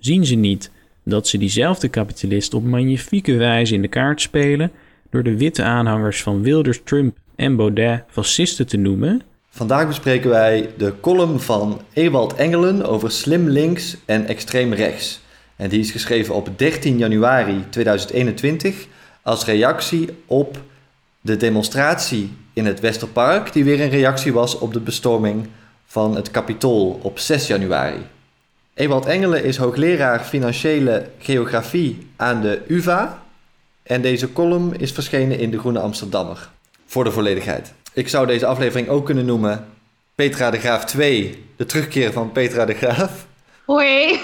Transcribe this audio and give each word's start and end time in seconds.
Zien 0.00 0.26
ze 0.26 0.34
niet 0.34 0.70
dat 1.04 1.28
ze 1.28 1.38
diezelfde 1.38 1.88
kapitalist 1.88 2.54
op 2.54 2.64
magnifieke 2.64 3.36
wijze 3.36 3.74
in 3.74 3.82
de 3.82 3.88
kaart 3.88 4.20
spelen 4.20 4.70
door 5.10 5.22
de 5.22 5.36
witte 5.36 5.62
aanhangers 5.62 6.22
van 6.22 6.42
Wilders, 6.42 6.80
Trump 6.84 7.16
en 7.36 7.56
Baudet 7.56 8.02
fascisten 8.08 8.66
te 8.66 8.76
noemen? 8.76 9.22
Vandaag 9.50 9.86
bespreken 9.86 10.30
wij 10.30 10.70
de 10.76 10.94
column 11.00 11.40
van 11.40 11.80
Ewald 11.92 12.34
Engelen 12.34 12.88
over 12.88 13.10
slim 13.10 13.48
links 13.48 13.96
en 14.04 14.26
extreem 14.26 14.72
rechts. 14.72 15.20
En 15.56 15.68
die 15.68 15.80
is 15.80 15.90
geschreven 15.90 16.34
op 16.34 16.48
13 16.56 16.98
januari 16.98 17.64
2021 17.70 18.86
als 19.22 19.44
reactie 19.44 20.08
op 20.26 20.58
de 21.20 21.36
demonstratie 21.36 22.32
in 22.52 22.66
het 22.66 22.80
Westerpark, 22.80 23.52
die 23.52 23.64
weer 23.64 23.80
een 23.80 23.90
reactie 23.90 24.32
was 24.32 24.58
op 24.58 24.72
de 24.72 24.80
bestorming 24.80 25.46
van 25.84 26.16
het 26.16 26.30
Capitool 26.30 27.00
op 27.02 27.18
6 27.18 27.46
januari. 27.46 28.06
Ewald 28.80 29.06
Engelen 29.06 29.44
is 29.44 29.56
hoogleraar 29.56 30.20
financiële 30.20 31.06
geografie 31.18 32.06
aan 32.16 32.40
de 32.40 32.62
UvA 32.68 33.22
en 33.82 34.02
deze 34.02 34.32
column 34.32 34.74
is 34.78 34.92
verschenen 34.92 35.38
in 35.38 35.50
de 35.50 35.58
Groene 35.58 35.78
Amsterdammer. 35.78 36.50
Voor 36.86 37.04
de 37.04 37.10
volledigheid. 37.10 37.72
Ik 37.92 38.08
zou 38.08 38.26
deze 38.26 38.46
aflevering 38.46 38.88
ook 38.88 39.04
kunnen 39.04 39.24
noemen 39.24 39.66
Petra 40.14 40.50
de 40.50 40.58
Graaf 40.58 40.84
2, 40.84 41.44
de 41.56 41.66
terugkeer 41.66 42.12
van 42.12 42.32
Petra 42.32 42.64
de 42.64 42.74
Graaf. 42.74 43.26
Hoi. 43.70 43.98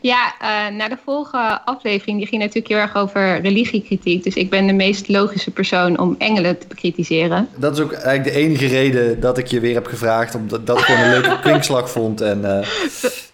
Ja, 0.00 0.34
uh, 0.42 0.76
nou 0.76 0.90
de 0.90 0.96
vorige 1.04 1.60
aflevering 1.64 2.18
die 2.18 2.26
ging 2.26 2.40
natuurlijk 2.40 2.68
heel 2.68 2.78
erg 2.78 2.96
over 2.96 3.40
religiekritiek. 3.40 4.22
Dus 4.22 4.34
ik 4.34 4.50
ben 4.50 4.66
de 4.66 4.72
meest 4.72 5.08
logische 5.08 5.50
persoon 5.50 5.98
om 5.98 6.14
engelen 6.18 6.58
te 6.58 6.66
bekritiseren. 6.66 7.48
Dat 7.56 7.78
is 7.78 7.84
ook 7.84 7.92
eigenlijk 7.92 8.24
de 8.24 8.30
enige 8.30 8.66
reden 8.66 9.20
dat 9.20 9.38
ik 9.38 9.46
je 9.46 9.60
weer 9.60 9.74
heb 9.74 9.86
gevraagd. 9.86 10.34
Omdat 10.34 10.66
dat 10.66 10.78
ik 10.78 10.84
gewoon 10.84 11.00
een 11.00 11.10
leuke 11.10 11.38
kwinkslag 11.48 11.90
vond. 11.90 12.20
En 12.20 12.38
uh, 12.38 12.44
denk, 12.44 12.68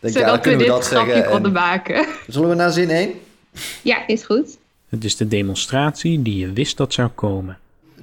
Zodat 0.00 0.14
ja, 0.14 0.38
kunnen 0.38 0.60
we, 0.60 0.66
we 0.66 0.70
dat 0.70 0.86
zeggen. 0.86 1.30
konden 1.30 1.52
maken. 1.52 2.06
Zullen 2.26 2.48
we 2.48 2.54
naar 2.54 2.72
zin 2.72 2.90
1? 2.90 3.12
Ja, 3.82 4.06
is 4.06 4.24
goed. 4.24 4.58
Het 4.88 5.04
is 5.04 5.16
de 5.16 5.28
demonstratie 5.28 6.22
die 6.22 6.38
je 6.38 6.52
wist 6.52 6.76
dat 6.76 6.92
zou 6.92 7.08
komen. 7.08 7.58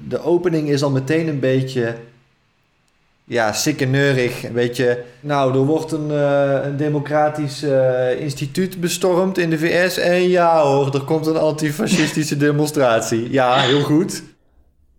De 0.07 0.19
opening 0.19 0.69
is 0.69 0.83
al 0.83 0.91
meteen 0.91 1.27
een 1.27 1.39
beetje 1.39 1.95
ja, 3.29 3.53
sikkeneurig. 3.53 4.43
Een 4.43 4.53
beetje, 4.53 5.03
nou, 5.19 5.53
er 5.53 5.65
wordt 5.65 5.91
een, 5.91 6.09
uh, 6.09 6.59
een 6.63 6.77
democratisch 6.77 7.63
uh, 7.63 8.19
instituut 8.19 8.79
bestormd 8.79 9.37
in 9.37 9.49
de 9.49 9.57
VS. 9.57 9.97
En 9.97 10.29
ja 10.29 10.61
hoor, 10.61 10.93
er 10.93 11.01
komt 11.03 11.25
een 11.25 11.37
antifascistische 11.37 12.37
demonstratie. 12.47 13.31
Ja, 13.31 13.59
heel 13.59 13.81
goed. 13.81 14.23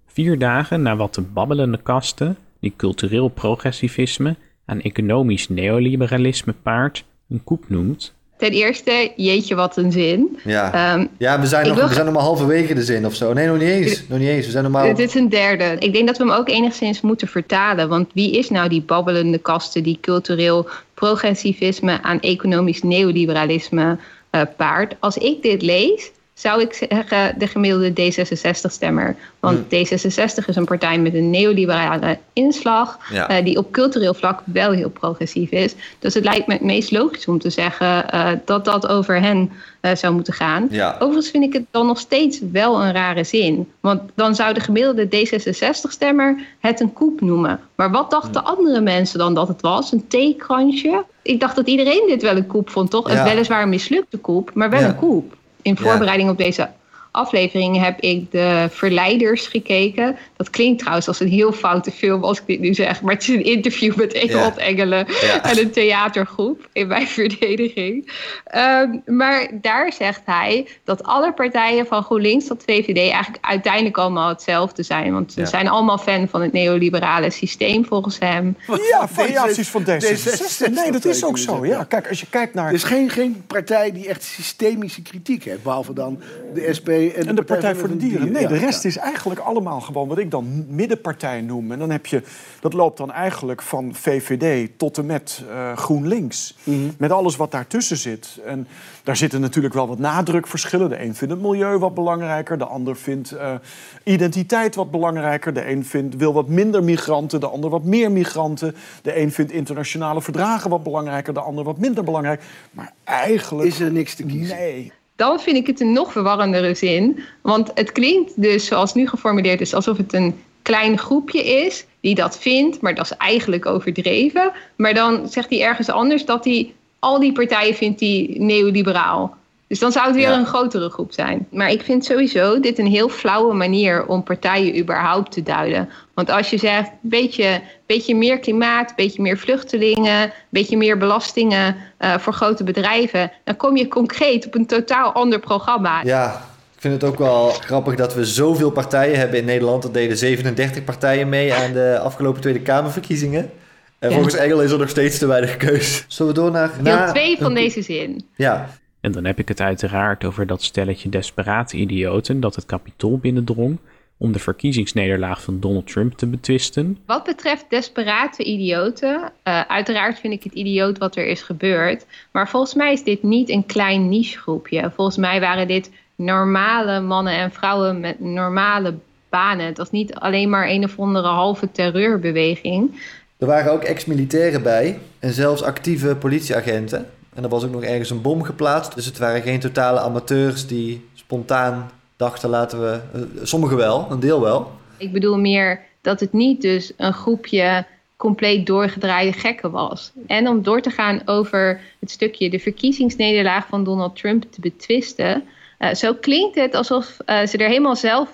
Vier 0.06 0.38
dagen 0.38 0.82
na 0.82 0.96
wat 0.96 1.14
de 1.14 1.20
babbelende 1.20 1.82
kasten, 1.82 2.36
die 2.60 2.72
cultureel 2.76 3.28
progressivisme 3.28 4.36
en 4.64 4.82
economisch 4.82 5.48
neoliberalisme 5.48 6.54
paard, 6.62 7.04
een 7.28 7.44
koep 7.44 7.64
noemt, 7.68 8.14
Ten 8.38 8.50
eerste, 8.50 9.12
jeetje, 9.16 9.54
wat 9.54 9.76
een 9.76 9.92
zin. 9.92 10.38
Ja, 10.44 10.72
ehm, 10.72 11.06
ja 11.18 11.40
we, 11.40 11.46
zijn 11.46 11.68
nog, 11.68 11.88
we 11.88 11.94
zijn 11.94 12.04
nog 12.04 12.14
maar 12.14 12.22
halverwege 12.22 12.74
de 12.74 12.82
zin 12.82 13.06
of 13.06 13.14
zo. 13.14 13.32
Nee, 13.32 13.46
nog 13.46 13.58
niet 13.58 13.68
eens. 13.68 14.02
Nog 14.08 14.18
niet 14.18 14.28
eens. 14.28 14.44
We 14.44 14.50
zijn 14.50 14.62
normaal... 14.62 14.84
Dit 14.84 14.98
is 14.98 15.14
een 15.14 15.28
derde. 15.28 15.76
Ik 15.78 15.92
denk 15.92 16.06
dat 16.06 16.18
we 16.18 16.24
hem 16.24 16.32
ook 16.32 16.48
enigszins 16.48 17.00
moeten 17.00 17.28
vertalen. 17.28 17.88
Want 17.88 18.10
wie 18.14 18.30
is 18.38 18.50
nou 18.50 18.68
die 18.68 18.82
babbelende 18.82 19.38
kasten 19.38 19.82
die 19.82 19.98
cultureel 20.00 20.68
progressivisme 20.94 22.02
aan 22.02 22.20
economisch 22.20 22.82
neoliberalisme 22.82 23.98
uh, 24.32 24.42
paart? 24.56 24.94
Als 24.98 25.16
ik 25.16 25.42
dit 25.42 25.62
lees, 25.62 26.10
zou 26.38 26.60
ik 26.60 26.74
zeggen 26.90 27.38
de 27.38 27.46
gemiddelde 27.46 27.90
D66-stemmer. 27.90 29.16
Want 29.40 29.58
hmm. 29.68 29.86
D66 29.86 30.44
is 30.46 30.56
een 30.56 30.64
partij 30.64 30.98
met 30.98 31.14
een 31.14 31.30
neoliberale 31.30 32.18
inslag, 32.32 32.98
eh, 33.12 33.44
die 33.44 33.58
op 33.58 33.72
cultureel 33.72 34.14
vlak 34.14 34.40
wel 34.44 34.70
heel 34.70 34.90
progressief 34.90 35.50
is. 35.50 35.74
Dus 35.98 36.14
het 36.14 36.24
lijkt 36.24 36.46
me 36.46 36.52
het 36.52 36.62
meest 36.62 36.90
logisch 36.90 37.28
om 37.28 37.38
te 37.38 37.50
zeggen 37.50 38.04
uh, 38.14 38.30
dat 38.44 38.64
dat 38.64 38.88
over 38.88 39.20
hen 39.20 39.52
uh, 39.82 39.94
zou 39.94 40.14
moeten 40.14 40.32
gaan. 40.32 40.68
Overigens 40.98 41.30
vind 41.30 41.44
ik 41.44 41.52
het 41.52 41.64
dan 41.70 41.86
nog 41.86 41.98
steeds 41.98 42.40
wel 42.52 42.82
een 42.82 42.92
rare 42.92 43.24
zin. 43.24 43.68
Want 43.80 44.00
dan 44.14 44.34
zou 44.34 44.54
de 44.54 44.60
gemiddelde 44.60 45.06
D66-stemmer 45.06 46.40
het 46.60 46.80
een 46.80 46.92
koep 46.92 47.20
noemen. 47.20 47.60
Maar 47.74 47.90
wat 47.90 48.10
dachten 48.10 48.40
hmm. 48.40 48.56
andere 48.56 48.80
mensen 48.80 49.18
dan 49.18 49.34
dat 49.34 49.48
het 49.48 49.60
was? 49.60 49.92
Een 49.92 50.06
theekransje? 50.08 51.04
Ik 51.22 51.40
dacht 51.40 51.56
dat 51.56 51.66
iedereen 51.66 52.04
dit 52.06 52.22
wel 52.22 52.36
een 52.36 52.46
koep 52.46 52.70
vond, 52.70 52.90
toch? 52.90 53.12
Ja. 53.12 53.24
Weliswaar 53.24 53.62
een 53.62 53.68
mislukte 53.68 54.18
koep, 54.18 54.50
maar 54.54 54.70
wel 54.70 54.82
een 54.82 54.96
koep 54.96 55.36
in 55.62 55.76
voorbereiding 55.76 56.30
op 56.30 56.38
deze 56.38 56.70
aflevering 57.10 57.80
heb 57.80 58.00
ik 58.00 58.30
de 58.30 58.66
Verleiders 58.70 59.46
gekeken. 59.46 60.16
Dat 60.38 60.50
klinkt 60.50 60.78
trouwens 60.78 61.08
als 61.08 61.20
een 61.20 61.28
heel 61.28 61.52
foute 61.52 61.90
film 61.90 62.24
als 62.24 62.38
ik 62.38 62.46
dit 62.46 62.60
nu 62.60 62.74
zeg. 62.74 63.02
Maar 63.02 63.14
het 63.14 63.22
is 63.22 63.28
een 63.28 63.44
interview 63.44 63.94
met 63.94 64.12
Ewald 64.12 64.56
Engelen 64.56 65.06
en 65.42 65.58
een 65.58 65.70
theatergroep 65.70 66.68
in 66.72 66.86
mijn 66.86 67.06
verdediging. 67.06 68.12
Ehm, 68.44 68.98
maar 69.06 69.48
daar 69.52 69.92
zegt 69.92 70.20
hij 70.24 70.68
dat 70.84 71.02
alle 71.02 71.32
partijen 71.32 71.86
van 71.86 72.02
GroenLinks 72.02 72.46
tot 72.46 72.62
VVD 72.66 72.96
eigenlijk 72.96 73.44
uiteindelijk 73.44 73.98
allemaal 73.98 74.28
hetzelfde 74.28 74.82
zijn. 74.82 75.12
Want 75.12 75.32
ze 75.32 75.46
zijn 75.46 75.68
allemaal 75.68 75.98
fan 75.98 76.28
van 76.28 76.42
het 76.42 76.52
neoliberale 76.52 77.30
systeem 77.30 77.84
volgens 77.84 78.18
hem. 78.18 78.56
Ja, 78.90 79.08
variaties 79.08 79.68
van 79.68 79.82
D66. 79.82 80.72
Nee, 80.72 80.92
dat 80.92 81.04
is 81.04 81.24
ook 81.24 81.38
zo. 81.38 81.66
Ja, 81.66 81.84
kijk, 81.84 82.08
als 82.08 82.20
je 82.20 82.26
kijkt 82.30 82.54
naar... 82.54 82.68
Er 82.68 82.74
is 82.74 82.84
geen, 82.84 83.10
geen 83.10 83.44
partij 83.46 83.92
die 83.92 84.08
echt 84.08 84.22
systemische 84.22 85.02
kritiek 85.02 85.44
heeft, 85.44 85.62
behalve 85.62 85.92
dan 85.92 86.20
de 86.54 86.74
SP 86.78 86.88
en, 86.88 87.34
de, 87.34 87.42
Partij, 87.42 87.74
voor 87.74 87.88
de, 87.88 87.96
Dieren. 87.96 88.32
Nee, 88.32 88.46
de 88.46 88.56
rest 88.58 88.84
is 88.84 88.96
eigenlijk 88.96 89.40
allemaal 89.40 89.80
gewoon 89.80 90.08
wat 90.08 90.18
ik 90.18 90.27
dan 90.30 90.66
middenpartij 90.68 91.40
noem. 91.40 91.72
En 91.72 91.78
dan 91.78 91.90
heb 91.90 92.06
je, 92.06 92.22
dat 92.60 92.72
loopt 92.72 92.98
dan 92.98 93.12
eigenlijk 93.12 93.62
van 93.62 93.94
VVD 93.94 94.70
tot 94.76 94.98
en 94.98 95.06
met 95.06 95.42
uh, 95.50 95.76
GroenLinks. 95.76 96.56
Mhm. 96.64 96.76
Met 96.98 97.10
alles 97.10 97.36
wat 97.36 97.50
daartussen 97.50 97.96
zit. 97.96 98.38
En 98.46 98.66
daar 99.02 99.16
zitten 99.16 99.40
natuurlijk 99.40 99.74
wel 99.74 99.88
wat 99.88 99.98
nadrukverschillen. 99.98 100.88
De 100.88 101.02
een 101.02 101.14
vindt 101.14 101.34
het 101.34 101.42
milieu 101.42 101.78
wat 101.78 101.94
belangrijker, 101.94 102.58
de 102.58 102.66
ander 102.66 102.96
vindt 102.96 103.32
uh, 103.32 103.54
identiteit 104.02 104.74
wat 104.74 104.90
belangrijker. 104.90 105.54
De 105.54 105.70
een 105.70 105.84
vindt, 105.84 106.16
wil 106.16 106.32
wat 106.32 106.48
minder 106.48 106.84
migranten, 106.84 107.40
de 107.40 107.48
ander 107.48 107.70
wat 107.70 107.84
meer 107.84 108.12
migranten. 108.12 108.74
De 109.02 109.20
een 109.20 109.32
vindt 109.32 109.52
internationale 109.52 110.22
verdragen 110.22 110.70
wat 110.70 110.82
belangrijker, 110.82 111.34
de 111.34 111.40
ander 111.40 111.64
wat 111.64 111.78
minder 111.78 112.04
belangrijk. 112.04 112.42
Maar 112.70 112.92
eigenlijk. 113.04 113.68
Is 113.68 113.80
er 113.80 113.92
niks 113.92 114.14
te 114.14 114.24
kiezen? 114.24 114.56
Nee 114.56 114.92
dan 115.18 115.40
vind 115.40 115.56
ik 115.56 115.66
het 115.66 115.80
een 115.80 115.92
nog 115.92 116.12
verwarrendere 116.12 116.74
zin. 116.74 117.18
Want 117.42 117.70
het 117.74 117.92
klinkt 117.92 118.42
dus 118.42 118.66
zoals 118.66 118.94
nu 118.94 119.08
geformuleerd 119.08 119.60
is 119.60 119.74
alsof 119.74 119.96
het 119.96 120.12
een 120.12 120.40
klein 120.62 120.98
groepje 120.98 121.44
is 121.44 121.86
die 122.00 122.14
dat 122.14 122.38
vindt, 122.38 122.80
maar 122.80 122.94
dat 122.94 123.04
is 123.04 123.16
eigenlijk 123.16 123.66
overdreven. 123.66 124.52
Maar 124.76 124.94
dan 124.94 125.28
zegt 125.28 125.50
hij 125.50 125.62
ergens 125.62 125.90
anders 125.90 126.24
dat 126.24 126.44
hij 126.44 126.72
al 126.98 127.20
die 127.20 127.32
partijen 127.32 127.74
vindt 127.74 127.98
die 127.98 128.40
neoliberaal. 128.40 129.36
Dus 129.68 129.78
dan 129.78 129.92
zou 129.92 130.06
het 130.06 130.14
weer 130.14 130.30
een 130.30 130.46
grotere 130.46 130.90
groep 130.90 131.12
zijn. 131.12 131.46
Maar 131.50 131.70
ik 131.70 131.82
vind 131.82 132.04
sowieso 132.04 132.60
dit 132.60 132.78
een 132.78 132.86
heel 132.86 133.08
flauwe 133.08 133.54
manier 133.54 134.06
om 134.06 134.22
partijen 134.22 134.78
überhaupt 134.78 135.32
te 135.32 135.42
duiden. 135.42 135.88
Want 136.14 136.30
als 136.30 136.50
je 136.50 136.58
zegt, 136.58 136.90
beetje, 137.00 137.60
beetje 137.86 138.14
meer 138.14 138.38
klimaat, 138.38 138.92
beetje 138.96 139.22
meer 139.22 139.38
vluchtelingen, 139.38 140.32
beetje 140.48 140.76
meer 140.76 140.98
belastingen 140.98 141.76
uh, 141.98 142.18
voor 142.18 142.32
grote 142.32 142.64
bedrijven, 142.64 143.32
dan 143.44 143.56
kom 143.56 143.76
je 143.76 143.88
concreet 143.88 144.46
op 144.46 144.54
een 144.54 144.66
totaal 144.66 145.12
ander 145.12 145.38
programma. 145.40 146.02
Ja, 146.04 146.42
ik 146.74 146.80
vind 146.80 146.94
het 146.94 147.10
ook 147.10 147.18
wel 147.18 147.48
grappig 147.48 147.94
dat 147.94 148.14
we 148.14 148.24
zoveel 148.24 148.70
partijen 148.70 149.18
hebben 149.18 149.38
in 149.38 149.44
Nederland. 149.44 149.84
Er 149.84 149.92
deden 149.92 150.16
37 150.16 150.84
partijen 150.84 151.28
mee 151.28 151.54
aan 151.54 151.72
de 151.72 151.98
afgelopen 152.02 152.40
Tweede 152.40 152.60
Kamerverkiezingen. 152.60 153.50
En 153.98 154.12
volgens 154.12 154.34
Engel 154.34 154.62
is 154.62 154.70
er 154.70 154.78
nog 154.78 154.88
steeds 154.88 155.18
te 155.18 155.26
weinig 155.26 155.56
keus. 155.56 156.04
Zullen 156.08 156.34
we 156.34 156.40
door 156.40 156.50
naar... 156.50 156.70
Deel 156.82 157.06
2 157.06 157.36
van 157.40 157.54
deze 157.54 157.82
zin. 157.82 158.28
Ja, 158.36 158.68
en 159.00 159.12
dan 159.12 159.24
heb 159.24 159.38
ik 159.38 159.48
het 159.48 159.60
uiteraard 159.60 160.24
over 160.24 160.46
dat 160.46 160.62
stelletje 160.62 161.08
desperate 161.08 161.76
idioten 161.76 162.40
dat 162.40 162.54
het 162.54 162.66
kapitool 162.66 163.18
binnendrong 163.18 163.78
om 164.16 164.32
de 164.32 164.38
verkiezingsnederlaag 164.38 165.42
van 165.42 165.60
Donald 165.60 165.86
Trump 165.86 166.12
te 166.12 166.26
betwisten. 166.26 166.98
Wat 167.06 167.24
betreft 167.24 167.64
desperate 167.68 168.44
idioten, 168.44 169.32
uh, 169.44 169.60
uiteraard 169.60 170.18
vind 170.18 170.32
ik 170.32 170.42
het 170.42 170.52
idioot 170.52 170.98
wat 170.98 171.16
er 171.16 171.26
is 171.26 171.42
gebeurd. 171.42 172.06
Maar 172.32 172.48
volgens 172.48 172.74
mij 172.74 172.92
is 172.92 173.04
dit 173.04 173.22
niet 173.22 173.48
een 173.48 173.66
klein 173.66 174.08
nichegroepje. 174.08 174.90
Volgens 174.94 175.16
mij 175.16 175.40
waren 175.40 175.68
dit 175.68 175.90
normale 176.14 177.00
mannen 177.00 177.32
en 177.32 177.52
vrouwen 177.52 178.00
met 178.00 178.20
normale 178.20 178.94
banen. 179.28 179.66
Het 179.66 179.78
was 179.78 179.90
niet 179.90 180.14
alleen 180.14 180.50
maar 180.50 180.68
een 180.68 180.84
of 180.84 180.98
andere 180.98 181.28
halve 181.28 181.70
terreurbeweging. 181.70 183.00
Er 183.38 183.46
waren 183.46 183.72
ook 183.72 183.82
ex-militairen 183.82 184.62
bij 184.62 184.98
en 185.18 185.32
zelfs 185.32 185.62
actieve 185.62 186.16
politieagenten. 186.16 187.06
En 187.38 187.44
er 187.44 187.50
was 187.50 187.64
ook 187.64 187.70
nog 187.70 187.82
ergens 187.82 188.10
een 188.10 188.22
bom 188.22 188.42
geplaatst. 188.42 188.94
Dus 188.94 189.06
het 189.06 189.18
waren 189.18 189.42
geen 189.42 189.60
totale 189.60 190.00
amateurs 190.00 190.66
die 190.66 191.04
spontaan 191.14 191.90
dachten 192.16 192.48
laten 192.48 192.80
we... 192.80 193.00
Uh, 193.16 193.22
sommigen 193.42 193.76
wel, 193.76 194.06
een 194.10 194.20
deel 194.20 194.40
wel. 194.40 194.72
Ik 194.96 195.12
bedoel 195.12 195.38
meer 195.38 195.80
dat 196.00 196.20
het 196.20 196.32
niet 196.32 196.60
dus 196.62 196.92
een 196.96 197.12
groepje 197.12 197.86
compleet 198.16 198.66
doorgedraaide 198.66 199.32
gekken 199.32 199.70
was. 199.70 200.12
En 200.26 200.48
om 200.48 200.62
door 200.62 200.80
te 200.80 200.90
gaan 200.90 201.22
over 201.24 201.80
het 201.98 202.10
stukje 202.10 202.50
de 202.50 202.58
verkiezingsnederlaag 202.58 203.66
van 203.66 203.84
Donald 203.84 204.16
Trump 204.16 204.44
te 204.52 204.60
betwisten. 204.60 205.44
Uh, 205.78 205.94
zo 205.94 206.14
klinkt 206.14 206.56
het 206.56 206.74
alsof 206.74 207.16
uh, 207.26 207.46
ze 207.46 207.58
er 207.58 207.68
helemaal 207.68 207.96
zelf 207.96 208.28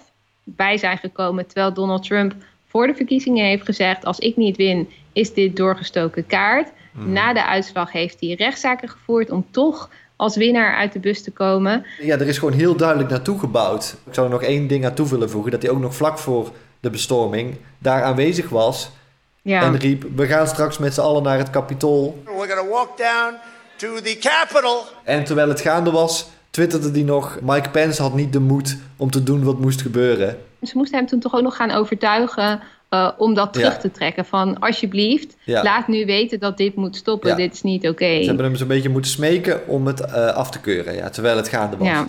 bij 0.44 0.78
zijn 0.78 0.98
gekomen. 0.98 1.46
Terwijl 1.46 1.72
Donald 1.72 2.02
Trump 2.02 2.34
voor 2.66 2.86
de 2.86 2.94
verkiezingen 2.94 3.44
heeft 3.44 3.64
gezegd: 3.64 4.04
als 4.04 4.18
ik 4.18 4.36
niet 4.36 4.56
win, 4.56 4.88
is 5.12 5.32
dit 5.34 5.56
doorgestoken 5.56 6.26
kaart. 6.26 6.68
Mhm. 6.94 7.12
Na 7.12 7.32
de 7.32 7.46
uitslag 7.46 7.92
heeft 7.92 8.20
hij 8.20 8.34
rechtszaken 8.34 8.88
gevoerd 8.88 9.30
om 9.30 9.46
toch 9.50 9.88
als 10.16 10.36
winnaar 10.36 10.76
uit 10.76 10.92
de 10.92 10.98
bus 10.98 11.22
te 11.22 11.30
komen. 11.30 11.86
Ja, 12.00 12.14
er 12.14 12.28
is 12.28 12.38
gewoon 12.38 12.54
heel 12.54 12.76
duidelijk 12.76 13.10
naartoe 13.10 13.38
gebouwd. 13.38 13.96
Ik 14.06 14.14
zou 14.14 14.26
er 14.26 14.32
nog 14.32 14.42
één 14.42 14.66
ding 14.66 14.84
aan 14.84 14.94
toe 14.94 15.08
willen 15.08 15.30
voegen. 15.30 15.50
Dat 15.50 15.62
hij 15.62 15.70
ook 15.70 15.80
nog 15.80 15.94
vlak 15.94 16.18
voor 16.18 16.50
de 16.80 16.90
bestorming 16.90 17.56
daar 17.78 18.02
aanwezig 18.02 18.48
was. 18.48 18.90
Ja. 19.42 19.62
En 19.62 19.78
riep, 19.78 20.04
we 20.16 20.26
gaan 20.26 20.46
straks 20.46 20.78
met 20.78 20.94
z'n 20.94 21.00
allen 21.00 21.22
naar 21.22 21.38
het 21.38 21.50
Capitool. 21.50 22.22
We're 22.24 22.54
to 22.54 22.68
walk 22.68 22.98
down 22.98 23.34
to 23.76 24.00
the 24.00 24.16
Capitol. 24.20 24.82
En 25.04 25.24
terwijl 25.24 25.48
het 25.48 25.60
gaande 25.60 25.90
was, 25.90 26.26
twitterde 26.50 26.90
hij 26.90 27.02
nog... 27.02 27.38
Mike 27.42 27.70
Pence 27.70 28.02
had 28.02 28.14
niet 28.14 28.32
de 28.32 28.40
moed 28.40 28.76
om 28.96 29.10
te 29.10 29.22
doen 29.22 29.44
wat 29.44 29.58
moest 29.58 29.82
gebeuren. 29.82 30.38
Ze 30.62 30.72
moesten 30.76 30.98
hem 30.98 31.06
toen 31.06 31.20
toch 31.20 31.34
ook 31.34 31.42
nog 31.42 31.56
gaan 31.56 31.70
overtuigen 31.70 32.60
uh, 32.94 33.10
om 33.16 33.34
dat 33.34 33.52
terug 33.52 33.72
Ja. 33.72 33.78
te 33.78 33.90
trekken. 33.90 34.24
Van 34.24 34.58
alsjeblieft, 34.58 35.36
Ja. 35.44 35.62
laat 35.62 35.88
nu 35.88 36.06
weten 36.06 36.38
dat 36.40 36.56
dit 36.56 36.74
moet 36.74 36.96
stoppen. 36.96 37.28
Ja. 37.30 37.36
Dit 37.36 37.52
is 37.52 37.62
niet 37.62 37.88
oké. 37.88 38.20
Ze 38.20 38.26
hebben 38.26 38.44
hem 38.44 38.56
zo'n 38.56 38.68
beetje 38.68 38.88
moeten 38.88 39.10
smeken 39.10 39.68
om 39.68 39.86
het 39.86 40.00
eh, 40.00 40.26
af 40.26 40.50
te 40.50 40.60
keuren. 40.60 40.94
Ja, 40.94 41.10
terwijl 41.10 41.36
het 41.36 41.48
gaande 41.48 41.76
was. 41.76 41.88
Ja. 41.88 42.08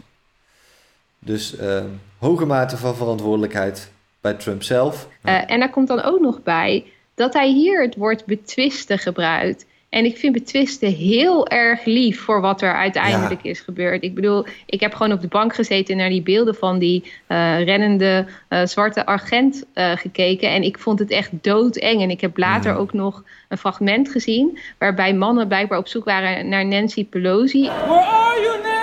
Dus 1.19 1.55
eh, 1.55 1.83
hoge 2.17 2.45
mate 2.45 2.77
van 2.77 2.95
verantwoordelijkheid 2.95 3.91
bij 4.21 4.33
Trump 4.33 4.63
zelf. 4.63 5.07
Eh, 5.21 5.51
en 5.51 5.59
daar 5.59 5.69
komt 5.69 5.87
dan 5.87 6.01
ook 6.03 6.19
nog 6.19 6.43
bij 6.43 6.85
dat 7.15 7.33
hij 7.33 7.49
hier 7.51 7.81
het 7.81 7.95
woord 7.95 8.25
betwisten 8.25 8.99
gebruikt. 8.99 9.65
En 9.95 10.06
ik 10.06 10.18
vind 10.18 10.33
betwisten 10.33 10.92
heel 10.92 11.47
erg 11.47 11.86
lief 11.86 12.21
voor 12.21 12.42
wat 12.42 12.62
er 12.62 12.74
uiteindelijk 12.74 13.44
is 13.44 13.59
gebeurd. 13.59 14.03
Ik 14.03 14.15
bedoel, 14.15 14.45
ik 14.65 14.80
heb 14.80 14.94
gewoon 14.94 15.12
op 15.12 15.21
de 15.21 15.27
bank 15.27 15.56
gezeten 15.56 15.94
en 15.94 16.00
naar 16.00 16.09
die 16.09 16.21
beelden 16.21 16.56
van 16.56 16.80
die 16.80 17.12
eh, 17.27 17.63
rennende 17.63 18.25
eh, 18.47 18.65
zwarte 18.65 19.06
agent 19.06 19.65
eh, 19.74 19.92
gekeken. 19.92 20.50
En 20.50 20.63
ik 20.63 20.80
vond 20.80 21.00
het 21.00 21.12
echt 21.12 21.31
doodeng. 21.42 22.01
En 22.01 22.09
ik 22.09 22.21
heb 22.21 22.38
later 22.38 22.75
ook 22.75 22.94
nog 22.94 23.24
een 23.50 23.57
fragment 23.57 24.09
gezien 24.09 24.59
waarbij 24.77 25.13
mannen 25.13 25.47
blijkbaar 25.47 25.80
op 25.80 25.88
zoek 25.88 26.06
waren 26.06 26.50
naar 26.50 26.65
Nancy 26.65 27.06
Pelosi. 27.06 27.62
Where 27.63 28.06
are 28.06 28.42
you, 28.42 28.62
Nancy? 28.62 28.75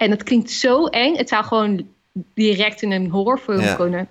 En 0.00 0.10
dat 0.10 0.22
klinkt 0.22 0.50
zo 0.50 0.86
eng. 0.86 1.16
Het 1.16 1.28
zou 1.28 1.44
gewoon 1.44 1.86
direct 2.34 2.82
in 2.82 2.90
een 2.90 3.10
horrorfilm 3.10 3.60
Ja. 3.60 3.74
kunnen. 3.74 4.08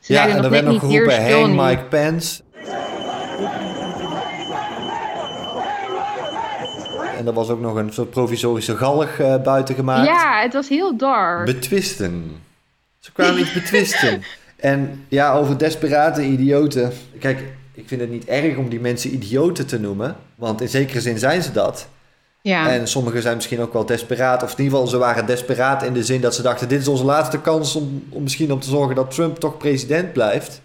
Ze 0.00 0.12
Ja, 0.12 0.28
en 0.28 0.44
er 0.44 0.50
werd 0.50 0.64
nog 0.64 0.78
geroepen, 0.78 1.22
hey. 1.22 1.48
Mike 1.48 1.82
Pence. 1.88 2.42
En 7.16 7.26
er 7.26 7.32
was 7.32 7.48
ook 7.48 7.60
nog 7.60 7.74
een 7.74 7.92
soort 7.92 8.10
provisorische 8.10 8.76
galg 8.76 9.18
eh, 9.18 9.42
buiten 9.42 9.74
gemaakt. 9.74 10.06
Ja, 10.06 10.40
het 10.42 10.52
was 10.52 10.68
heel 10.68 10.96
dark. 10.96 11.44
Betwisten. 11.44 12.36
Ze 12.98 13.12
kwamen 13.12 13.40
iets 13.40 13.52
betwisten. 13.52 14.22
En 14.56 15.04
ja, 15.08 15.32
over 15.32 15.58
desperate 15.58 16.22
idioten. 16.22 16.92
Kijk, 17.18 17.38
ik 17.74 17.88
vind 17.88 18.00
het 18.00 18.10
niet 18.10 18.24
erg 18.24 18.56
om 18.56 18.68
die 18.68 18.80
mensen 18.80 19.14
idioten 19.14 19.66
te 19.66 19.80
noemen. 19.80 20.16
Want 20.34 20.60
in 20.60 20.68
zekere 20.68 21.00
zin 21.00 21.18
zijn 21.18 21.42
ze 21.42 21.52
dat. 21.52 21.88
Ja. 22.42 22.70
En 22.70 22.88
sommigen 22.88 23.22
zijn 23.22 23.36
misschien 23.36 23.60
ook 23.60 23.72
wel 23.72 23.86
desperaat. 23.86 24.42
Of 24.42 24.50
in 24.50 24.64
ieder 24.64 24.72
geval, 24.72 24.86
ze 24.86 24.98
waren 24.98 25.26
desperaat 25.26 25.82
in 25.82 25.92
de 25.92 26.04
zin 26.04 26.20
dat 26.20 26.34
ze 26.34 26.42
dachten... 26.42 26.68
dit 26.68 26.80
is 26.80 26.88
onze 26.88 27.04
laatste 27.04 27.40
kans 27.40 27.76
om, 27.76 28.04
om 28.08 28.22
misschien 28.22 28.52
om 28.52 28.60
te 28.60 28.68
zorgen 28.68 28.94
dat 28.94 29.10
Trump 29.10 29.36
toch 29.36 29.56
president 29.56 30.12
blijft. 30.12 30.60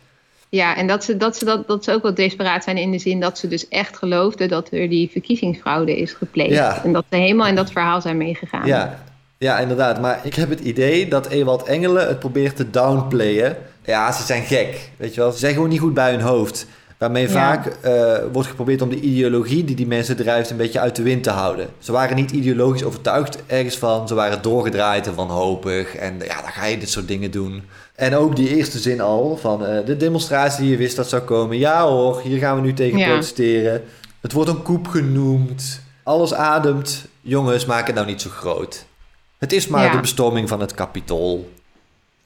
ja, 0.49 0.75
en 0.75 0.87
dat 0.87 1.03
ze, 1.03 1.17
dat, 1.17 1.37
ze 1.37 1.45
dat, 1.45 1.67
dat 1.67 1.83
ze 1.83 1.91
ook 1.91 2.01
wel 2.01 2.13
desperaat 2.13 2.63
zijn 2.63 2.77
in 2.77 2.91
de 2.91 2.99
zin 2.99 3.19
dat 3.19 3.37
ze 3.37 3.47
dus 3.47 3.67
echt 3.67 3.97
geloofden 3.97 4.47
dat 4.47 4.67
er 4.71 4.89
die 4.89 5.09
verkiezingsfraude 5.11 5.97
is 5.97 6.13
gepleegd. 6.13 6.51
Ja. 6.51 6.83
En 6.83 6.93
dat 6.93 7.05
ze 7.09 7.15
helemaal 7.15 7.47
in 7.47 7.55
dat 7.55 7.71
verhaal 7.71 8.01
zijn 8.01 8.17
meegegaan. 8.17 8.65
Ja, 8.65 9.03
ja, 9.37 9.59
inderdaad. 9.59 10.01
Maar 10.01 10.19
ik 10.23 10.35
heb 10.35 10.49
het 10.49 10.59
idee 10.59 11.07
dat 11.07 11.27
Ewald 11.27 11.63
Engelen 11.63 12.07
het 12.07 12.19
probeert 12.19 12.55
te 12.55 12.69
downplayen. 12.69 13.57
Ja, 13.85 14.11
ze 14.11 14.23
zijn 14.23 14.43
gek, 14.43 14.89
weet 14.97 15.13
je 15.13 15.21
wel. 15.21 15.31
Ze 15.31 15.39
zijn 15.39 15.53
gewoon 15.53 15.69
niet 15.69 15.79
goed 15.79 15.93
bij 15.93 16.11
hun 16.11 16.21
hoofd. 16.21 16.67
Waarmee 16.97 17.23
Ja. 17.23 17.29
vaak 17.29 17.65
eh, 17.65 18.13
wordt 18.31 18.49
geprobeerd 18.49 18.81
om 18.81 18.89
de 18.89 18.99
ideologie 18.99 19.63
die 19.63 19.75
die 19.75 19.87
mensen 19.87 20.15
drijft 20.15 20.49
een 20.49 20.57
beetje 20.57 20.79
uit 20.79 20.95
de 20.95 21.03
wind 21.03 21.23
te 21.23 21.29
houden. 21.29 21.67
Ze 21.79 21.91
waren 21.91 22.15
niet 22.15 22.31
ideologisch 22.31 22.83
overtuigd 22.83 23.43
ergens 23.47 23.77
van. 23.77 24.07
Ze 24.07 24.13
waren 24.15 24.41
doorgedraaid 24.41 25.07
en 25.07 25.15
wanhopig. 25.15 25.95
En 25.95 26.13
ja, 26.19 26.41
dan 26.41 26.51
ga 26.51 26.65
je 26.65 26.77
dit 26.77 26.89
soort 26.89 27.07
dingen 27.07 27.31
doen. 27.31 27.63
En 27.95 28.15
ook 28.15 28.35
die 28.35 28.55
eerste 28.55 28.79
zin 28.79 29.01
al 29.01 29.37
van 29.37 29.65
eh, 29.65 29.85
de 29.85 29.97
demonstratie 29.97 30.61
die 30.61 30.71
je 30.71 30.77
wist 30.77 30.95
dat 30.95 31.09
zou 31.09 31.21
komen. 31.21 31.57
Ja 31.57 31.83
hoor, 31.87 32.21
hier 32.21 32.37
gaan 32.39 32.55
we 32.55 32.61
nu 32.61 32.73
tegen 32.73 32.97
Ja. 32.99 33.07
protesteren. 33.07 33.83
Het 34.21 34.31
wordt 34.31 34.49
een 34.49 34.61
koep 34.61 34.87
genoemd. 34.87 35.81
Alles 36.03 36.33
ademt. 36.33 37.05
Jongens, 37.21 37.65
maak 37.65 37.85
het 37.87 37.95
nou 37.95 38.07
niet 38.07 38.21
zo 38.21 38.29
groot. 38.29 38.85
Het 39.37 39.51
is 39.51 39.67
maar 39.67 39.85
Ja. 39.85 39.91
de 39.91 39.99
bestorming 39.99 40.47
van 40.49 40.59
het 40.59 40.73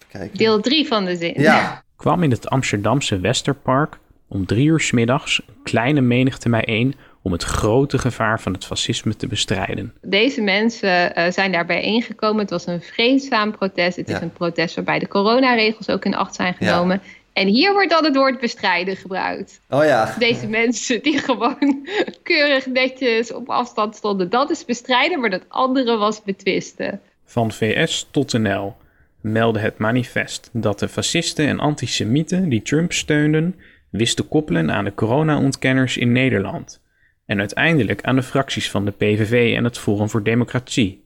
kijken. 0.07 0.37
Deel 0.37 0.59
3 0.59 0.87
van 0.87 1.05
de 1.05 1.15
zin. 1.15 1.33
Ja, 1.37 1.83
kwam 1.95 2.23
in 2.23 2.31
het 2.31 2.49
Amsterdamse 2.49 3.19
Westerpark 3.19 3.97
om 4.29 4.45
drie 4.45 4.65
uur 4.67 4.79
's 4.79 4.91
middags 4.91 5.41
een 5.47 5.53
kleine 5.63 6.01
menigte 6.01 6.49
bijeen 6.49 6.95
om 7.21 7.31
het 7.31 7.43
grote 7.43 7.97
gevaar 7.97 8.39
van 8.41 8.53
het 8.53 8.65
fascisme 8.65 9.15
te 9.15 9.27
bestrijden. 9.27 9.93
Deze 10.01 10.41
mensen 10.41 11.15
eh, 11.15 11.31
zijn 11.31 11.51
daar 11.51 11.65
bijeengekomen. 11.65 12.41
Het 12.41 12.49
was 12.49 12.65
een 12.67 12.81
vreedzaam 12.81 13.51
protest. 13.51 13.97
Het 13.97 14.09
Ja. 14.09 14.15
is 14.15 14.21
een 14.21 14.33
protest 14.33 14.75
waarbij 14.75 14.99
de 14.99 15.07
coronaregels 15.07 15.89
ook 15.89 16.05
in 16.05 16.15
acht 16.15 16.35
zijn 16.35 16.53
genomen. 16.53 17.01
En 17.33 17.47
hier 17.47 17.73
wordt 17.73 17.89
dan 17.89 18.03
het 18.05 18.15
woord 18.15 18.39
bestrijden 18.39 18.95
gebruikt. 18.95 19.59
oh 19.69 19.83
ja. 19.83 20.15
Deze 20.19 20.47
mensen 20.47 21.01
die 21.03 21.17
gewoon 21.17 21.87
keurig 22.23 22.65
netjes 22.65 23.33
op 23.33 23.49
afstand 23.49 23.95
stonden. 23.95 24.29
Dat 24.29 24.49
is 24.49 24.65
bestrijden, 24.65 25.19
maar 25.19 25.29
dat 25.29 25.43
andere 25.47 25.97
was 25.97 26.23
betwisten. 26.23 27.01
Van 27.25 27.51
VS 27.51 28.07
tot 28.11 28.33
NL 28.33 28.75
meldde 29.21 29.59
het 29.59 29.77
manifest 29.77 30.49
dat 30.53 30.79
de 30.79 30.87
fascisten 30.87 31.47
en 31.47 31.59
antisemieten 31.59 32.49
die 32.49 32.61
Trump 32.61 32.93
steunden 32.93 33.55
wisten 33.89 34.27
koppelen 34.27 34.71
aan 34.71 34.83
de 34.83 34.93
corona-ontkenners 34.93 35.97
in 35.97 36.11
Nederland 36.11 36.81
en 37.25 37.39
uiteindelijk 37.39 38.01
aan 38.01 38.15
de 38.15 38.23
fracties 38.23 38.71
van 38.71 38.85
de 38.85 38.91
PVV 38.91 39.55
en 39.55 39.63
het 39.63 39.77
Forum 39.77 40.09
voor 40.09 40.23
Democratie. 40.23 41.03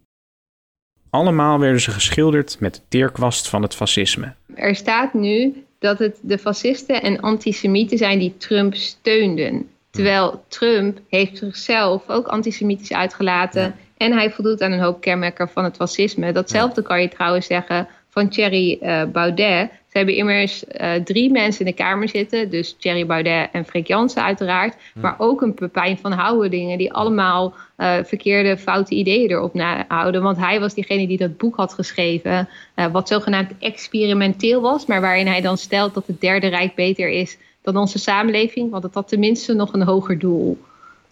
Allemaal 1.09 1.59
werden 1.59 1.81
ze 1.81 1.91
geschilderd 1.91 2.59
met 2.59 2.75
de 2.75 2.81
teerkwast 2.87 3.47
van 3.47 3.61
het 3.61 3.75
fascisme. 3.75 4.33
Er 4.55 4.75
staat 4.75 5.13
nu 5.13 5.63
dat 5.79 5.99
het 5.99 6.19
de 6.21 6.37
fascisten 6.37 7.01
en 7.01 7.19
antisemieten 7.19 7.97
zijn 7.97 8.19
die 8.19 8.37
Trump 8.37 8.75
steunden. 8.75 9.69
Terwijl 9.89 10.43
Trump 10.47 10.99
heeft 11.09 11.37
zichzelf 11.37 12.09
ook 12.09 12.27
antisemitisch 12.27 12.93
uitgelaten. 12.93 13.75
En 13.97 14.11
hij 14.11 14.31
voldoet 14.31 14.61
aan 14.61 14.71
een 14.71 14.79
hoop 14.79 15.01
kenmerken 15.01 15.49
van 15.49 15.63
het 15.63 15.75
fascisme. 15.75 16.31
Datzelfde 16.31 16.81
kan 16.81 17.01
je 17.01 17.09
trouwens 17.09 17.45
zeggen 17.45 17.87
van 18.09 18.29
Thierry 18.29 18.77
eh, 18.81 19.03
Baudet. 19.03 19.69
Ze 19.93 19.99
hebben 19.99 20.17
immers 20.17 20.65
eh, 20.65 20.93
drie 20.93 21.31
mensen 21.31 21.65
in 21.65 21.71
de 21.71 21.83
Kamer 21.83 22.09
zitten. 22.09 22.49
Dus 22.49 22.75
Thierry 22.79 23.05
Baudet 23.05 23.49
en 23.51 23.65
Freek 23.65 23.87
Jansen 23.87 24.23
uiteraard. 24.23 24.75
Maar 24.93 25.15
ook 25.17 25.41
een 25.41 25.53
Pepijn 25.53 25.97
van 25.97 26.11
Houwelingen. 26.11 26.77
Die 26.77 26.93
allemaal 26.93 27.53
eh, 27.75 27.97
verkeerde, 28.03 28.57
foute 28.57 28.95
ideeën 28.95 29.29
erop 29.29 29.53
nahouden. 29.53 30.21
Want 30.21 30.37
hij 30.37 30.59
was 30.59 30.73
diegene 30.73 31.07
die 31.07 31.17
dat 31.17 31.37
boek 31.37 31.55
had 31.55 31.73
geschreven. 31.73 32.49
eh, 32.75 32.85
wat 32.91 33.07
zogenaamd 33.07 33.51
experimenteel 33.59 34.61
was. 34.61 34.85
Maar 34.85 35.01
waarin 35.01 35.27
hij 35.27 35.41
dan 35.41 35.57
stelt 35.57 35.93
dat 35.93 36.07
het 36.07 36.21
Derde 36.21 36.47
Rijk 36.47 36.75
beter 36.75 37.09
is 37.09 37.37
dan 37.61 37.77
onze 37.77 37.99
samenleving. 37.99 38.71
Want 38.71 38.83
het 38.83 38.93
had 38.93 39.07
tenminste 39.07 39.53
nog 39.53 39.73
een 39.73 39.83
hoger 39.83 40.19
doel. 40.19 40.57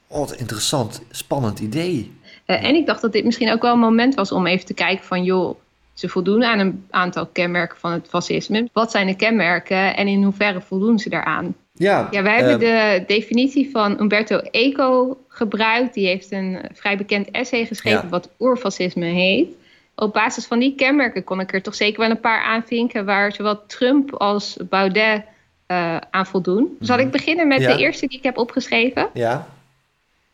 Oh, 0.07 0.19
wat 0.19 0.31
interessant, 0.35 1.01
spannend 1.11 1.59
idee. 1.59 2.11
En 2.45 2.75
ik 2.75 2.85
dacht 2.85 3.01
dat 3.01 3.13
dit 3.13 3.25
misschien 3.25 3.51
ook 3.51 3.61
wel 3.61 3.73
een 3.73 3.79
moment 3.79 4.15
was 4.15 4.31
om 4.31 4.47
even 4.47 4.65
te 4.65 4.73
kijken 4.73 5.05
van 5.05 5.23
joh, 5.23 5.55
ze 5.93 6.09
voldoen 6.09 6.43
aan 6.43 6.59
een 6.59 6.85
aantal 6.89 7.25
kenmerken 7.25 7.77
van 7.77 7.91
het 7.91 8.07
fascisme. 8.09 8.69
Wat 8.73 8.91
zijn 8.91 9.07
de 9.07 9.15
kenmerken 9.15 9.95
en 9.95 10.07
in 10.07 10.23
hoeverre 10.23 10.61
voldoen 10.61 10.99
ze 10.99 11.09
daaraan? 11.09 11.55
Ja, 11.73 12.07
Ja, 12.11 12.21
wij 12.23 12.35
hebben 12.35 12.53
eh, 12.53 12.93
de 12.99 13.03
definitie 13.07 13.69
van 13.71 13.99
Umberto 14.01 14.37
Eco 14.37 15.17
gebruikt. 15.27 15.93
Die 15.93 16.07
heeft 16.07 16.31
een 16.31 16.59
vrij 16.73 16.97
bekend 16.97 17.31
essay 17.31 17.65
geschreven 17.65 18.01
Ja. 18.03 18.09
wat 18.09 18.29
oerfascisme 18.39 19.05
heet. 19.05 19.47
Op 19.95 20.13
basis 20.13 20.45
van 20.45 20.59
die 20.59 20.75
kenmerken 20.75 21.23
kon 21.23 21.39
ik 21.39 21.53
er 21.53 21.61
toch 21.61 21.75
zeker 21.75 21.99
wel 21.99 22.09
een 22.09 22.19
paar 22.19 22.43
aanvinken 22.43 23.05
waar 23.05 23.33
zowel 23.33 23.65
Trump 23.65 24.13
als 24.13 24.57
Baudet 24.69 25.23
eh, 25.65 25.97
aan 26.11 26.25
voldoen. 26.25 26.77
Zal 26.79 26.97
ik 26.99 27.11
beginnen 27.11 27.47
met 27.47 27.59
Mhm. 27.59 27.69
Ja. 27.69 27.75
de 27.75 27.81
eerste 27.81 28.07
die 28.07 28.17
ik 28.17 28.23
heb 28.23 28.37
opgeschreven? 28.37 29.09
Ja, 29.13 29.47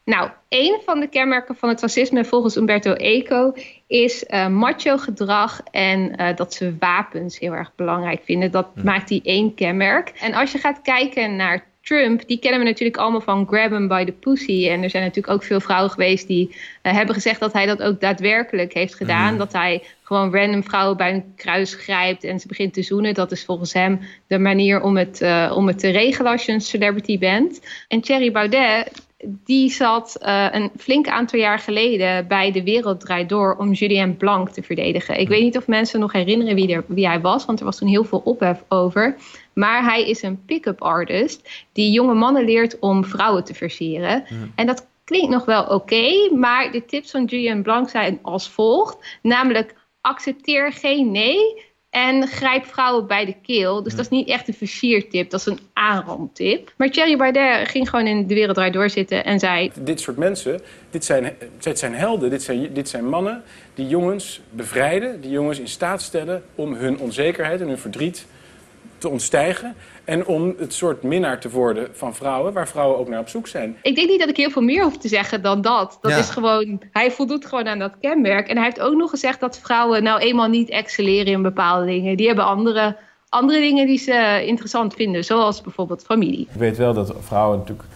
Nou, 0.08 0.30
een 0.50 0.80
van 0.86 1.00
de 1.00 1.08
kenmerken 1.08 1.56
van 1.56 1.70
het 1.70 1.80
fascisme 1.80 2.26
volgens 2.26 2.56
Umberto 2.56 2.94
Eco 2.94 3.54
is 3.88 4.26
eh, 4.26 4.48
macho 4.48 4.98
gedrag 4.98 5.62
en 5.72 6.16
eh, 6.16 6.36
dat 6.36 6.54
ze 6.54 6.76
wapens 6.80 7.40
heel 7.40 7.54
erg 7.54 7.72
belangrijk 7.76 8.22
vinden. 8.24 8.52
Dat 8.52 8.84
maakt 8.84 9.08
die 9.08 9.22
één 9.24 9.54
kenmerk. 9.54 10.10
En 10.10 10.34
als 10.34 10.52
je 10.52 10.58
gaat 10.58 10.82
kijken 10.82 11.36
naar 11.36 11.66
Trump, 11.82 12.28
die 12.28 12.40
kennen 12.40 12.60
we 12.60 12.66
natuurlijk 12.66 12.98
allemaal 12.98 13.22
van 13.22 13.48
grab 13.48 13.72
him 13.72 13.88
by 13.88 14.06
the 14.06 14.12
pussy. 14.12 14.68
En 14.70 14.84
er 14.84 14.90
zijn 14.90 15.04
natuurlijk 15.04 15.34
ook 15.34 15.44
veel 15.44 15.60
vrouwen 15.60 15.92
geweest 15.92 16.28
die 16.28 16.56
eh, 16.82 16.94
hebben 16.94 17.16
gezegd 17.16 17.40
dat 17.40 17.54
hij 17.54 17.66
dat 17.66 17.82
ook 17.82 18.00
daadwerkelijk 18.00 18.74
heeft 18.74 18.96
gedaan. 18.96 19.38
Dat 19.38 19.54
hij 19.54 19.84
gewoon 20.04 20.34
random 20.34 20.64
vrouwen 20.64 20.98
bij 20.98 21.14
een 21.14 21.34
kruis 21.36 21.74
grijpt 21.74 22.24
en 22.24 22.40
ze 22.40 22.48
begint 22.48 22.74
te 22.74 22.84
zoenen. 22.84 23.14
Dat 23.14 23.32
is 23.32 23.46
volgens 23.46 23.74
hem 23.74 24.00
de 24.28 24.40
manier 24.40 24.82
om 24.82 24.98
het, 24.98 25.22
om 25.54 25.68
het 25.68 25.80
te 25.80 25.90
regelen 25.90 26.32
als 26.32 26.46
je 26.46 26.52
een 26.52 26.62
celebrity 26.62 27.20
bent. 27.20 27.62
En 27.88 28.02
Thierry 28.02 28.32
Baudet 28.32 29.06
die 29.26 29.70
zat 29.70 30.18
uh, 30.22 30.48
een 30.52 30.72
flink 30.78 31.08
aantal 31.08 31.40
jaar 31.40 31.60
geleden 31.60 32.28
bij 32.28 32.52
De 32.52 32.64
Wereld 32.64 33.00
Draait 33.00 33.30
Door 33.30 33.56
om 33.56 33.72
Julien 33.72 34.18
Blanc 34.18 34.50
te 34.50 34.64
verdedigen. 34.64 35.20
Ik 35.20 35.28
weet 35.28 35.44
niet 35.44 35.58
of 35.58 35.68
mensen 35.68 36.00
nog 36.00 36.12
herinneren 36.12 36.56
wie, 36.56 36.74
er, 36.74 36.84
wie 36.88 37.08
hij 37.08 37.22
was, 37.22 37.46
want 37.46 37.60
er 37.60 37.66
was 37.66 37.78
toen 37.78 37.88
heel 37.88 38.04
veel 38.04 38.22
ophef 38.24 38.64
over. 38.68 39.16
Maar 39.54 39.84
hij 39.84 40.10
is 40.10 40.22
een 40.22 40.46
pick-up 40.46 40.82
artist 40.82 41.66
die 41.74 41.92
jonge 41.92 42.14
mannen 42.14 42.46
leert 42.46 42.80
om 42.80 43.06
vrouwen 43.06 43.44
te 43.44 43.54
versieren. 43.54 44.24
En 44.56 44.66
dat 44.66 44.88
klinkt 45.04 45.30
nog 45.30 45.46
wel 45.46 45.64
oké, 45.64 46.36
maar 46.36 46.72
de 46.72 46.86
tips 46.86 47.12
van 47.12 47.26
Julien 47.26 47.62
Blanc 47.62 47.90
zijn 47.90 48.20
als 48.22 48.50
volgt. 48.50 49.18
Namelijk 49.22 49.76
accepteer 50.02 50.72
geen 50.72 51.12
nee 51.12 51.66
en 51.98 52.28
grijp 52.28 52.66
vrouwen 52.66 53.08
bij 53.08 53.26
de 53.26 53.36
keel. 53.42 53.84
Dus 53.84 53.96
dat 53.96 54.06
is 54.06 54.10
niet 54.10 54.30
echt 54.30 54.48
een 54.48 54.54
versiertip, 54.54 55.30
dat 55.30 55.40
is 55.40 55.46
een 55.46 55.60
aanrandtip. 55.74 56.74
Maar 56.78 56.90
Thierry 56.90 57.18
Baudet 57.18 57.70
ging 57.70 57.90
gewoon 57.90 58.08
in 58.08 58.28
de 58.28 58.34
wereld 58.34 58.56
draait 58.56 58.74
doorzitten 58.74 59.26
en 59.26 59.40
zei... 59.40 59.72
Dit 59.76 60.00
soort 60.00 60.18
mensen, 60.18 60.62
dit 60.90 61.06
zijn, 61.06 61.36
dit 61.60 61.80
zijn 61.80 61.96
helden, 61.96 62.30
dit 62.30 62.44
zijn, 62.44 62.74
dit 62.74 62.90
zijn 62.90 63.10
mannen 63.10 63.44
die 63.74 63.88
jongens 63.88 64.42
bevrijden... 64.50 65.22
die 65.22 65.32
jongens 65.32 65.60
in 65.60 65.68
staat 65.68 66.02
stellen 66.02 66.44
om 66.56 66.74
hun 66.74 67.00
onzekerheid 67.00 67.62
en 67.62 67.68
hun 67.68 67.78
verdriet 67.78 68.26
te 69.08 69.14
ontstijgen. 69.14 69.76
En 70.04 70.26
om 70.26 70.56
het 70.58 70.74
soort 70.74 71.04
minnaar 71.04 71.40
te 71.40 71.50
worden 71.50 71.88
van 71.92 72.16
vrouwen, 72.16 72.54
waar 72.54 72.68
vrouwen 72.68 72.98
ook 72.98 73.10
naar 73.10 73.20
op 73.20 73.30
zoek 73.30 73.48
zijn. 73.48 73.78
Ik 73.82 73.96
denk 73.96 74.10
niet 74.10 74.20
dat 74.20 74.30
ik 74.30 74.38
heel 74.38 74.50
veel 74.50 74.62
meer 74.62 74.84
hoef 74.84 74.98
te 74.98 75.08
zeggen 75.08 75.42
dan 75.42 75.62
dat. 75.62 75.98
Dat 76.02 76.12
is 76.12 76.30
gewoon, 76.30 76.82
hij 76.92 77.12
voldoet 77.12 77.46
gewoon 77.46 77.68
aan 77.68 77.80
dat 77.80 77.94
kenmerk. 78.02 78.48
En 78.48 78.56
hij 78.56 78.66
heeft 78.66 78.80
ook 78.80 78.96
nog 78.96 79.10
gezegd 79.10 79.40
dat 79.40 79.60
vrouwen 79.60 80.04
nou 80.04 80.20
eenmaal 80.20 80.48
niet 80.48 80.70
excelleren 80.70 81.34
in 81.34 81.42
bepaalde 81.42 81.86
dingen. 81.86 82.18
Die 82.18 82.28
hebben 82.28 82.46
andere, 82.46 82.98
andere 83.30 83.60
dingen 83.60 83.86
die 83.88 83.98
ze 83.98 84.44
interessant 84.46 84.94
vinden, 84.94 85.24
zoals 85.24 85.62
bijvoorbeeld 85.62 86.04
familie. 86.04 86.48
Ik 86.54 86.60
weet 86.60 86.78
wel 86.78 86.94
dat 86.94 87.14
vrouwen 87.20 87.58
natuurlijk 87.58 87.88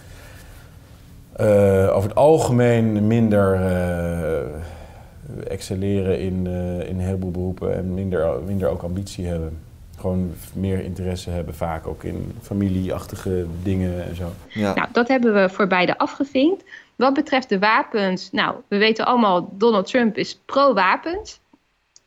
uh, 1.40 1.96
over 1.96 2.10
het 2.10 2.18
algemeen 2.18 3.08
minder 3.08 3.56
uh, 3.56 5.52
excelleren 5.52 6.20
in, 6.20 6.46
uh, 6.46 6.80
in 6.80 6.96
een 6.96 7.06
heleboel 7.06 7.32
beroepen 7.32 7.76
en 7.76 7.94
minder, 7.94 8.30
minder 8.46 8.70
ook 8.70 8.82
ambitie 8.82 9.26
hebben 9.26 9.70
gewoon 10.02 10.34
meer 10.54 10.84
interesse 10.84 11.30
hebben, 11.30 11.56
vaak 11.56 11.88
ook 11.88 12.04
in 12.04 12.38
familieachtige 12.42 13.46
dingen 13.64 14.08
en 14.08 14.16
zo. 14.16 14.32
Ja. 14.50 14.74
Nou, 14.74 14.88
dat 14.92 15.08
hebben 15.08 15.34
we 15.34 15.50
voor 15.50 15.68
beide 15.68 15.98
afgevinkt. 15.98 16.64
Wat 16.96 17.14
betreft 17.14 17.50
de 17.50 17.60
wapens, 17.60 18.32
nou, 18.32 18.56
we 18.68 18.78
weten 18.78 19.06
allemaal, 19.06 19.50
Donald 19.58 19.88
Trump 19.88 20.18
is 20.18 20.40
pro-wapens. 20.46 21.41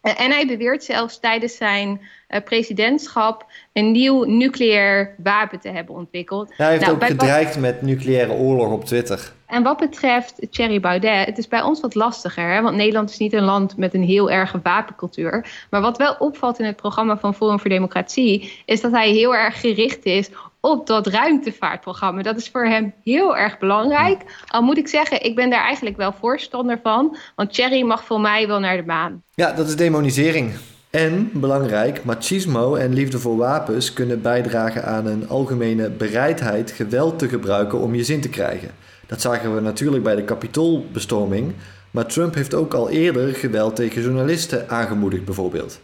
En 0.04 0.30
hij 0.30 0.46
beweert 0.46 0.84
zelfs 0.84 1.20
tijdens 1.20 1.56
zijn 1.56 2.00
uh, 2.28 2.40
presidentschap 2.44 3.46
een 3.72 3.92
nieuw 3.92 4.24
nucleair 4.24 5.14
wapen 5.22 5.60
te 5.60 5.68
hebben 5.68 5.94
ontwikkeld. 5.94 6.52
hij 6.56 6.70
heeft 6.70 6.80
nou, 6.80 6.94
ook 6.94 7.04
gedreigd 7.04 7.58
met 7.58 7.82
nucleaire 7.82 8.32
oorlog 8.32 8.72
op 8.72 8.84
Twitter. 8.84 9.32
En 9.46 9.62
wat 9.62 9.78
betreft 9.78 10.46
Thierry 10.50 10.80
Baudet, 10.80 11.26
het 11.26 11.38
is 11.38 11.48
bij 11.48 11.62
ons 11.62 11.80
wat 11.80 11.94
lastiger. 11.94 12.52
Hè? 12.52 12.62
Want 12.62 12.76
Nederland 12.76 13.10
is 13.10 13.18
niet 13.18 13.32
een 13.32 13.44
land 13.44 13.76
met 13.76 13.94
een 13.94 14.02
heel 14.02 14.30
erge 14.30 14.60
wapencultuur. 14.62 15.66
Maar 15.70 15.80
wat 15.80 15.98
wel 15.98 16.16
opvalt 16.18 16.58
in 16.58 16.66
het 16.66 16.76
programma 16.76 17.18
van 17.18 17.34
Forum 17.34 17.60
voor 17.60 17.70
Democratie... 17.70 18.62
is 18.64 18.80
dat 18.80 18.92
hij 18.92 19.10
heel 19.10 19.34
erg 19.34 19.60
gericht 19.60 20.04
is 20.04 20.30
op 20.64 20.86
dat 20.86 21.06
ruimtevaartprogramma. 21.06 22.22
Dat 22.22 22.36
is 22.36 22.48
voor 22.48 22.64
hem 22.66 22.92
heel 23.02 23.36
erg 23.36 23.58
belangrijk. 23.58 24.22
Al 24.46 24.62
moet 24.62 24.76
ik 24.76 24.88
zeggen, 24.88 25.22
ik 25.22 25.34
ben 25.34 25.50
daar 25.50 25.64
eigenlijk 25.64 25.96
wel 25.96 26.12
voorstander 26.12 26.78
van. 26.82 27.16
Want 27.36 27.52
Thierry 27.52 27.82
mag 27.82 28.04
voor 28.04 28.20
mij 28.20 28.46
wel 28.46 28.60
naar 28.60 28.76
de 28.76 28.84
maan. 28.86 29.22
Ja, 29.34 29.52
dat 29.52 29.68
is 29.68 29.76
demonisering. 29.76 30.52
En, 30.90 31.30
belangrijk, 31.32 32.04
machismo 32.04 32.74
en 32.74 32.92
liefde 32.92 33.18
voor 33.18 33.36
wapens 33.36 33.92
kunnen 33.92 34.22
bijdragen 34.22 34.84
aan 34.84 35.06
een 35.06 35.28
algemene 35.28 35.90
bereidheid 35.90 36.70
geweld 36.70 37.18
te 37.18 37.28
gebruiken 37.28 37.78
om 37.78 37.94
je 37.94 38.04
zin 38.04 38.20
te 38.20 38.28
krijgen. 38.28 38.70
Dat 39.06 39.20
zagen 39.20 39.54
we 39.54 39.60
natuurlijk 39.60 40.02
bij 40.02 40.16
de 40.16 40.24
kapitoolbestorming, 40.24 41.52
maar 41.90 42.06
Trump 42.06 42.34
heeft 42.34 42.54
ook 42.54 42.74
al 42.74 42.90
eerder 42.90 43.34
geweld 43.34 43.76
tegen 43.76 44.02
journalisten 44.02 44.68
aangemoedigd 44.68 45.24
bijvoorbeeld. 45.24 45.80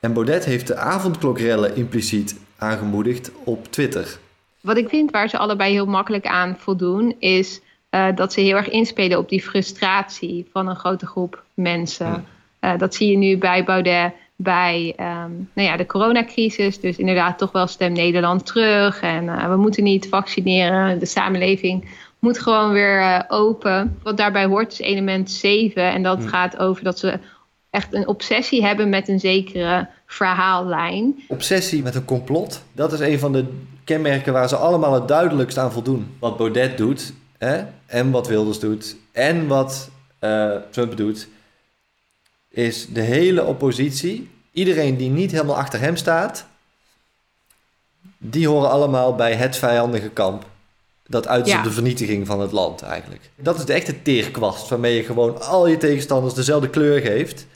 En 0.00 0.12
Baudet 0.12 0.44
heeft 0.44 0.66
de 0.66 0.76
avondklokrellen 0.76 1.76
impliciet 1.76 2.36
aangemoedigd 2.64 3.30
op 3.44 3.72
Twitter. 3.72 4.18
Wat 4.60 4.76
ik 4.76 4.88
vind 4.88 5.10
waar 5.10 5.28
ze 5.28 5.38
allebei 5.38 5.72
heel 5.72 5.86
makkelijk 5.86 6.26
aan 6.26 6.56
voldoen, 6.58 7.16
is 7.18 7.60
uh, 7.90 8.06
dat 8.14 8.32
ze 8.32 8.40
heel 8.40 8.56
erg 8.56 8.68
inspelen 8.68 9.18
op 9.18 9.28
die 9.28 9.42
frustratie 9.42 10.48
van 10.52 10.68
een 10.68 10.76
grote 10.76 11.06
groep 11.06 11.42
mensen. 11.54 12.24
Uh, 12.60 12.78
dat 12.78 12.94
zie 12.94 13.10
je 13.10 13.16
nu 13.16 13.38
bij 13.38 13.64
Baudet 13.64 14.12
bij 14.36 14.94
um, 15.00 15.50
nou 15.52 15.68
ja, 15.68 15.76
de 15.76 15.86
coronacrisis. 15.86 16.80
Dus 16.80 16.96
inderdaad 16.96 17.38
toch 17.38 17.52
wel 17.52 17.66
stem 17.66 17.92
Nederland 17.92 18.46
terug. 18.46 19.00
En 19.00 19.24
uh, 19.24 19.48
we 19.48 19.56
moeten 19.56 19.84
niet 19.84 20.08
vaccineren. 20.08 20.98
De 20.98 21.06
samenleving 21.06 21.88
moet 22.18 22.38
gewoon 22.38 22.72
weer 22.72 23.24
open. 23.28 23.98
Wat 24.02 24.16
daarbij 24.16 24.44
hoort 24.44 24.72
is 24.72 24.78
element 24.78 25.30
7. 25.30 25.92
En 25.92 26.02
dat 26.02 26.18
hmm. 26.18 26.28
gaat 26.28 26.58
over 26.58 26.84
dat 26.84 26.98
ze 26.98 27.18
echt 27.74 27.94
een 27.94 28.08
obsessie 28.08 28.64
hebben 28.64 28.88
met 28.88 29.08
een 29.08 29.20
zekere 29.20 29.88
verhaallijn. 30.06 31.22
Obsessie 31.28 31.82
met 31.82 31.94
een 31.94 32.04
complot. 32.04 32.62
Dat 32.72 32.92
is 32.92 33.00
een 33.00 33.18
van 33.18 33.32
de 33.32 33.44
kenmerken 33.84 34.32
waar 34.32 34.48
ze 34.48 34.56
allemaal 34.56 34.94
het 34.94 35.08
duidelijkst 35.08 35.58
aan 35.58 35.72
voldoen. 35.72 36.16
Wat 36.18 36.36
Baudet 36.36 36.76
doet 36.76 37.12
hè? 37.38 37.64
en 37.86 38.10
wat 38.10 38.28
Wilders 38.28 38.58
doet 38.58 38.96
en 39.12 39.46
wat 39.46 39.90
uh, 40.20 40.50
Trump 40.70 40.96
doet 40.96 41.28
is 42.48 42.86
de 42.88 43.00
hele 43.00 43.44
oppositie, 43.44 44.30
iedereen 44.52 44.96
die 44.96 45.10
niet 45.10 45.30
helemaal 45.30 45.56
achter 45.56 45.80
hem 45.80 45.96
staat, 45.96 46.46
die 48.18 48.48
horen 48.48 48.70
allemaal 48.70 49.14
bij 49.14 49.34
het 49.34 49.56
vijandige 49.56 50.08
kamp. 50.08 50.46
Dat 51.06 51.28
uitziet 51.28 51.56
op 51.56 51.64
de 51.64 51.70
vernietiging 51.70 52.26
van 52.26 52.40
het 52.40 52.52
land 52.52 52.82
eigenlijk. 52.82 53.30
Dat 53.36 53.58
is 53.58 53.64
de 53.64 53.72
echte 53.72 54.02
teerkwast 54.02 54.68
waarmee 54.68 54.94
je 54.94 55.02
gewoon 55.02 55.42
al 55.42 55.66
je 55.66 55.76
tegenstanders 55.76 56.34
dezelfde 56.34 56.70
kleur 56.70 57.00
geeft. 57.00 57.46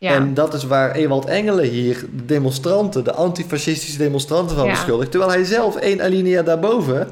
Ja. 0.00 0.14
En 0.14 0.34
dat 0.34 0.54
is 0.54 0.64
waar 0.64 0.94
Ewald 0.94 1.24
Engelen 1.24 1.64
hier 1.64 2.04
de 2.16 2.24
demonstranten, 2.24 3.04
de 3.04 3.12
antifascistische 3.12 3.98
demonstranten 3.98 4.56
van 4.56 4.68
beschuldigt. 4.68 5.10
Terwijl 5.10 5.32
hij 5.32 5.44
zelf 5.44 5.76
één 5.76 6.02
alinea 6.02 6.42
daarboven 6.42 7.08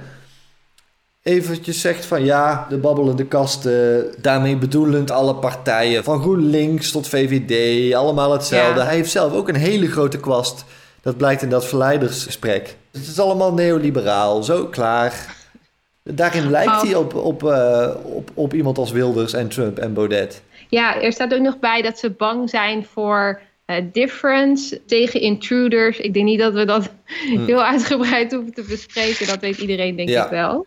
eventjes 1.23 1.81
zegt 1.81 2.05
van 2.05 2.25
ja, 2.25 2.67
de 2.69 2.77
babbelende 2.77 3.25
kasten, 3.25 4.07
daarmee 4.21 4.57
bedoelend 4.57 5.11
alle 5.11 5.35
partijen, 5.35 6.05
van 6.05 6.21
GroenLinks 6.21 6.91
tot 6.91 7.09
VVD, 7.09 7.95
allemaal 7.95 8.33
hetzelfde. 8.33 8.81
Hij 8.81 8.95
heeft 8.95 9.11
zelf 9.11 9.33
ook 9.33 9.49
een 9.49 9.57
hele 9.57 9.87
grote 9.87 10.19
kwast. 10.19 10.65
Dat 11.03 11.17
blijkt 11.17 11.43
in 11.43 11.51
dat 11.51 11.65
verleidersgesprek. 11.65 12.77
Het 12.93 13.07
is 13.07 13.21
allemaal 13.21 13.53
neoliberaal, 13.53 14.43
zo 14.43 14.67
klaar. 14.67 15.37
Daarin 16.03 16.51
lijkt 16.51 16.83
hij 16.83 16.95
op, 16.95 17.15
op, 17.15 17.43
uh, 17.43 17.89
op, 18.03 18.31
op 18.35 18.55
iemand 18.55 18.79
als 18.79 18.91
Wilders 18.91 19.33
en 19.33 19.49
Trump 19.49 19.79
en 19.79 19.95
Baudet. 19.95 20.43
Ja, 20.69 21.01
er 21.03 21.13
staat 21.13 21.35
ook 21.35 21.41
nog 21.41 21.59
bij 21.59 21.83
dat 21.83 21.99
ze 21.99 22.11
bang 22.11 22.51
zijn 22.51 22.85
voor 22.85 23.41
uh, 23.67 23.77
difference 23.93 24.81
tegen 24.87 25.21
intruders. 25.21 25.99
Ik 25.99 26.15
denk 26.15 26.27
niet 26.27 26.39
dat 26.39 26.53
we 26.53 26.65
dat 26.65 26.91
hm. 27.05 27.45
heel 27.45 27.63
uitgebreid 27.63 28.33
hoeven 28.33 28.55
te 28.55 28.65
bespreken. 28.69 29.27
Dat 29.27 29.41
weet 29.41 29.59
iedereen 29.59 29.97
denk 29.97 30.09
ik 30.09 30.31
wel. 30.31 30.67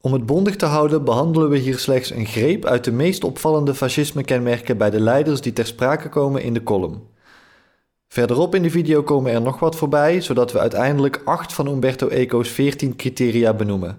Om 0.00 0.12
het 0.12 0.26
bondig 0.26 0.56
te 0.56 0.66
houden 0.66 1.04
behandelen 1.04 1.50
we 1.50 1.58
hier 1.58 1.78
slechts 1.78 2.10
een 2.10 2.26
greep 2.26 2.64
uit 2.64 2.84
de 2.84 2.92
meest 2.92 3.24
opvallende 3.24 3.74
fascisme-kenmerken 3.74 4.78
bij 4.78 4.90
de 4.90 5.00
leiders 5.00 5.40
die 5.40 5.52
ter 5.52 5.66
sprake 5.66 6.08
komen 6.08 6.42
in 6.42 6.54
de 6.54 6.62
column. 6.62 7.02
Verderop 8.08 8.54
in 8.54 8.62
de 8.62 8.70
video 8.70 9.02
komen 9.02 9.32
er 9.32 9.42
nog 9.42 9.58
wat 9.58 9.76
voorbij, 9.76 10.20
zodat 10.20 10.52
we 10.52 10.58
uiteindelijk 10.58 11.22
acht 11.24 11.52
van 11.52 11.66
Umberto 11.66 12.08
Eco's 12.08 12.48
14 12.48 12.96
criteria 12.96 13.54
benoemen. 13.54 13.98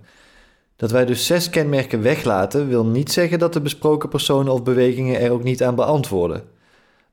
Dat 0.75 0.91
wij 0.91 1.05
dus 1.05 1.25
zes 1.25 1.50
kenmerken 1.50 2.01
weglaten, 2.01 2.67
wil 2.67 2.86
niet 2.86 3.12
zeggen 3.12 3.39
dat 3.39 3.53
de 3.53 3.62
besproken 3.62 4.10
personen 4.10 4.53
of 4.53 4.63
bewegingen 4.63 5.20
er 5.20 5.32
ook 5.32 5.44
niet 5.44 5.63
aan 5.63 5.75
beantwoorden. 5.75 6.44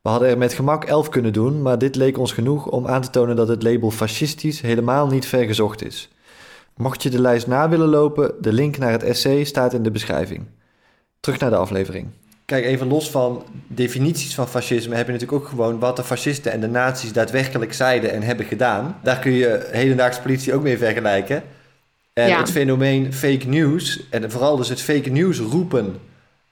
We 0.01 0.09
hadden 0.09 0.29
er 0.29 0.37
met 0.37 0.53
gemak 0.53 0.83
elf 0.83 1.09
kunnen 1.09 1.33
doen, 1.33 1.61
maar 1.61 1.77
dit 1.77 1.95
leek 1.95 2.17
ons 2.17 2.31
genoeg 2.31 2.67
om 2.67 2.87
aan 2.87 3.01
te 3.01 3.09
tonen 3.09 3.35
dat 3.35 3.47
het 3.47 3.63
label 3.63 3.91
fascistisch 3.91 4.61
helemaal 4.61 5.07
niet 5.07 5.25
vergezocht 5.25 5.85
is. 5.85 6.09
Mocht 6.75 7.03
je 7.03 7.09
de 7.09 7.21
lijst 7.21 7.47
na 7.47 7.69
willen 7.69 7.87
lopen, 7.87 8.31
de 8.41 8.53
link 8.53 8.77
naar 8.77 8.91
het 8.91 9.03
essay 9.03 9.43
staat 9.43 9.73
in 9.73 9.83
de 9.83 9.91
beschrijving. 9.91 10.43
Terug 11.19 11.39
naar 11.39 11.49
de 11.49 11.55
aflevering. 11.55 12.07
Kijk, 12.45 12.65
even 12.65 12.87
los 12.87 13.11
van 13.11 13.43
definities 13.67 14.35
van 14.35 14.47
fascisme 14.47 14.95
heb 14.95 15.05
je 15.05 15.11
natuurlijk 15.11 15.41
ook 15.41 15.49
gewoon 15.49 15.79
wat 15.79 15.95
de 15.95 16.03
fascisten 16.03 16.51
en 16.51 16.59
de 16.59 16.67
nazi's 16.67 17.13
daadwerkelijk 17.13 17.73
zeiden 17.73 18.11
en 18.11 18.21
hebben 18.21 18.45
gedaan. 18.45 18.97
Daar 19.03 19.19
kun 19.19 19.31
je 19.31 19.67
hedendaagse 19.71 20.21
politie 20.21 20.53
ook 20.53 20.63
mee 20.63 20.77
vergelijken. 20.77 21.43
En 22.13 22.37
het 22.37 22.51
fenomeen 22.51 23.13
fake 23.13 23.47
news, 23.47 24.09
en 24.09 24.31
vooral 24.31 24.55
dus 24.55 24.69
het 24.69 24.81
fake 24.81 25.09
news 25.09 25.37
roepen 25.37 25.99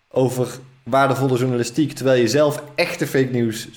over 0.10 0.48
waardevolle 0.84 1.38
journalistiek, 1.38 1.94
terwijl 1.94 2.22
je 2.22 2.28
zelf 2.28 2.64
echte 2.76 3.08
fake 3.08 3.32
news 3.32 3.68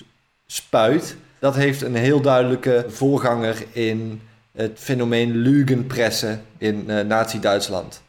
spuit, 0.47 1.17
dat 1.38 1.55
heeft 1.55 1.83
een 1.83 1.95
heel 1.95 2.21
duidelijke 2.21 2.85
voorganger 2.88 3.64
in 3.73 4.21
het 4.53 4.79
fenomeen 4.79 5.37
Lügenpresse 5.37 6.38
in 6.59 6.85
uh, 6.87 7.00
Nazi-Duitsland. 7.00 8.03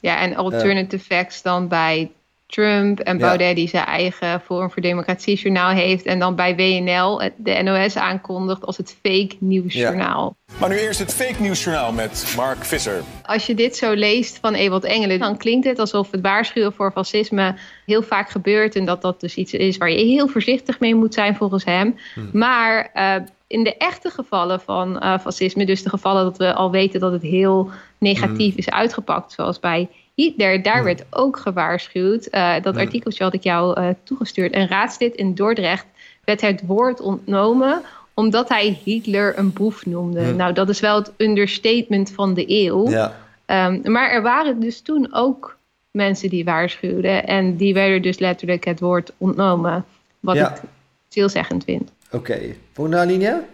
Ja, 0.00 0.18
en 0.18 0.36
alternative 0.36 1.14
uh, 1.14 1.18
facts 1.18 1.42
dan 1.42 1.68
bij 1.68 2.10
Trump 2.46 3.00
en 3.00 3.18
Ja. 3.18 3.26
Baudet 3.26 3.56
die 3.56 3.68
zijn 3.68 3.84
eigen 3.84 4.40
Forum 4.40 4.70
voor 4.70 4.82
Democratie 4.82 5.36
journaal 5.36 5.70
heeft. 5.70 6.04
En 6.04 6.18
dan 6.18 6.34
bij 6.34 6.56
WNL 6.56 7.20
het- 7.22 7.32
de 7.36 7.62
NOS 7.62 7.96
aankondigt 7.96 8.66
als 8.66 8.76
het 8.76 8.96
fake 9.02 9.36
nieuwsjournaal. 9.38 10.36
Maar 10.60 10.68
nu 10.68 10.76
eerst 10.78 10.98
het 10.98 11.14
fake 11.14 11.42
nieuwsjournaal 11.42 11.92
met 11.92 12.32
Mark 12.36 12.64
Visser. 12.64 13.02
Als 13.22 13.46
je 13.46 13.54
dit 13.54 13.76
zo 13.76 13.92
leest 13.92 14.38
van 14.40 14.54
Ewald 14.54 14.84
Engelen, 14.84 15.18
dan 15.18 15.36
klinkt 15.36 15.66
het 15.66 15.78
alsof 15.78 16.10
het 16.10 16.20
waarschuwen 16.20 16.72
voor 16.72 16.92
fascisme 16.92 17.54
heel 17.86 18.02
vaak 18.02 18.30
gebeurt. 18.30 18.74
En 18.76 18.84
dat 18.84 19.02
dat 19.02 19.20
dus 19.20 19.34
iets 19.34 19.52
is 19.52 19.76
waar 19.76 19.90
je 19.90 20.04
heel 20.04 20.28
voorzichtig 20.28 20.80
mee 20.80 20.94
moet 20.94 21.14
zijn 21.14 21.36
volgens 21.36 21.64
hem. 21.64 21.96
Maar 22.32 22.90
eh, 22.92 23.14
in 23.46 23.64
de 23.64 23.76
echte 23.76 24.10
gevallen 24.10 24.60
van 24.60 24.98
eh, 25.00 25.18
fascisme, 25.18 25.66
dus 25.66 25.82
de 25.82 25.88
gevallen 25.88 26.24
dat 26.24 26.36
we 26.36 26.54
al 26.54 26.70
weten 26.70 27.00
dat 27.00 27.12
het 27.12 27.22
heel 27.22 27.70
negatief 27.98 28.54
is 28.54 28.70
uitgepakt, 28.70 29.32
zoals 29.32 29.60
bij 29.60 29.88
Hitler, 30.16 30.62
daar 30.62 30.84
werd 30.84 31.04
ook 31.10 31.36
gewaarschuwd. 31.36 32.26
Eh, 32.26 32.54
dat 32.62 32.76
artikeltje 32.76 33.24
had 33.24 33.34
ik 33.34 33.42
jou 33.42 33.80
eh, 33.80 33.88
toegestuurd. 34.02 34.54
Een 34.54 34.68
raadslid 34.68 35.14
in 35.14 35.34
Dordrecht 35.34 35.86
werd 36.24 36.40
het 36.40 36.62
woord 36.66 37.00
ontnomen 37.00 37.82
omdat 38.14 38.48
hij 38.48 38.78
Hitler 38.84 39.38
een 39.38 39.52
boef 39.52 39.86
noemde. 39.86 40.34
Nou, 40.34 40.52
dat 40.52 40.68
is 40.68 40.80
wel 40.80 40.96
het 40.96 41.12
understatement 41.16 42.10
van 42.10 42.34
de 42.34 42.44
eeuw. 42.46 42.90
Ja. 42.90 43.16
Ehm, 43.46 43.92
maar 43.92 44.10
er 44.10 44.22
waren 44.22 44.60
dus 44.60 44.80
toen 44.80 45.08
ook 45.14 45.56
mensen 45.90 46.28
die 46.28 46.44
waarschuwden. 46.44 47.26
En 47.26 47.56
die 47.56 47.74
werden 47.74 48.02
dus 48.02 48.18
letterlijk 48.18 48.64
het 48.64 48.80
woord 48.80 49.12
ontnomen. 49.18 49.84
Wat 50.20 50.36
Ja. 50.36 50.54
ik 50.54 50.60
zielzeggend 51.08 51.64
vind. 51.64 51.92
Oké. 52.10 52.40
Volgende 52.72 53.00
alinea? 53.00 53.44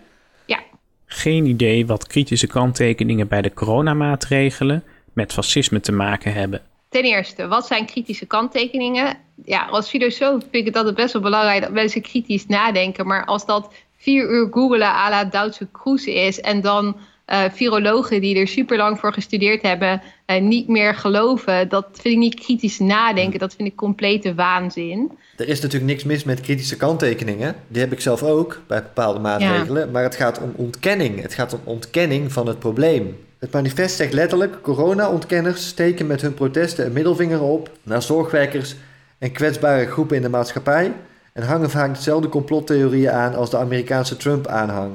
Ja. 0.47 0.59
Geen 1.07 1.47
idee 1.47 1.87
wat 1.87 2.07
kritische 2.07 2.47
kanttekeningen 2.47 3.29
bij 3.29 3.43
de 3.43 3.53
coronamaatregelen 3.55 4.85
met 5.13 5.33
fascisme 5.33 5.81
te 5.81 5.93
maken 5.93 6.33
hebben. 6.33 6.61
Ten 6.89 7.03
eerste, 7.03 7.49
wat 7.49 7.67
zijn 7.67 7.87
kritische 7.87 8.27
kanttekeningen? 8.27 9.17
Ja, 9.45 9.65
als 9.65 9.89
filosoof 9.89 10.41
vind 10.41 10.55
ik 10.55 10.65
het 10.65 10.77
altijd 10.77 10.95
best 10.95 11.13
wel 11.13 11.23
belangrijk 11.23 11.63
dat 11.63 11.73
mensen 11.73 12.03
kritisch 12.03 12.47
nadenken. 12.47 13.07
Maar 13.07 13.25
als 13.25 13.47
dat 13.47 13.73
vier 13.97 14.31
uur 14.31 14.49
googelen 14.51 14.89
à 14.89 15.11
la 15.11 15.25
Duitse 15.25 15.69
Kroes 15.73 16.05
is 16.05 16.41
en 16.41 16.61
dan 16.61 16.97
eh, 17.25 17.45
virologen 17.53 18.21
die 18.21 18.37
er 18.37 18.49
super 18.49 18.77
lang 18.77 18.99
voor 18.99 19.13
gestudeerd 19.13 19.63
hebben 19.63 20.03
eh, 20.27 20.41
niet 20.41 20.69
meer 20.69 20.95
geloven, 20.95 21.69
dat 21.69 21.87
vind 21.93 22.15
ik 22.15 22.21
niet 22.21 22.35
kritisch 22.35 22.79
nadenken. 22.79 23.39
Dat 23.39 23.55
vind 23.55 23.69
ik 23.69 23.77
complete 23.77 24.35
waanzin. 24.35 25.13
Er 25.37 25.49
is 25.49 25.61
natuurlijk 25.61 25.91
niks 25.91 26.05
mis 26.05 26.25
met 26.25 26.41
kritische 26.41 26.77
kanttekeningen. 26.77 27.57
Die 27.69 27.81
heb 27.81 27.93
ik 27.93 28.01
zelf 28.01 28.23
ook 28.23 28.61
bij 28.67 28.83
bepaalde 28.83 29.21
maatregelen. 29.21 29.91
Maar 29.91 30.03
het 30.03 30.17
gaat 30.17 30.41
om 30.41 30.53
ontkenning. 30.57 31.23
Het 31.23 31.35
gaat 31.35 31.53
om 31.55 31.61
ontkenning 31.65 32.33
van 32.33 32.47
het 32.47 32.59
probleem. 32.59 33.17
Het 33.43 33.53
manifest 33.53 33.97
zegt 33.97 34.13
letterlijk: 34.13 34.61
corona-ontkenners 34.61 35.67
steken 35.67 36.07
met 36.07 36.21
hun 36.21 36.35
protesten 36.35 36.87
een 36.87 36.93
middelvinger 36.93 37.43
op 37.43 37.71
naar 37.83 38.03
zorgwerkers 38.03 38.75
en 39.19 39.33
kwetsbare 39.33 39.87
groepen 39.87 40.17
in 40.17 40.23
de 40.23 40.29
maatschappij 40.29 40.93
en 41.33 41.43
hangen 41.43 41.71
vaak 41.71 41.95
dezelfde 41.95 42.29
complottheorieën 42.29 43.11
aan 43.11 43.35
als 43.35 43.51
de 43.51 43.57
Amerikaanse 43.57 44.17
Trump-aanhang. 44.17 44.93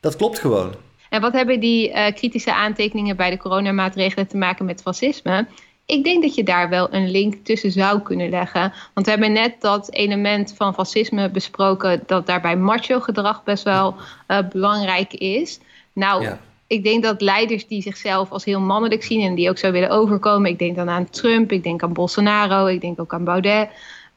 Dat 0.00 0.16
klopt 0.16 0.38
gewoon. 0.38 0.74
En 1.10 1.20
wat 1.20 1.32
hebben 1.32 1.60
die 1.60 1.92
eh, 1.92 2.14
kritische 2.14 2.54
aantekeningen 2.54 3.16
bij 3.16 3.30
de 3.30 3.36
coronamaatregelen 3.36 4.26
te 4.26 4.36
maken 4.36 4.64
met 4.64 4.82
fascisme? 4.82 5.46
Ik 5.86 6.04
denk 6.04 6.22
dat 6.22 6.34
je 6.34 6.44
daar 6.44 6.68
wel 6.68 6.94
een 6.94 7.10
link 7.10 7.34
tussen 7.44 7.70
zou 7.70 8.00
kunnen 8.00 8.28
leggen. 8.28 8.72
Want 8.94 9.06
we 9.06 9.12
hebben 9.12 9.32
net 9.32 9.60
dat 9.60 9.92
element 9.92 10.54
van 10.56 10.74
fascisme 10.74 11.30
besproken, 11.30 12.02
dat 12.06 12.26
daarbij 12.26 12.56
macho-gedrag 12.56 13.44
best 13.44 13.64
wel 13.64 13.94
eh, 14.26 14.38
belangrijk 14.48 15.12
is. 15.12 15.60
Nou, 15.92 16.22
Ja. 16.22 16.38
Ik 16.74 16.84
denk 16.84 17.02
dat 17.02 17.20
leiders 17.20 17.66
die 17.66 17.82
zichzelf 17.82 18.30
als 18.30 18.44
heel 18.44 18.60
mannelijk 18.60 19.02
zien 19.02 19.20
en 19.20 19.34
die 19.34 19.48
ook 19.48 19.58
zo 19.58 19.70
willen 19.70 19.90
overkomen, 19.90 20.50
ik 20.50 20.58
denk 20.58 20.76
dan 20.76 20.88
aan 20.88 21.10
Trump, 21.10 21.52
ik 21.52 21.62
denk 21.62 21.82
aan 21.82 21.92
Bolsonaro, 21.92 22.66
ik 22.66 22.80
denk 22.80 23.00
ook 23.00 23.12
aan 23.14 23.24
Baudet. 23.24 23.68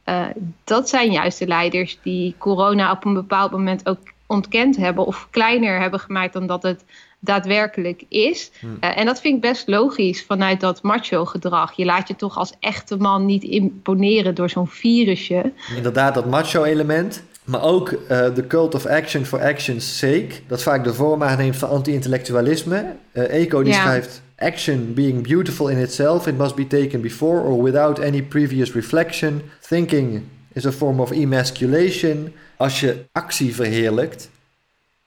eh, 0.03 0.25
dat 0.63 0.89
zijn 0.89 1.11
juist 1.11 1.39
de 1.39 1.47
leiders 1.47 1.99
die 2.03 2.35
corona 2.37 2.91
op 2.91 3.05
een 3.05 3.13
bepaald 3.13 3.51
moment 3.51 3.87
ook 3.89 3.99
ontkend 4.25 4.77
hebben 4.77 5.05
of 5.05 5.27
kleiner 5.29 5.79
hebben 5.79 5.99
gemaakt 5.99 6.33
dan 6.33 6.47
dat 6.47 6.63
het 6.63 6.83
daadwerkelijk 7.19 8.03
is. 8.09 8.51
Eh, 8.79 8.97
en 8.97 9.05
dat 9.05 9.21
vind 9.21 9.35
ik 9.35 9.41
best 9.41 9.67
logisch 9.67 10.25
vanuit 10.25 10.59
dat 10.59 10.81
macho-gedrag. 10.81 11.73
Je 11.73 11.85
laat 11.85 12.07
je 12.07 12.15
toch 12.15 12.37
als 12.37 12.53
echte 12.59 12.97
man 12.97 13.25
niet 13.25 13.43
imponeren 13.43 14.35
door 14.35 14.49
zo'n 14.49 14.67
virusje. 14.67 15.51
Inderdaad, 15.75 16.13
dat 16.13 16.29
macho-element. 16.29 17.23
Maar 17.47 17.63
ook 17.63 17.91
eh, 17.91 18.35
de 18.35 18.47
cult 18.47 18.75
of 18.75 18.85
action 18.85 19.25
for 19.25 19.41
action's 19.41 19.97
sake. 19.97 20.27
Dat 20.47 20.61
vaak 20.63 20.83
de 20.83 20.93
vorm 20.93 21.23
aanneemt 21.23 21.55
van 21.55 21.69
anti-intellectualisme. 21.69 22.85
Eh, 23.11 23.41
Eco 23.41 23.63
die 23.63 23.73
Ja. 23.73 23.81
schrijft... 23.81 24.21
Action 24.39 24.93
being 24.93 25.27
beautiful 25.27 25.67
in 25.67 25.77
itself, 25.77 26.27
it 26.27 26.37
must 26.37 26.55
be 26.55 26.67
taken 26.67 27.01
before 27.01 27.41
or 27.41 27.63
without 27.63 27.99
any 27.99 28.23
previous 28.23 28.73
reflection. 28.73 29.41
Thinking 29.67 30.21
is 30.53 30.65
a 30.65 30.71
form 30.71 30.99
of 30.99 31.11
emasculation. 31.11 32.33
Als 32.57 32.79
je 32.79 32.95
actie 33.11 33.55
verheerlijkt 33.55 34.29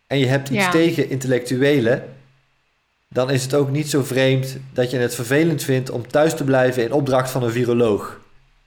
en 0.06 0.18
je 0.18 0.26
hebt 0.26 0.48
iets 0.48 0.64
Ja. 0.64 0.70
tegen 0.70 1.10
intellectuelen... 1.10 2.04
dan 3.08 3.30
is 3.30 3.42
het 3.42 3.54
ook 3.54 3.70
niet 3.70 3.90
zo 3.90 4.02
vreemd 4.02 4.56
dat 4.72 4.90
je 4.90 4.96
het 4.96 5.14
vervelend 5.14 5.62
vindt 5.62 5.90
om 5.90 6.08
thuis 6.08 6.34
te 6.34 6.44
blijven 6.44 6.82
in 6.82 6.92
opdracht 6.92 7.30
van 7.30 7.42
een 7.42 7.50
viroloog. 7.50 8.19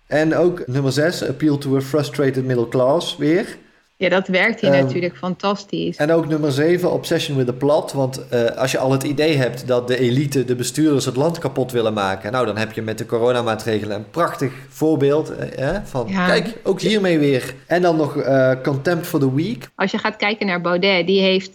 En 0.07 0.35
ook 0.35 0.67
nummer 0.67 0.91
6, 0.91 1.27
appeal 1.27 1.57
to 1.57 1.75
a 1.75 1.81
frustrated 1.81 2.45
middle 2.45 2.67
class, 2.67 3.17
weer. 3.17 3.57
Ja, 4.03 4.09
dat 4.09 4.27
werkt 4.27 4.59
hier 4.61 4.71
Ehm, 4.71 4.83
natuurlijk 4.83 5.17
fantastisch. 5.17 5.97
En 5.97 6.11
ook 6.11 6.27
nummer 6.27 6.51
7, 6.51 6.91
obsession 6.91 7.37
with 7.37 7.45
the 7.45 7.53
plot. 7.53 7.91
Want 7.91 8.27
eh, 8.27 8.45
als 8.45 8.71
je 8.71 8.77
al 8.77 8.91
het 8.91 9.03
idee 9.03 9.37
hebt 9.37 9.67
dat 9.67 9.87
de 9.87 9.99
elite, 9.99 10.45
de 10.45 10.55
bestuurders 10.55 11.05
het 11.05 11.15
land 11.15 11.37
kapot 11.37 11.71
willen 11.71 11.93
maken... 11.93 12.31
nou, 12.31 12.45
dan 12.45 12.57
heb 12.57 12.71
je 12.71 12.81
met 12.81 12.97
de 12.97 13.05
coronamaatregelen 13.05 13.97
een 13.97 14.09
prachtig 14.09 14.53
voorbeeld 14.69 15.35
eh, 15.35 15.57
hè, 15.57 15.79
van... 15.85 16.07
Ja. 16.09 16.25
kijk, 16.25 16.57
ook 16.63 16.81
hiermee 16.81 17.19
weer. 17.19 17.53
En 17.67 17.81
dan 17.81 17.95
nog 17.95 18.17
eh, 18.17 18.51
contempt 18.63 19.07
for 19.07 19.19
the 19.19 19.35
weak. 19.35 19.69
Als 19.75 19.91
je 19.91 19.97
gaat 19.97 20.15
kijken 20.15 20.45
naar 20.45 20.61
Baudet, 20.61 21.07
die 21.07 21.21
heeft 21.21 21.51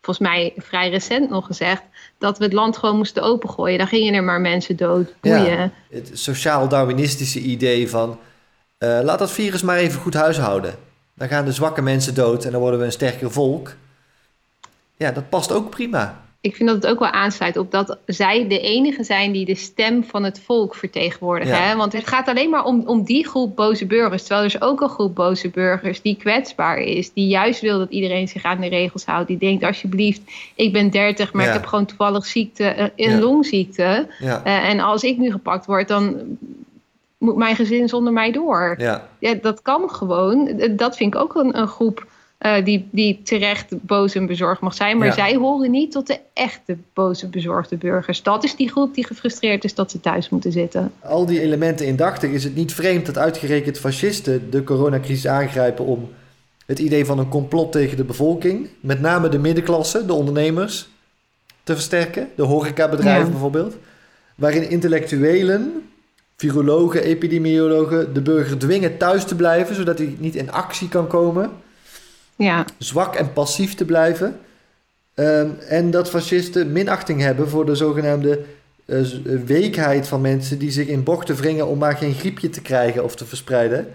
volgens 0.00 0.28
mij 0.28 0.52
vrij 0.56 0.90
recent 0.90 1.30
nog 1.30 1.46
gezegd 1.46 1.82
dat 2.18 2.38
we 2.38 2.44
het 2.44 2.52
land 2.52 2.76
gewoon 2.76 2.96
moesten 2.96 3.22
opengooien. 3.22 3.78
Dan 3.78 3.86
gingen 3.86 4.14
er 4.14 4.24
maar 4.24 4.40
mensen 4.40 4.76
dood. 4.76 5.14
Boeien. 5.20 5.58
Ja, 5.58 5.70
het 5.90 6.10
sociaal-darwinistische 6.12 7.40
idee 7.40 7.90
van... 7.90 8.18
eh, 8.78 9.00
laat 9.02 9.18
dat 9.18 9.30
virus 9.30 9.62
maar 9.62 9.76
even 9.76 10.00
goed 10.00 10.14
huishouden. 10.14 10.74
Dan 11.14 11.28
gaan 11.28 11.44
de 11.44 11.52
zwakke 11.52 11.82
mensen 11.82 12.14
dood 12.14 12.44
en 12.44 12.50
dan 12.52 12.60
worden 12.60 12.80
we 12.80 12.86
een 12.86 12.92
sterker 12.92 13.30
volk. 13.30 13.74
Ja, 14.96 15.10
dat 15.12 15.28
past 15.28 15.52
ook 15.52 15.70
prima. 15.70 16.22
Ik 16.42 16.56
vind 16.56 16.68
dat 16.68 16.82
het 16.82 16.92
ook 16.92 16.98
wel 16.98 17.10
aansluit 17.10 17.56
op 17.56 17.70
dat 17.70 17.98
zij 18.06 18.48
de 18.48 18.60
enige 18.60 19.04
zijn 19.04 19.32
die 19.32 19.44
de 19.44 19.54
stem 19.54 20.04
van 20.04 20.24
het 20.24 20.40
volk 20.40 20.74
vertegenwoordigen. 20.74 21.56
Ja. 21.56 21.62
Hè? 21.62 21.76
Want 21.76 21.92
het 21.92 22.06
gaat 22.06 22.28
alleen 22.28 22.50
maar 22.50 22.64
om, 22.64 22.82
om 22.86 23.02
die 23.04 23.26
groep 23.28 23.56
boze 23.56 23.86
burgers. 23.86 24.22
Terwijl 24.22 24.40
er 24.46 24.54
is 24.54 24.60
ook 24.60 24.80
een 24.80 24.88
groep 24.88 25.14
boze 25.14 25.48
burgers 25.48 26.02
die 26.02 26.16
kwetsbaar 26.16 26.78
is. 26.78 27.12
Die 27.12 27.26
juist 27.28 27.60
wil 27.60 27.78
dat 27.78 27.90
iedereen 27.90 28.28
zich 28.28 28.42
aan 28.44 28.60
de 28.60 28.68
regels 28.68 29.04
houdt. 29.04 29.28
Die 29.28 29.38
denkt 29.38 29.64
alsjeblieft, 29.64 30.20
ik 30.54 30.72
ben 30.72 30.90
30, 30.90 31.32
maar 31.32 31.42
Ja. 31.44 31.48
ik 31.48 31.56
heb 31.56 31.66
gewoon 31.66 31.86
toevallig 31.86 32.26
ziekte, 32.26 32.64
eh, 32.64 32.86
een 32.96 33.10
Ja. 33.10 33.18
longziekte. 33.18 34.06
Eh, 34.20 34.68
en 34.68 34.80
als 34.80 35.02
ik 35.02 35.18
nu 35.18 35.30
gepakt 35.30 35.66
word, 35.66 35.88
dan 35.88 36.16
moet 37.18 37.36
mijn 37.36 37.56
gezin 37.56 37.88
zonder 37.88 38.12
mij 38.12 38.32
door. 38.32 38.74
Ja. 38.78 39.08
Ja, 39.18 39.34
dat 39.34 39.62
kan 39.62 39.90
gewoon. 39.90 40.60
Dat 40.70 40.96
vind 40.96 41.14
ik 41.14 41.20
ook 41.20 41.34
een, 41.34 41.58
een 41.58 41.68
groep 41.68 42.06
eh, 42.40 42.64
die, 42.64 42.88
die 42.90 43.20
terecht 43.22 43.66
boos 43.82 44.14
en 44.14 44.26
bezorgd 44.26 44.60
mag 44.60 44.74
zijn. 44.74 44.98
Maar 44.98 45.06
Ja. 45.06 45.12
zij 45.12 45.34
horen 45.36 45.70
niet 45.70 45.92
tot 45.92 46.06
de 46.06 46.18
echte 46.32 46.76
boze, 46.94 47.28
bezorgde 47.28 47.76
burgers. 47.76 48.22
Dat 48.22 48.44
is 48.44 48.56
die 48.56 48.68
groep 48.70 48.94
die 48.94 49.06
gefrustreerd 49.06 49.64
is 49.64 49.74
dat 49.74 49.90
ze 49.90 50.00
thuis 50.00 50.28
moeten 50.28 50.52
zitten. 50.52 50.92
Al 51.00 51.26
die 51.26 51.40
elementen 51.40 51.86
indachtig 51.86 52.30
is 52.30 52.44
het 52.44 52.54
niet 52.54 52.74
vreemd 52.74 53.06
dat 53.06 53.18
uitgerekend 53.18 53.78
fascisten 53.78 54.50
de 54.50 54.64
coronacrisis 54.64 55.26
aangrijpen 55.26 55.84
om 55.84 56.08
het 56.66 56.78
idee 56.78 57.04
van 57.04 57.18
een 57.18 57.28
complot 57.28 57.72
tegen 57.72 57.96
de 57.96 58.04
bevolking, 58.04 58.68
met 58.80 59.00
name 59.00 59.28
de 59.28 59.38
middenklasse, 59.38 60.06
de 60.06 60.12
ondernemers, 60.12 60.88
te 61.62 61.72
versterken. 61.74 62.28
De 62.36 62.42
horecabedrijven 62.42 63.24
Ja. 63.24 63.30
bijvoorbeeld. 63.30 63.76
Waarin 64.34 64.70
intellectuelen, 64.70 65.72
virologen, 66.36 67.02
epidemiologen 67.02 68.14
de 68.14 68.20
burger 68.22 68.58
dwingen 68.58 68.96
thuis 68.96 69.24
te 69.24 69.36
blijven, 69.36 69.74
zodat 69.74 69.98
hij 69.98 70.14
niet 70.18 70.34
in 70.34 70.52
actie 70.52 70.88
kan 70.88 71.06
komen. 71.06 71.50
Ja, 72.44 72.64
zwak 72.78 73.14
en 73.14 73.32
passief 73.32 73.74
te 73.74 73.84
blijven. 73.84 74.40
Ehm, 75.14 75.48
en 75.68 75.90
dat 75.90 76.10
fascisten 76.10 76.72
minachting 76.72 77.20
hebben 77.20 77.48
voor 77.48 77.66
de 77.66 77.74
zogenaamde 77.74 78.44
eh, 78.84 79.00
weekheid 79.44 80.08
van 80.08 80.20
mensen 80.20 80.58
die 80.58 80.70
zich 80.70 80.86
in 80.86 81.04
bochten 81.04 81.36
wringen 81.36 81.66
om 81.66 81.78
maar 81.78 81.96
geen 81.96 82.14
griepje 82.14 82.50
te 82.50 82.60
krijgen 82.60 83.04
of 83.04 83.16
te 83.16 83.24
verspreiden. 83.24 83.88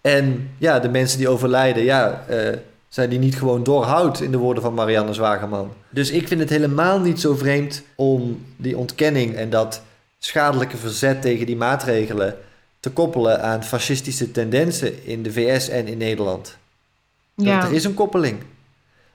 En 0.00 0.50
ja, 0.58 0.80
de 0.80 0.88
mensen 0.88 1.18
die 1.18 1.28
overlijden, 1.28 1.82
ja, 1.82 2.24
eh, 2.28 2.56
zijn 2.88 3.10
die 3.10 3.18
niet 3.18 3.38
gewoon 3.38 3.62
doorhoud 3.62 4.20
in 4.20 4.30
de 4.30 4.38
woorden 4.38 4.62
van 4.62 4.74
Marianne 4.74 5.12
Zwageman. 5.12 5.72
Dus 5.90 6.10
ik 6.10 6.28
vind 6.28 6.40
het 6.40 6.50
helemaal 6.50 7.00
niet 7.00 7.20
zo 7.20 7.34
vreemd 7.34 7.82
om 7.94 8.44
die 8.56 8.76
ontkenning 8.76 9.34
en 9.34 9.50
dat 9.50 9.82
schadelijke 10.18 10.76
verzet 10.76 11.22
tegen 11.22 11.46
die 11.46 11.56
maatregelen 11.56 12.36
te 12.80 12.90
koppelen 12.90 13.42
aan 13.42 13.64
fascistische 13.64 14.30
tendensen 14.30 15.06
in 15.06 15.22
de 15.22 15.32
VS 15.32 15.68
en 15.68 15.86
in 15.86 15.98
Nederland. 15.98 16.56
Ja. 17.36 17.64
Er 17.64 17.72
is 17.72 17.84
een 17.84 17.94
koppeling. 17.94 18.38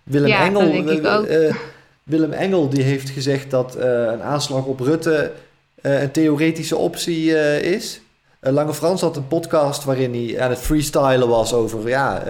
Willem 0.04 0.28
Ja, 0.28 0.44
Engel, 0.44 0.62
eh, 0.62 1.48
eh, 1.48 1.56
Willem 2.04 2.32
Engel 2.32 2.70
die 2.70 2.84
heeft 2.84 3.10
gezegd 3.10 3.52
dat 3.52 3.76
eh, 3.76 3.90
een 3.90 4.22
aanslag 4.22 4.66
op 4.66 4.80
Rutte 4.80 5.32
een 5.82 6.12
theoretische 6.12 6.76
optie 6.76 7.32
is. 7.62 8.02
Lange 8.40 8.74
Frans 8.74 9.02
had 9.02 9.16
een 9.16 9.28
podcast 9.28 9.84
waarin 9.84 10.14
hij 10.14 10.42
aan 10.42 10.50
het 10.50 10.60
freestylen 10.60 11.28
was 11.28 11.54
over... 11.54 11.90
Ja, 11.90 12.24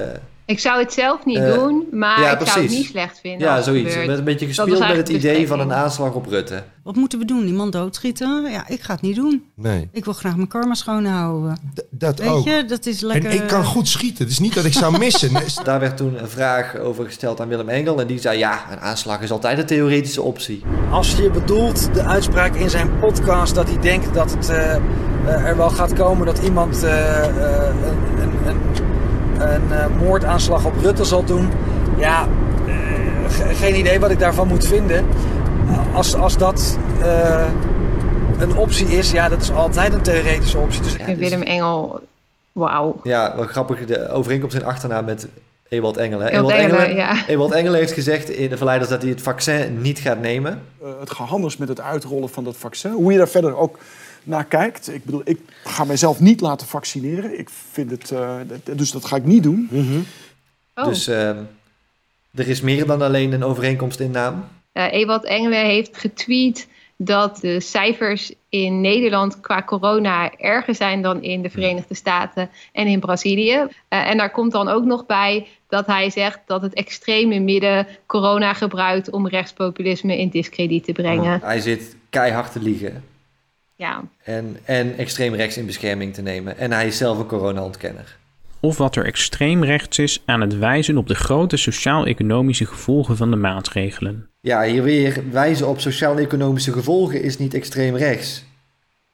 Ik 0.51 0.59
zou 0.59 0.79
het 0.79 0.93
zelf 0.93 1.25
niet 1.25 1.37
Eh, 1.37 1.53
doen, 1.53 1.87
maar 1.91 2.21
ja, 2.21 2.39
ik 2.39 2.47
zou 2.47 2.61
het 2.61 2.69
niet 2.71 2.85
slecht 2.85 3.19
vinden. 3.19 3.47
ja, 3.47 3.61
zoiets. 3.61 3.89
gebeurt. 3.89 4.07
Met 4.07 4.17
een 4.17 4.23
beetje 4.23 4.45
gespeeld 4.45 4.79
met 4.79 4.97
het 4.97 5.09
idee 5.09 5.47
van 5.47 5.59
een 5.59 5.73
aanslag 5.73 6.13
op 6.13 6.25
Rutte. 6.25 6.63
Wat 6.83 6.95
moeten 6.95 7.19
we 7.19 7.25
doen? 7.25 7.47
Iemand 7.47 7.71
doodschieten? 7.71 8.51
Ja, 8.51 8.67
ik 8.67 8.81
ga 8.81 8.93
het 8.93 9.01
niet 9.01 9.15
doen. 9.15 9.43
Nee. 9.55 9.89
Ik 9.91 10.05
wil 10.05 10.13
graag 10.13 10.35
mijn 10.35 10.47
karma 10.47 10.73
schoonhouden. 10.73 11.57
Dat 11.89 12.19
Weet 12.19 12.29
ook. 12.29 12.45
je, 12.45 12.65
dat 12.67 12.85
is 12.85 13.01
lekker... 13.01 13.29
En 13.29 13.35
ik 13.41 13.47
kan 13.47 13.63
goed 13.65 13.87
schieten. 13.87 14.23
Het 14.23 14.31
is 14.33 14.39
niet 14.39 14.53
dat 14.53 14.65
ik 14.65 14.73
zou 14.73 14.97
missen. 14.97 15.29
Daar 15.63 15.79
werd 15.79 15.97
toen 15.97 16.19
een 16.21 16.29
vraag 16.29 16.77
over 16.77 17.05
gesteld 17.05 17.41
aan 17.41 17.47
Willem 17.47 17.69
Engel. 17.69 17.99
En 18.01 18.07
die 18.07 18.19
zei, 18.19 18.37
ja, 18.37 18.59
een 18.71 18.79
aanslag 18.79 19.21
is 19.21 19.31
altijd 19.31 19.57
een 19.57 19.65
theoretische 19.65 20.21
optie. 20.21 20.63
Als 20.91 21.15
je 21.15 21.29
bedoelt 21.29 21.93
de 21.93 22.03
uitspraak 22.03 22.55
in 22.55 22.69
zijn 22.69 22.99
podcast 22.99 23.55
dat 23.55 23.67
hij 23.69 23.79
denkt 23.79 24.13
dat 24.13 24.31
het 24.31 24.49
eh, 24.49 24.75
eh, 24.75 24.81
er 25.25 25.57
wel 25.57 25.69
gaat 25.69 25.93
komen 25.93 26.25
dat 26.25 26.39
iemand 26.43 26.83
eh, 26.83 27.25
eh, 27.25 27.75
een, 28.20 28.20
een, 29.41 29.71
eh, 29.71 29.85
moordaanslag 29.99 30.65
op 30.65 30.73
Rutte 30.81 31.03
zal 31.05 31.23
doen. 31.23 31.49
Ja, 31.97 32.27
eh, 32.67 32.73
ge- 33.29 33.53
geen 33.55 33.79
idee 33.79 33.99
wat 33.99 34.11
ik 34.11 34.19
daarvan 34.19 34.47
moet 34.47 34.67
vinden. 34.67 35.05
Als, 35.93 36.15
als 36.15 36.37
dat 36.37 36.77
eh, 37.01 37.45
een 38.39 38.57
optie 38.57 38.87
is, 38.87 39.11
ja, 39.11 39.29
dat 39.29 39.41
is 39.41 39.51
altijd 39.51 39.93
een 39.93 40.01
theoretische 40.01 40.57
optie. 40.57 40.81
Dus 40.81 40.97
En 40.97 41.17
Willem 41.17 41.41
Engel, 41.41 41.99
wauw. 42.51 42.99
Ja, 43.03 43.33
wat 43.35 43.47
grappig, 43.47 43.85
de 43.85 44.09
overeenkomst 44.09 44.55
in 44.55 44.65
achternaam 44.65 45.05
met 45.05 45.27
Ewald 45.69 45.97
Engelen. 45.97 46.25
hè. 46.27 46.31
Ewald 46.33 46.51
Engelen, 46.53 46.95
ja. 46.95 47.15
Ewald 47.27 47.51
Engelen 47.51 47.79
heeft 47.79 47.91
gezegd 47.91 48.29
in 48.29 48.49
de 48.49 48.57
Verleiders 48.57 48.89
dat 48.89 49.01
hij 49.01 49.09
het 49.11 49.21
vaccin 49.21 49.81
niet 49.81 49.99
gaat 49.99 50.21
nemen. 50.21 50.61
Eh, 50.83 50.87
het 50.99 51.11
gehandels 51.11 51.57
met 51.57 51.67
het 51.67 51.81
uitrollen 51.81 52.29
van 52.29 52.43
dat 52.43 52.55
vaccin. 52.57 52.91
Hoe 52.91 53.11
je 53.11 53.17
daar 53.17 53.27
verder 53.27 53.57
ook 53.57 53.77
naar 54.23 54.45
kijkt. 54.45 54.93
Ik 54.93 55.05
bedoel, 55.05 55.21
ik 55.23 55.39
ga 55.63 55.83
mijzelf 55.83 56.19
niet 56.19 56.41
laten 56.41 56.67
vaccineren. 56.67 57.39
Ik 57.39 57.49
vind 57.49 57.91
het, 57.91 58.11
eh, 58.11 58.35
dus 58.75 58.91
dat 58.91 59.05
ga 59.05 59.15
ik 59.15 59.25
niet 59.25 59.43
doen. 59.43 59.69
Oh. 60.75 60.85
Dus 60.85 61.07
ehm, 61.07 61.37
er 62.35 62.47
is 62.47 62.61
meer 62.61 62.85
dan 62.85 63.01
alleen 63.01 63.31
een 63.31 63.43
overeenkomst 63.43 63.99
in 63.99 64.11
naam. 64.11 64.47
Eh 64.71 64.93
Ewald 64.93 65.25
Engelen 65.25 65.65
heeft 65.65 65.97
getweet 65.97 66.67
dat 66.97 67.37
de 67.41 67.59
cijfers 67.59 68.33
in 68.49 68.81
Nederland 68.81 69.39
qua 69.39 69.63
corona 69.63 70.31
erger 70.37 70.75
zijn 70.75 71.01
dan 71.01 71.23
in 71.23 71.41
de 71.41 71.49
Verenigde 71.49 71.93
Staten 71.93 72.49
en 72.71 72.87
in 72.87 72.99
Brazilië. 72.99 73.67
Eh, 73.87 74.09
en 74.09 74.17
daar 74.17 74.31
komt 74.31 74.51
dan 74.51 74.67
ook 74.67 74.85
nog 74.85 75.05
bij 75.05 75.47
dat 75.67 75.85
hij 75.85 76.09
zegt 76.09 76.39
dat 76.45 76.61
het 76.61 76.73
extreme 76.73 77.39
midden 77.39 77.87
corona 78.05 78.53
gebruikt 78.53 79.09
om 79.09 79.27
rechtspopulisme 79.27 80.17
in 80.17 80.29
discrediet 80.29 80.83
te 80.83 80.91
brengen. 80.91 81.39
Hij 81.43 81.59
zit 81.59 81.95
keihard 82.09 82.51
te 82.51 82.61
liegen. 82.61 83.03
Ja. 83.81 84.03
En, 84.23 84.57
en 84.63 84.97
extreem 84.97 85.33
rechts 85.33 85.57
in 85.57 85.65
bescherming 85.65 86.13
te 86.13 86.21
nemen. 86.21 86.57
En 86.57 86.71
hij 86.71 86.87
is 86.87 86.97
zelf 86.97 87.19
een 87.19 87.25
corona-ontkenner. 87.25 88.17
Of 88.59 88.77
wat 88.77 88.95
er 88.95 89.05
extreem 89.05 89.63
rechts 89.63 89.99
is 89.99 90.21
aan 90.25 90.41
het 90.41 90.57
wijzen 90.57 90.97
op 90.97 91.07
de 91.07 91.15
grote 91.15 91.57
sociaal-economische 91.57 92.65
gevolgen 92.65 93.17
van 93.17 93.29
de 93.31 93.35
maatregelen. 93.37 94.29
Ja, 94.41 94.63
hier 94.63 94.83
weer 94.83 95.23
wijzen 95.31 95.67
op 95.67 95.79
sociaal-economische 95.79 96.71
gevolgen 96.71 97.21
is 97.23 97.37
niet 97.37 97.53
extreem 97.53 97.95
rechts. 97.95 98.43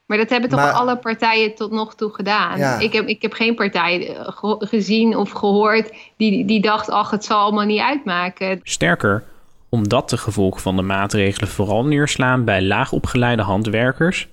Maar 0.05 0.17
dat 0.17 0.29
hebben 0.29 0.49
toch 0.49 0.59
Maar- 0.59 0.71
alle 0.71 0.97
partijen 0.97 1.55
tot 1.55 1.71
nog 1.71 1.95
toe 1.95 2.13
gedaan? 2.13 2.57
Ja. 2.57 2.79
Ik, 2.79 2.93
heb, 2.93 3.07
ik 3.07 3.21
heb 3.21 3.33
geen 3.33 3.55
partij 3.55 4.07
eh, 4.15 4.27
ge- 4.27 4.65
gezien 4.69 5.15
of 5.17 5.31
gehoord 5.31 5.93
die, 6.17 6.45
die 6.45 6.61
dacht, 6.61 6.89
ach, 6.89 7.11
het 7.11 7.25
zal 7.25 7.39
allemaal 7.39 7.65
niet 7.65 7.81
uitmaken. 7.81 8.59
Sterker, 8.63 9.23
omdat 9.69 10.09
de 10.09 10.17
gevolgen 10.17 10.61
van 10.61 10.75
de 10.75 10.81
maatregelen 10.81 11.49
vooral 11.49 11.85
neerslaan 11.85 12.43
bij 12.43 12.61
laagopgeleide 12.63 13.41
handwerkers, 13.41 14.27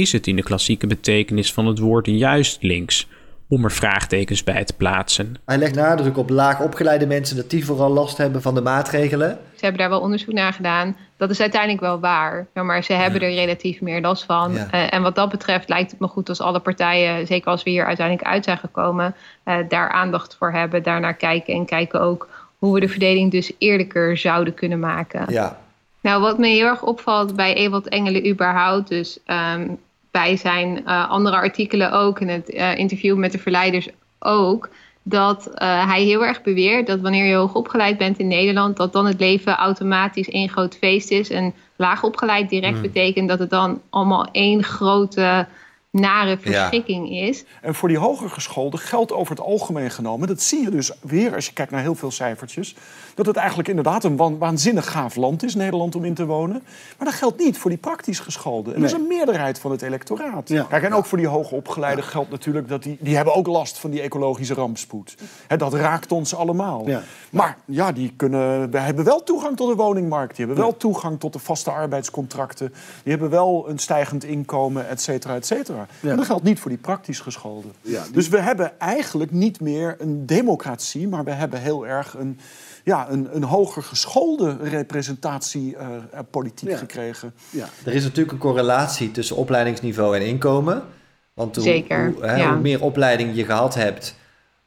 is 0.00 0.12
het 0.12 0.26
in 0.26 0.36
de 0.36 0.42
klassieke 0.42 0.86
betekenis 0.86 1.52
van 1.52 1.66
het 1.66 1.78
woord 1.78 2.06
juist 2.06 2.62
links 2.62 3.08
om 3.48 3.64
er 3.64 3.72
vraagtekens 3.72 4.44
bij 4.44 4.64
te 4.64 4.72
plaatsen. 4.72 5.34
Hij 5.44 5.58
legt 5.58 5.74
nadruk 5.74 6.16
op 6.16 6.30
laag 6.30 6.60
opgeleide 6.60 7.06
mensen 7.06 7.36
dat 7.36 7.50
die 7.50 7.64
vooral 7.64 7.90
last 7.90 8.16
hebben 8.16 8.42
van 8.42 8.54
de 8.54 8.60
maatregelen. 8.60 9.38
Ze 9.54 9.60
hebben 9.64 9.80
daar 9.80 9.90
wel 9.90 10.00
onderzoek 10.00 10.32
naar 10.34 10.52
gedaan. 10.52 10.96
Dat 11.16 11.30
is 11.30 11.40
uiteindelijk 11.40 11.80
wel 11.80 12.00
waar. 12.00 12.46
Ja, 12.54 12.62
Maar 12.62 12.84
ze 12.84 12.92
hebben 12.92 13.20
er 13.20 13.34
relatief 13.34 13.80
meer 13.80 14.00
last 14.00 14.24
van. 14.24 14.52
Ja. 14.52 14.68
Eh, 14.70 14.94
en 14.94 15.02
wat 15.02 15.14
dat 15.14 15.30
betreft 15.30 15.68
lijkt 15.68 15.90
het 15.90 16.00
me 16.00 16.06
goed 16.06 16.28
als 16.28 16.40
alle 16.40 16.60
partijen, 16.60 17.26
zeker 17.26 17.50
als 17.50 17.62
we 17.62 17.70
hier 17.70 17.86
uiteindelijk 17.86 18.28
uit 18.28 18.44
zijn 18.44 18.58
gekomen, 18.58 19.14
eh, 19.42 19.56
daar 19.68 19.90
aandacht 19.90 20.36
voor 20.38 20.52
hebben, 20.52 20.82
daarnaar 20.82 21.14
kijken 21.14 21.54
en 21.54 21.66
kijken 21.66 22.00
ook 22.00 22.28
hoe 22.58 22.74
we 22.74 22.80
de 22.80 22.88
verdeling 22.88 23.30
dus 23.30 23.52
eerlijker 23.58 24.16
zouden 24.16 24.54
kunnen 24.54 24.80
maken. 24.80 25.24
Ja, 25.28 25.58
Nou, 26.00 26.20
wat 26.22 26.38
me 26.38 26.46
heel 26.46 26.66
erg 26.66 26.82
opvalt 26.82 27.36
bij 27.36 27.54
Ewald 27.54 27.88
Engelen 27.88 28.28
überhaupt, 28.28 28.88
dus 28.88 29.18
ehm, 29.24 29.68
bij 30.10 30.36
zijn 30.36 30.86
eh, 30.86 31.10
andere 31.10 31.36
artikelen 31.36 31.92
ook 31.92 32.20
en 32.20 32.28
het 32.28 32.50
eh, 32.50 32.78
interview 32.78 33.16
met 33.16 33.32
de 33.32 33.38
verleiders 33.38 33.88
ook, 34.18 34.70
dat 35.02 35.46
eh, 35.46 35.88
hij 35.88 36.02
heel 36.02 36.24
erg 36.24 36.42
beweert 36.42 36.86
dat 36.86 37.00
wanneer 37.00 37.24
je 37.24 37.34
hoog 37.34 37.54
opgeleid 37.54 37.98
bent 37.98 38.18
in 38.18 38.28
Nederland, 38.28 38.76
dat 38.76 38.92
dan 38.92 39.06
het 39.06 39.20
leven 39.20 39.56
automatisch 39.56 40.28
één 40.28 40.48
groot 40.48 40.76
feest 40.76 41.10
is. 41.10 41.30
En 41.30 41.54
laag 41.76 42.02
opgeleid 42.02 42.48
direct 42.48 42.72
Hmm. 42.72 42.82
betekent 42.82 43.28
dat 43.28 43.38
het 43.38 43.50
dan 43.50 43.80
allemaal 43.90 44.28
één 44.32 44.62
grote 44.64 45.46
nare 45.90 46.38
verschrikking 46.38 47.10
is. 47.10 47.44
En 47.60 47.74
voor 47.74 47.88
die 47.88 47.98
hoger 47.98 48.30
gescholden 48.30 48.80
geldt 48.80 49.12
over 49.12 49.36
het 49.36 49.44
algemeen 49.44 49.90
genomen... 49.90 50.28
dat 50.28 50.42
zie 50.42 50.62
je 50.62 50.70
dus 50.70 50.92
weer 51.00 51.34
als 51.34 51.46
je 51.46 51.52
kijkt 51.52 51.70
naar 51.70 51.80
heel 51.80 51.94
veel 51.94 52.10
cijfertjes... 52.10 52.74
dat 53.24 53.34
het 53.34 53.36
eigenlijk 53.36 53.68
inderdaad 53.68 54.04
een 54.04 54.16
waan- 54.16 54.38
waanzinnig 54.38 54.90
gaaf 54.90 55.16
land 55.16 55.42
is, 55.42 55.54
Nederland, 55.54 55.94
om 55.94 56.04
in 56.04 56.14
te 56.14 56.26
wonen. 56.26 56.62
Maar 56.98 57.06
dat 57.06 57.14
geldt 57.14 57.38
niet 57.38 57.58
voor 57.58 57.70
die 57.70 57.78
praktisch 57.78 58.18
gescholden. 58.18 58.74
En 58.74 58.80
dat 58.80 58.90
is 58.90 58.96
een 58.96 59.06
meerderheid 59.06 59.58
van 59.58 59.70
het 59.70 59.82
electoraat. 59.82 60.48
Kijk, 60.68 60.82
en 60.82 60.94
ook 60.94 61.06
voor 61.06 61.18
die 61.18 61.26
hoger 61.26 61.56
opgeleiden 61.56 62.04
geldt 62.04 62.30
natuurlijk... 62.30 62.68
dat 62.68 62.82
die, 62.82 62.98
die 63.00 63.16
hebben 63.16 63.34
ook 63.34 63.46
last 63.46 63.78
van 63.78 63.90
die 63.90 64.00
ecologische 64.00 64.54
rampspoed. 64.54 65.14
Dat 65.56 65.74
raakt 65.74 66.12
ons 66.12 66.34
allemaal. 66.34 66.86
Maar 67.30 67.56
ja, 67.64 67.92
die 67.92 68.12
kunnen, 68.16 68.70
we 68.70 68.78
hebben 68.78 69.04
wel 69.04 69.22
toegang 69.22 69.56
tot 69.56 69.68
de 69.68 69.74
woningmarkt. 69.74 70.36
Die 70.36 70.46
hebben 70.46 70.64
wel 70.64 70.76
toegang 70.76 71.20
tot 71.20 71.32
de 71.32 71.38
vaste 71.38 71.70
arbeidscontracten. 71.70 72.72
Die 73.02 73.12
hebben 73.12 73.30
wel 73.30 73.64
een 73.68 73.78
stijgend 73.78 74.24
inkomen, 74.24 74.88
et 74.88 75.02
cetera, 75.02 75.34
et 75.34 75.46
cetera. 75.46 75.86
Maar 76.00 76.16
dat 76.16 76.26
geldt 76.26 76.44
niet 76.44 76.60
voor 76.60 76.70
die 76.70 76.80
praktisch 76.80 77.20
gescholden. 77.20 77.72
Dus 78.12 78.28
we 78.28 78.40
hebben 78.40 78.80
eigenlijk 78.80 79.30
niet 79.30 79.60
meer 79.60 79.96
een 79.98 80.26
democratie... 80.26 81.08
maar 81.08 81.24
we 81.24 81.30
hebben 81.30 81.60
heel 81.60 81.86
erg 81.86 82.14
een, 82.18 82.38
ja, 82.90 83.10
een, 83.10 83.28
een 83.32 83.42
hoger 83.42 83.82
geschoolde 83.82 84.56
representatiepolitiek 84.62 86.76
gekregen. 86.76 87.34
er 87.84 87.92
is 87.92 88.02
natuurlijk 88.02 88.32
een 88.32 88.38
correlatie 88.38 89.10
tussen 89.10 89.36
opleidingsniveau 89.36 90.16
en 90.16 90.26
inkomen. 90.26 90.82
Want 91.34 91.56
hoe, 91.56 91.64
Zeker, 91.64 92.12
hoe, 92.14 92.24
hè, 92.24 92.36
ja. 92.36 92.52
hoe 92.52 92.60
meer 92.60 92.82
opleiding 92.82 93.36
je 93.36 93.44
gehad 93.44 93.74
hebt, 93.74 94.16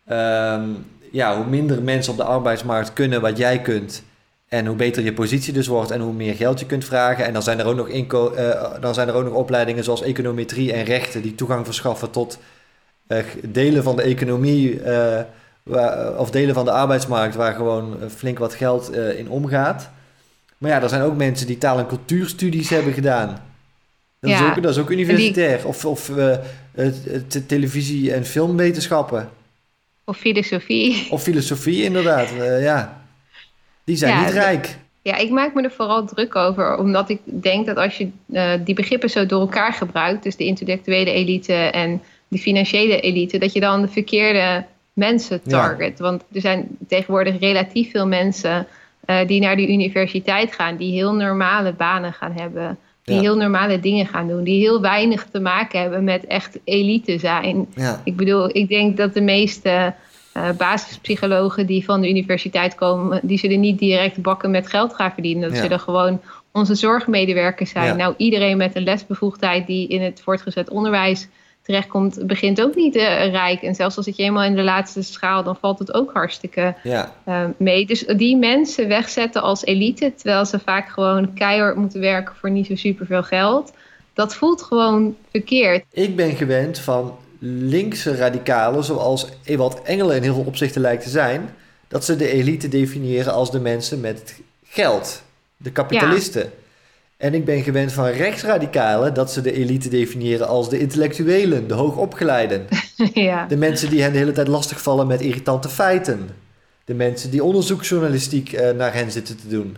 ehm, 0.05 0.69
ja, 1.11 1.35
hoe 1.35 1.45
minder 1.45 1.81
mensen 1.81 2.11
op 2.11 2.17
de 2.17 2.23
arbeidsmarkt 2.23 2.93
kunnen 2.93 3.21
wat 3.21 3.37
jij 3.37 3.61
kunt. 3.61 4.03
En 4.47 4.65
hoe 4.65 4.75
beter 4.75 5.03
je 5.03 5.13
positie 5.13 5.53
dus 5.53 5.67
wordt 5.67 5.91
en 5.91 6.01
hoe 6.01 6.13
meer 6.13 6.35
geld 6.35 6.59
je 6.59 6.65
kunt 6.65 6.85
vragen. 6.85 7.25
En 7.25 7.33
dan 7.33 7.43
zijn 7.43 7.59
er 7.59 7.65
ook 7.65 7.75
nog, 7.75 7.87
inko 7.87 8.31
eh, 8.31 8.81
dan 8.81 8.93
zijn 8.93 9.07
er 9.07 9.13
ook 9.13 9.23
nog 9.23 9.33
opleidingen 9.33 9.83
zoals 9.83 10.01
econometrie 10.01 10.73
en 10.73 10.83
rechten 10.83 11.21
die 11.21 11.35
toegang 11.35 11.65
verschaffen 11.65 12.11
tot 12.11 12.39
eh, 13.07 13.23
delen 13.47 13.83
van 13.83 13.95
de 13.95 14.01
economie 14.01 14.81
eh, 14.81 15.21
waar, 15.63 16.17
of 16.19 16.31
delen 16.31 16.53
van 16.55 16.65
de 16.65 16.71
arbeidsmarkt 16.71 17.35
waar 17.35 17.53
gewoon 17.53 18.01
eh, 18.01 18.07
flink 18.09 18.37
wat 18.39 18.53
geld 18.53 18.89
eh, 18.89 19.17
in 19.19 19.29
omgaat. 19.29 19.89
Maar 20.57 20.71
ja, 20.71 20.81
er 20.81 20.89
zijn 20.89 21.01
ook 21.01 21.15
mensen 21.15 21.47
die 21.47 21.57
taal- 21.57 21.77
en 21.79 21.87
cultuurstudies 21.87 22.69
hebben 22.69 22.93
gedaan. 22.93 23.27
Dat, 24.19 24.31
is, 24.31 24.39
Ja, 24.39 24.49
ook, 24.49 24.61
dat 24.63 24.71
is 24.71 24.77
ook 24.81 24.87
die- 24.87 24.97
universitair. 24.97 25.67
Of, 25.67 25.85
of 25.85 26.09
eh, 26.17 26.37
televisie- 27.47 28.13
en 28.13 28.25
filmwetenschappen. 28.25 29.29
Of 30.05 30.17
filosofie. 30.17 31.07
Of 31.11 31.23
filosofie, 31.23 31.83
inderdaad. 31.83 32.29
Ja. 32.61 33.01
Die 33.83 33.95
zijn 33.95 34.13
Ja, 34.13 34.23
niet 34.23 34.33
rijk. 34.33 34.77
Ja, 35.01 35.15
ik 35.17 35.29
maak 35.29 35.53
me 35.53 35.61
er 35.63 35.71
vooral 35.71 36.05
druk 36.05 36.35
over, 36.35 36.77
omdat 36.77 37.09
ik 37.09 37.19
denk 37.25 37.65
dat 37.65 37.77
als 37.77 37.97
je 37.97 38.09
die 38.63 38.75
begrippen 38.75 39.09
zo 39.09 39.25
door 39.25 39.39
elkaar 39.41 39.73
gebruikt, 39.73 40.23
dus 40.23 40.35
de 40.35 40.45
intellectuele 40.45 41.11
elite 41.11 41.53
en 41.53 42.01
de 42.27 42.37
financiële 42.37 42.99
elite, 42.99 43.37
dat 43.37 43.53
je 43.53 43.59
dan 43.59 43.81
de 43.81 43.87
verkeerde 43.87 44.65
mensen 44.93 45.39
Ja. 45.43 45.61
target. 45.61 45.99
Want 45.99 46.23
er 46.33 46.41
zijn 46.41 46.67
tegenwoordig 46.87 47.39
relatief 47.39 47.91
veel 47.91 48.07
mensen 48.07 48.67
eh, 49.05 49.27
die 49.27 49.41
naar 49.41 49.55
de 49.55 49.71
universiteit 49.71 50.53
gaan, 50.53 50.75
die 50.77 50.91
heel 50.93 51.13
normale 51.13 51.73
banen 51.73 52.13
gaan 52.13 52.31
hebben, 52.31 52.77
die 53.03 53.15
Ja. 53.15 53.21
heel 53.21 53.35
normale 53.37 53.79
dingen 53.79 54.05
gaan 54.07 54.27
doen, 54.27 54.43
die 54.43 54.59
heel 54.59 54.81
weinig 54.81 55.27
te 55.31 55.39
maken 55.39 55.79
hebben 55.81 56.03
met 56.03 56.25
echt 56.25 56.59
elite 56.63 57.17
zijn. 57.19 57.67
Ja. 57.75 58.01
Ik 58.03 58.15
bedoel, 58.15 58.57
ik 58.57 58.67
denk 58.69 58.97
dat 58.97 59.13
de 59.13 59.21
meeste 59.21 59.93
eh, 60.33 60.49
basispsychologen 60.57 61.65
die 61.65 61.85
van 61.85 62.01
de 62.01 62.09
universiteit 62.09 62.75
komen, 62.75 63.19
die 63.23 63.37
zullen 63.37 63.59
niet 63.59 63.79
direct 63.79 64.21
bakken 64.21 64.51
met 64.51 64.67
geld 64.67 64.93
gaan 64.93 65.11
verdienen. 65.11 65.49
Dat 65.49 65.59
zullen 65.59 65.79
gewoon 65.79 66.21
onze 66.51 66.75
zorgmedewerkers 66.75 67.69
zijn. 67.69 67.97
Nou, 67.97 68.13
iedereen 68.17 68.57
met 68.57 68.75
een 68.75 68.83
lesbevoegdheid 68.83 69.67
die 69.67 69.87
in 69.87 70.01
het 70.01 70.21
voortgezet 70.23 70.69
onderwijs 70.69 71.27
terechtkomt, 71.63 72.27
begint 72.27 72.61
ook 72.61 72.75
niet 72.75 72.95
eh, 72.95 73.31
rijk. 73.31 73.61
En 73.61 73.75
zelfs 73.75 73.97
als 73.97 74.05
zit 74.05 74.17
je 74.17 74.23
eenmaal 74.23 74.43
in 74.43 74.55
de 74.55 74.63
laatste 74.63 75.01
schaal, 75.01 75.43
dan 75.43 75.55
valt 75.55 75.79
het 75.79 75.93
ook 75.93 76.13
hartstikke 76.13 76.75
Ja. 76.83 77.11
eh, 77.23 77.43
mee. 77.57 77.85
Dus 77.85 78.05
die 78.05 78.37
mensen 78.37 78.87
wegzetten 78.87 79.41
als 79.41 79.65
elite, 79.65 80.13
terwijl 80.15 80.45
ze 80.45 80.59
vaak 80.59 80.89
gewoon 80.89 81.33
keihard 81.33 81.75
moeten 81.75 81.99
werken 81.99 82.35
voor 82.35 82.51
niet 82.51 82.65
zo 82.65 82.75
superveel 82.75 83.23
geld. 83.23 83.73
Dat 84.13 84.35
voelt 84.35 84.61
gewoon 84.61 85.15
verkeerd. 85.31 85.83
Ik 85.91 86.15
ben 86.15 86.35
gewend 86.35 86.79
van 86.79 87.17
linkse 87.39 88.15
radicalen, 88.15 88.83
zoals 88.83 89.27
Ewald 89.43 89.81
Engelen 89.81 90.15
in 90.15 90.21
heel 90.21 90.33
veel 90.33 90.43
opzichten 90.43 90.81
lijkt 90.81 91.03
te 91.03 91.09
zijn, 91.09 91.49
dat 91.87 92.05
ze 92.05 92.15
de 92.15 92.27
elite 92.31 92.67
definiëren 92.67 93.33
als 93.33 93.51
de 93.51 93.59
mensen 93.59 93.99
met 94.01 94.39
geld, 94.63 95.23
de 95.57 95.71
kapitalisten. 95.71 96.51
En 97.23 97.33
ik 97.33 97.45
ben 97.45 97.63
gewend 97.63 97.91
van 97.93 98.05
rechtsradicalen 98.05 99.13
dat 99.13 99.31
ze 99.31 99.41
de 99.41 99.53
elite 99.53 99.89
definiëren 99.89 100.47
als 100.47 100.69
de 100.69 100.79
intellectuelen, 100.79 101.67
de 101.67 101.73
hoogopgeleiden. 101.73 102.65
ja. 103.13 103.45
De 103.47 103.57
mensen 103.57 103.89
die 103.89 104.01
hen 104.01 104.11
de 104.11 104.17
hele 104.17 104.31
tijd 104.31 104.47
lastigvallen 104.47 105.07
met 105.07 105.21
irritante 105.21 105.69
feiten. 105.69 106.29
De 106.85 106.93
mensen 106.93 107.31
die 107.31 107.43
onderzoeksjournalistiek 107.43 108.53
eh, 108.53 108.71
naar 108.71 108.93
hen 108.93 109.11
zitten 109.11 109.37
te 109.37 109.47
doen. 109.47 109.77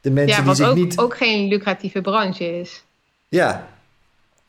De 0.00 0.10
mensen 0.10 0.38
ja, 0.38 0.44
die 0.46 0.54
zich 0.54 0.68
ook, 0.68 0.74
niet. 0.76 0.98
ook 0.98 1.16
geen 1.16 1.48
lucratieve 1.48 2.00
branche 2.00 2.60
is. 2.60 2.82
Ja. 3.28 3.68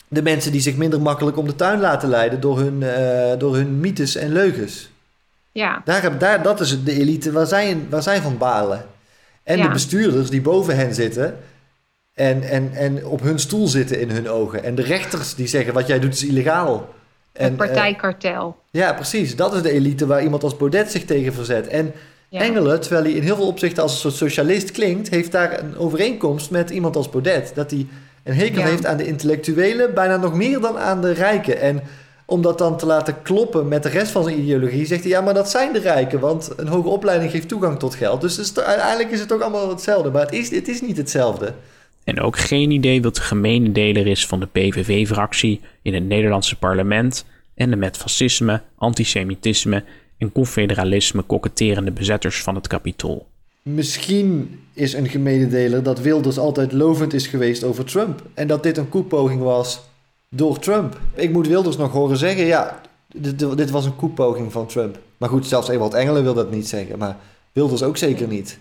De 0.08 0.22
mensen 0.22 0.52
die 0.52 0.62
zich 0.62 0.76
minder 0.76 1.02
makkelijk 1.02 1.38
om 1.38 1.48
de 1.48 1.56
tuin 1.56 1.80
laten 1.80 2.10
leiden 2.10 2.40
door 2.42 2.60
hun, 2.60 2.84
eh, 2.84 3.40
door 3.40 3.56
hun 3.56 3.80
mythes 3.80 4.16
en 4.16 4.32
leugens. 4.32 4.90
Ja. 5.52 5.82
Daar, 5.86 6.02
heb- 6.02 6.20
daar, 6.20 6.44
dat 6.44 6.60
is 6.60 6.84
de 6.84 7.00
elite 7.00 7.32
waar 7.32 7.48
zij, 7.48 7.78
waar 7.90 8.04
zij 8.04 8.22
van 8.22 8.38
balen. 8.38 8.86
En 9.44 9.58
Ja. 9.58 9.64
de 9.64 9.70
bestuurders 9.74 10.30
die 10.30 10.42
boven 10.42 10.76
hen 10.76 10.94
zitten 10.94 11.38
en, 12.20 12.44
en, 12.44 12.70
en 12.74 13.06
op 13.06 13.22
hun 13.22 13.40
stoel 13.40 13.68
zitten 13.68 14.00
in 14.00 14.10
hun 14.10 14.30
ogen. 14.30 14.64
En 14.64 14.76
de 14.76 14.82
rechters 14.82 15.36
die 15.36 15.48
zeggen 15.48 15.74
wat 15.74 15.88
jij 15.88 16.00
doet 16.00 16.14
is 16.14 16.26
illegaal. 16.26 16.90
En, 17.34 17.44
Het 17.44 17.52
eh, 17.52 17.58
partijkartel. 17.58 18.56
ja, 18.72 18.94
precies. 18.94 19.36
Dat 19.36 19.54
is 19.54 19.62
de 19.62 19.72
elite 19.72 20.06
waar 20.06 20.24
iemand 20.24 20.44
als 20.44 20.58
Baudet 20.58 20.92
zich 20.92 21.06
tegen 21.06 21.34
verzet. 21.34 21.68
En 21.68 21.94
Ja. 22.30 22.40
Engelen, 22.42 22.82
terwijl 22.82 23.04
hij 23.04 23.12
in 23.12 23.24
heel 23.24 23.36
veel 23.36 23.48
opzichten 23.48 23.84
als 23.84 23.92
een 23.92 24.00
soort 24.00 24.14
socialist 24.14 24.72
klinkt, 24.72 25.10
heeft 25.10 25.32
daar 25.32 25.60
een 25.60 25.78
overeenkomst 25.78 26.52
met 26.52 26.70
iemand 26.70 26.96
als 26.96 27.10
Baudet. 27.10 27.52
Dat 27.56 27.72
hij 27.72 27.88
een 28.24 28.34
hekel 28.36 28.62
Ja. 28.62 28.68
heeft 28.68 28.86
aan 28.86 28.98
de 28.98 29.06
intellectuelen, 29.06 29.94
bijna 29.94 30.18
nog 30.18 30.34
meer 30.34 30.60
dan 30.60 30.78
aan 30.78 31.02
de 31.02 31.12
rijken. 31.12 31.60
En 31.62 31.82
om 32.26 32.42
dat 32.42 32.58
dan 32.58 32.78
te 32.78 32.86
laten 32.86 33.22
kloppen 33.22 33.68
met 33.68 33.84
de 33.84 33.90
rest 33.90 34.12
van 34.12 34.24
zijn 34.24 34.40
ideologie, 34.40 34.86
zegt 34.86 35.02
hij: 35.02 35.10
ja, 35.12 35.22
maar 35.22 35.34
dat 35.34 35.50
zijn 35.50 35.74
de 35.74 35.80
rijken, 35.80 36.20
want 36.20 36.50
een 36.56 36.68
hoge 36.68 36.88
opleiding 36.88 37.32
geeft 37.32 37.48
toegang 37.48 37.80
tot 37.80 37.96
geld. 37.96 38.22
Dus 38.22 38.58
uiteindelijk 38.58 39.12
is 39.12 39.20
het 39.20 39.32
ook 39.32 39.42
allemaal 39.42 39.70
hetzelfde. 39.70 40.10
Maar 40.12 40.22
het 40.22 40.34
is, 40.34 40.50
het 40.50 40.68
is 40.68 40.82
niet 40.82 40.98
hetzelfde. 40.98 41.54
En 42.10 42.20
ook 42.20 42.38
geen 42.38 42.72
idee 42.72 43.02
wat 43.02 43.16
de 43.16 43.22
gemene 43.22 43.72
deler 43.72 44.08
is 44.08 44.28
van 44.28 44.40
de 44.40 44.46
PVV-fractie 44.46 45.62
in 45.82 45.94
het 45.94 46.04
Nederlandse 46.04 46.56
parlement 46.56 47.26
en 47.56 47.70
de 47.70 47.76
met 47.76 47.98
fascisme, 47.98 48.62
antisemitisme 48.76 49.84
en 50.18 50.32
confederalisme 50.32 51.22
koketterende 51.22 51.92
bezetters 51.92 52.42
van 52.42 52.56
het 52.56 52.68
kapitool. 52.68 53.28
Misschien 53.62 54.60
is 54.74 54.94
een 54.94 55.10
gemededeler 55.10 55.84
dat 55.84 56.00
Wilders 56.00 56.38
altijd 56.38 56.72
lovend 56.72 57.14
is 57.14 57.28
geweest 57.28 57.64
over 57.64 57.86
Trump. 57.86 58.22
En 58.34 58.48
dat 58.48 58.64
dit 58.64 58.78
een 58.78 58.90
koepoging 58.90 59.42
was 59.42 59.82
door 60.30 60.60
Trump. 60.60 61.00
Ik 61.14 61.32
moet 61.32 61.48
Wilders 61.48 61.78
nog 61.78 61.92
horen 61.92 62.18
zeggen, 62.18 62.46
ja, 62.46 62.82
dit, 63.08 63.58
dit 63.58 63.70
was 63.70 63.86
een 63.86 63.96
koepoging 63.96 64.52
van 64.52 64.68
Trump. 64.68 65.00
Maar 65.18 65.30
goed, 65.30 65.46
zelfs 65.46 65.68
Ewald 65.68 65.94
Engelen 65.94 66.24
wil 66.24 66.34
dat 66.34 66.52
niet 66.52 66.68
zeggen. 66.68 67.00
Maar 67.00 67.18
Wilders 67.52 67.84
ook 67.84 67.98
zeker 67.98 68.28
niet. 68.28 68.60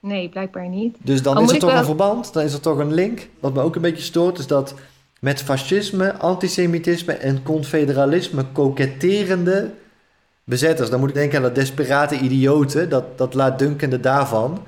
Nee, 0.00 0.28
blijkbaar 0.28 0.68
niet. 0.68 0.96
Dus 1.02 1.22
dan 1.22 1.36
Al 1.36 1.42
is 1.42 1.50
er 1.50 1.58
toch 1.58 1.70
wel- 1.70 1.78
een 1.78 1.84
verband, 1.84 2.32
dan 2.32 2.42
is 2.42 2.52
er 2.52 2.60
toch 2.60 2.78
een 2.78 2.94
link. 2.94 3.28
Wat 3.40 3.54
me 3.54 3.60
ook 3.62 3.74
een 3.76 3.82
beetje 3.82 4.02
stoort, 4.02 4.38
is 4.38 4.46
dat 4.46 4.74
met 5.20 5.42
fascisme, 5.42 6.14
antisemitisme 6.16 7.12
en 7.12 7.42
confederalisme 7.42 8.44
koketterende 8.52 9.70
bezetters. 10.44 10.90
Dan 10.90 11.00
moet 11.00 11.08
ik 11.08 11.14
denken 11.14 11.36
aan 11.36 11.42
dat 11.42 11.54
desperate 11.54 12.18
idioten, 12.18 12.88
dat, 12.88 13.18
dat 13.18 13.34
laatdunkende 13.34 14.00
daarvan. 14.00 14.62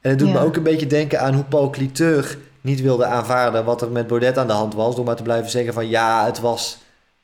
En 0.00 0.10
het 0.10 0.18
doet 0.18 0.28
Ja. 0.28 0.34
me 0.34 0.40
ook 0.46 0.56
een 0.56 0.62
beetje 0.62 0.86
denken 0.86 1.20
aan 1.20 1.34
hoe 1.34 1.44
Paul 1.44 1.70
Cliteur 1.70 2.38
niet 2.60 2.80
wilde 2.80 3.04
aanvaarden 3.04 3.64
wat 3.64 3.82
er 3.82 3.90
met 3.90 4.06
Baudet 4.06 4.38
aan 4.38 4.46
de 4.46 4.52
hand 4.52 4.74
was. 4.74 4.96
Door 4.96 5.04
maar 5.04 5.16
te 5.16 5.22
blijven 5.22 5.50
zeggen 5.50 5.74
van 5.74 5.88
ja, 5.88 6.24
het 6.24 6.40
was, 6.40 6.78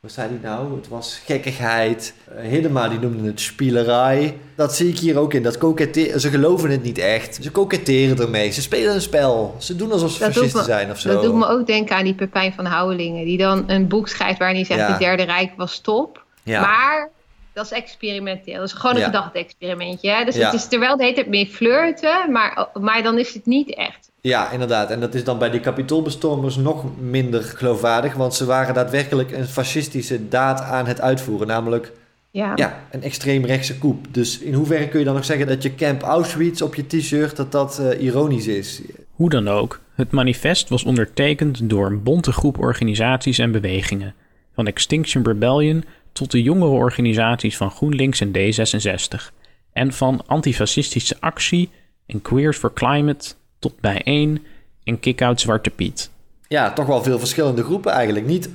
wat 0.04 0.12
zei 0.12 0.28
hij 0.28 0.38
nou? 0.50 0.76
Het 0.76 0.88
was 0.88 1.20
gekkigheid. 1.24 2.14
Eh, 2.36 2.48
Hiddema 2.48 2.88
die 2.88 2.98
noemde 2.98 3.26
het 3.26 3.40
spielerij. 3.40 4.38
Dat 4.54 4.74
zie 4.74 4.88
ik 4.88 4.98
hier 4.98 5.18
ook 5.18 5.34
in. 5.34 5.42
Dat 5.42 5.58
koketteren, 5.58 6.20
ze 6.20 6.30
geloven 6.30 6.70
het 6.70 6.82
niet 6.82 6.98
echt. 6.98 7.38
Ze 7.42 7.50
koketteren 7.50 8.18
ermee. 8.18 8.50
Ze 8.50 8.62
spelen 8.62 8.94
een 8.94 9.00
spel. 9.00 9.54
Ze 9.58 9.76
doen 9.76 9.92
alsof 9.92 10.10
ze 10.10 10.18
Dat 10.18 10.32
fascisten 10.32 10.60
me, 10.60 10.66
zijn 10.66 10.90
of 10.90 10.98
zo. 10.98 11.12
dat 11.12 11.22
doet 11.22 11.34
me 11.34 11.46
ook 11.46 11.66
denken 11.66 11.96
aan 11.96 12.04
die 12.04 12.14
Pepijn 12.14 12.52
van 12.52 12.64
Houwelingen. 12.64 13.24
Die 13.24 13.38
dan 13.38 13.64
een 13.66 13.88
boek 13.88 14.08
schrijft 14.08 14.38
waarin 14.38 14.56
hij 14.56 14.66
zegt... 14.66 14.80
Ja. 14.80 14.90
het 14.90 14.98
Derde 14.98 15.22
Rijk 15.22 15.52
was 15.56 15.78
top. 15.78 16.24
Ja. 16.42 16.60
Maar 16.60 17.10
dat 17.54 17.64
is 17.64 17.72
experimenteel. 17.72 18.54
Dat 18.58 18.66
is 18.66 18.72
gewoon 18.72 18.94
een 18.94 19.00
Ja. 19.00 19.06
gedachte-experimentje. 19.06 20.10
hè. 20.10 20.24
Dus 20.24 20.36
Ja. 20.36 20.44
het 20.44 20.54
is 20.54 20.66
terwijl 20.68 20.96
de 20.96 21.04
hele 21.04 21.24
tijd 21.30 21.48
flirten... 21.48 22.32
Maar, 22.32 22.68
maar 22.80 23.02
dan 23.02 23.18
is 23.18 23.34
het 23.34 23.46
niet 23.46 23.74
echt. 23.74 24.10
Ja, 24.20 24.50
inderdaad. 24.50 24.90
En 24.90 25.00
dat 25.00 25.14
is 25.14 25.24
dan 25.24 25.38
bij 25.38 25.50
die 25.50 25.60
kapitoolbestormers 25.60 26.56
nog 26.56 26.84
minder 26.98 27.42
geloofwaardig. 27.42 28.14
Want 28.14 28.34
ze 28.34 28.44
waren 28.44 28.74
daadwerkelijk 28.74 29.32
een 29.32 29.46
fascistische 29.46 30.28
daad 30.28 30.60
aan 30.60 30.86
het 30.86 31.00
uitvoeren. 31.00 31.46
Namelijk 31.46 31.92
Ja. 32.30 32.52
ja, 32.54 32.80
een 32.90 33.02
extreemrechtse 33.02 33.78
coup. 33.78 34.06
Dus 34.10 34.38
in 34.38 34.54
hoeverre 34.54 34.88
kun 34.88 34.98
je 34.98 35.04
dan 35.04 35.14
nog 35.14 35.24
zeggen 35.24 35.46
dat 35.46 35.62
je 35.62 35.74
Camp 35.74 36.02
Auschwitz 36.02 36.60
op 36.60 36.74
je 36.74 36.86
t-shirt... 36.86 37.36
dat 37.36 37.52
dat 37.52 37.78
eh, 37.78 38.02
ironisch 38.02 38.46
is? 38.46 38.80
Hoe 39.10 39.30
dan 39.30 39.48
ook, 39.48 39.80
het 39.94 40.10
manifest 40.10 40.68
was 40.68 40.84
ondertekend 40.84 41.68
door 41.70 41.86
een 41.86 42.02
bonte 42.02 42.32
groep 42.32 42.58
organisaties 42.58 43.38
en 43.38 43.52
bewegingen, 43.52 44.14
van 44.54 44.66
Extinction 44.66 45.24
Rebellion 45.24 45.84
tot 46.14 46.30
de 46.30 46.42
jongere 46.42 46.70
organisaties 46.70 47.56
van 47.56 47.70
GroenLinks 47.70 48.20
en 48.20 48.32
D66, 48.32 49.32
en 49.72 49.92
van 49.92 50.22
antifascistische 50.26 51.16
actie 51.20 51.70
en 52.06 52.22
Queers 52.22 52.56
for 52.56 52.72
Climate 52.72 53.34
tot 53.58 53.80
Bijeen 53.80 54.46
en 54.84 55.00
Kick-Out 55.00 55.40
Zwarte 55.40 55.70
Piet. 55.70 56.10
Ja, 56.48 56.72
toch 56.72 56.86
wel 56.86 57.02
veel 57.02 57.18
verschillende 57.18 57.62
groepen 57.62 57.92
eigenlijk. 57.92 58.26
Niet 58.26 58.50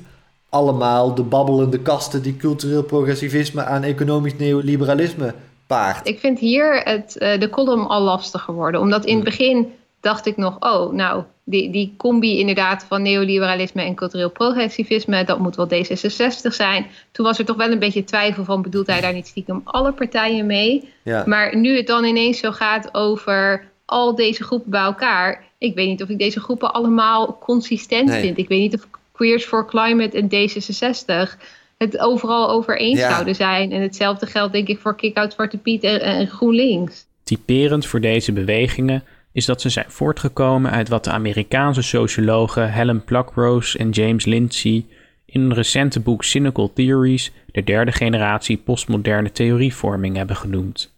allemaal 0.49 1.15
de 1.15 1.23
babbelende 1.23 1.79
kasten 1.79 2.21
die 2.21 2.37
cultureel 2.37 2.83
progressivisme 2.83 3.63
aan 3.63 3.83
economisch 3.83 4.37
neoliberalisme 4.37 5.33
paart. 5.67 6.07
Ik 6.07 6.19
vind 6.19 6.39
hier 6.39 6.81
het, 6.83 7.17
eh, 7.17 7.39
de 7.39 7.49
column 7.49 7.87
al 7.87 8.01
lastiger 8.01 8.53
worden. 8.53 8.81
Omdat 8.81 9.05
in 9.05 9.15
het 9.15 9.23
begin 9.23 9.67
dacht 9.99 10.25
ik 10.25 10.37
nog... 10.37 10.55
oh, 10.59 10.93
nou, 10.93 11.23
die, 11.49 11.71
die 11.71 11.93
combi 11.97 12.39
inderdaad 12.39 12.85
van 12.87 13.01
neoliberalisme 13.01 13.81
en 13.81 13.95
cultureel 13.95 14.29
progressivisme... 14.29 15.23
dat 15.23 15.39
moet 15.39 15.55
wel 15.55 15.67
D66 15.67 16.47
zijn. 16.51 16.85
Toen 17.11 17.25
was 17.25 17.39
er 17.39 17.45
toch 17.45 17.57
wel 17.57 17.71
een 17.71 17.79
beetje 17.79 18.03
twijfel 18.03 18.43
van... 18.43 18.61
bedoelt 18.61 18.87
hij 18.87 19.01
daar 19.01 19.13
niet 19.13 19.27
stiekem 19.27 19.61
alle 19.63 19.91
partijen 19.91 20.45
mee? 20.45 20.89
Ja. 21.03 21.23
Maar 21.25 21.57
nu 21.57 21.75
het 21.75 21.87
dan 21.87 22.03
ineens 22.03 22.39
zo 22.39 22.51
gaat 22.51 22.93
over 22.93 23.67
al 23.85 24.15
deze 24.15 24.43
groepen 24.43 24.71
bij 24.71 24.81
elkaar... 24.81 25.43
ik 25.57 25.75
weet 25.75 25.87
niet 25.87 26.03
of 26.03 26.09
ik 26.09 26.17
deze 26.17 26.39
groepen 26.39 26.73
allemaal 26.73 27.37
consistent 27.37 28.07
Nee. 28.09 28.21
vind. 28.21 28.37
Ik 28.37 28.47
weet 28.47 28.59
niet 28.59 28.75
of 28.75 28.87
Queers 29.11 29.45
for 29.45 29.67
Climate 29.67 30.17
en 30.17 30.29
D66 30.29 31.39
het 31.77 31.99
overal 31.99 32.49
over 32.49 32.79
eens 32.79 32.99
Ja. 32.99 33.11
zouden 33.11 33.35
zijn. 33.35 33.71
En 33.71 33.81
hetzelfde 33.81 34.25
geldt 34.25 34.53
denk 34.53 34.67
ik 34.67 34.79
voor 34.79 34.95
Kick-Out 34.95 35.33
Zwarte 35.33 35.57
Piet 35.57 35.83
en, 35.83 36.01
en 36.01 36.27
GroenLinks. 36.27 37.05
Typerend 37.23 37.85
voor 37.85 38.01
deze 38.01 38.31
bewegingen 38.31 39.03
is 39.31 39.45
dat 39.45 39.61
ze 39.61 39.69
zijn 39.69 39.91
voortgekomen 39.91 40.71
uit 40.71 40.89
wat 40.89 41.03
de 41.03 41.11
Amerikaanse 41.11 41.81
sociologen 41.81 42.71
Helen 42.71 43.03
Pluckrose 43.03 43.77
en 43.77 43.89
James 43.89 44.25
Lindsay 44.25 44.85
in 45.25 45.41
een 45.41 45.53
recente 45.53 45.99
boek 45.99 46.23
Cynical 46.23 46.73
Theories 46.73 47.31
de 47.51 47.63
derde 47.63 47.91
generatie 47.91 48.57
postmoderne 48.57 49.31
theorievorming 49.31 50.15
hebben 50.15 50.35
genoemd. 50.35 50.97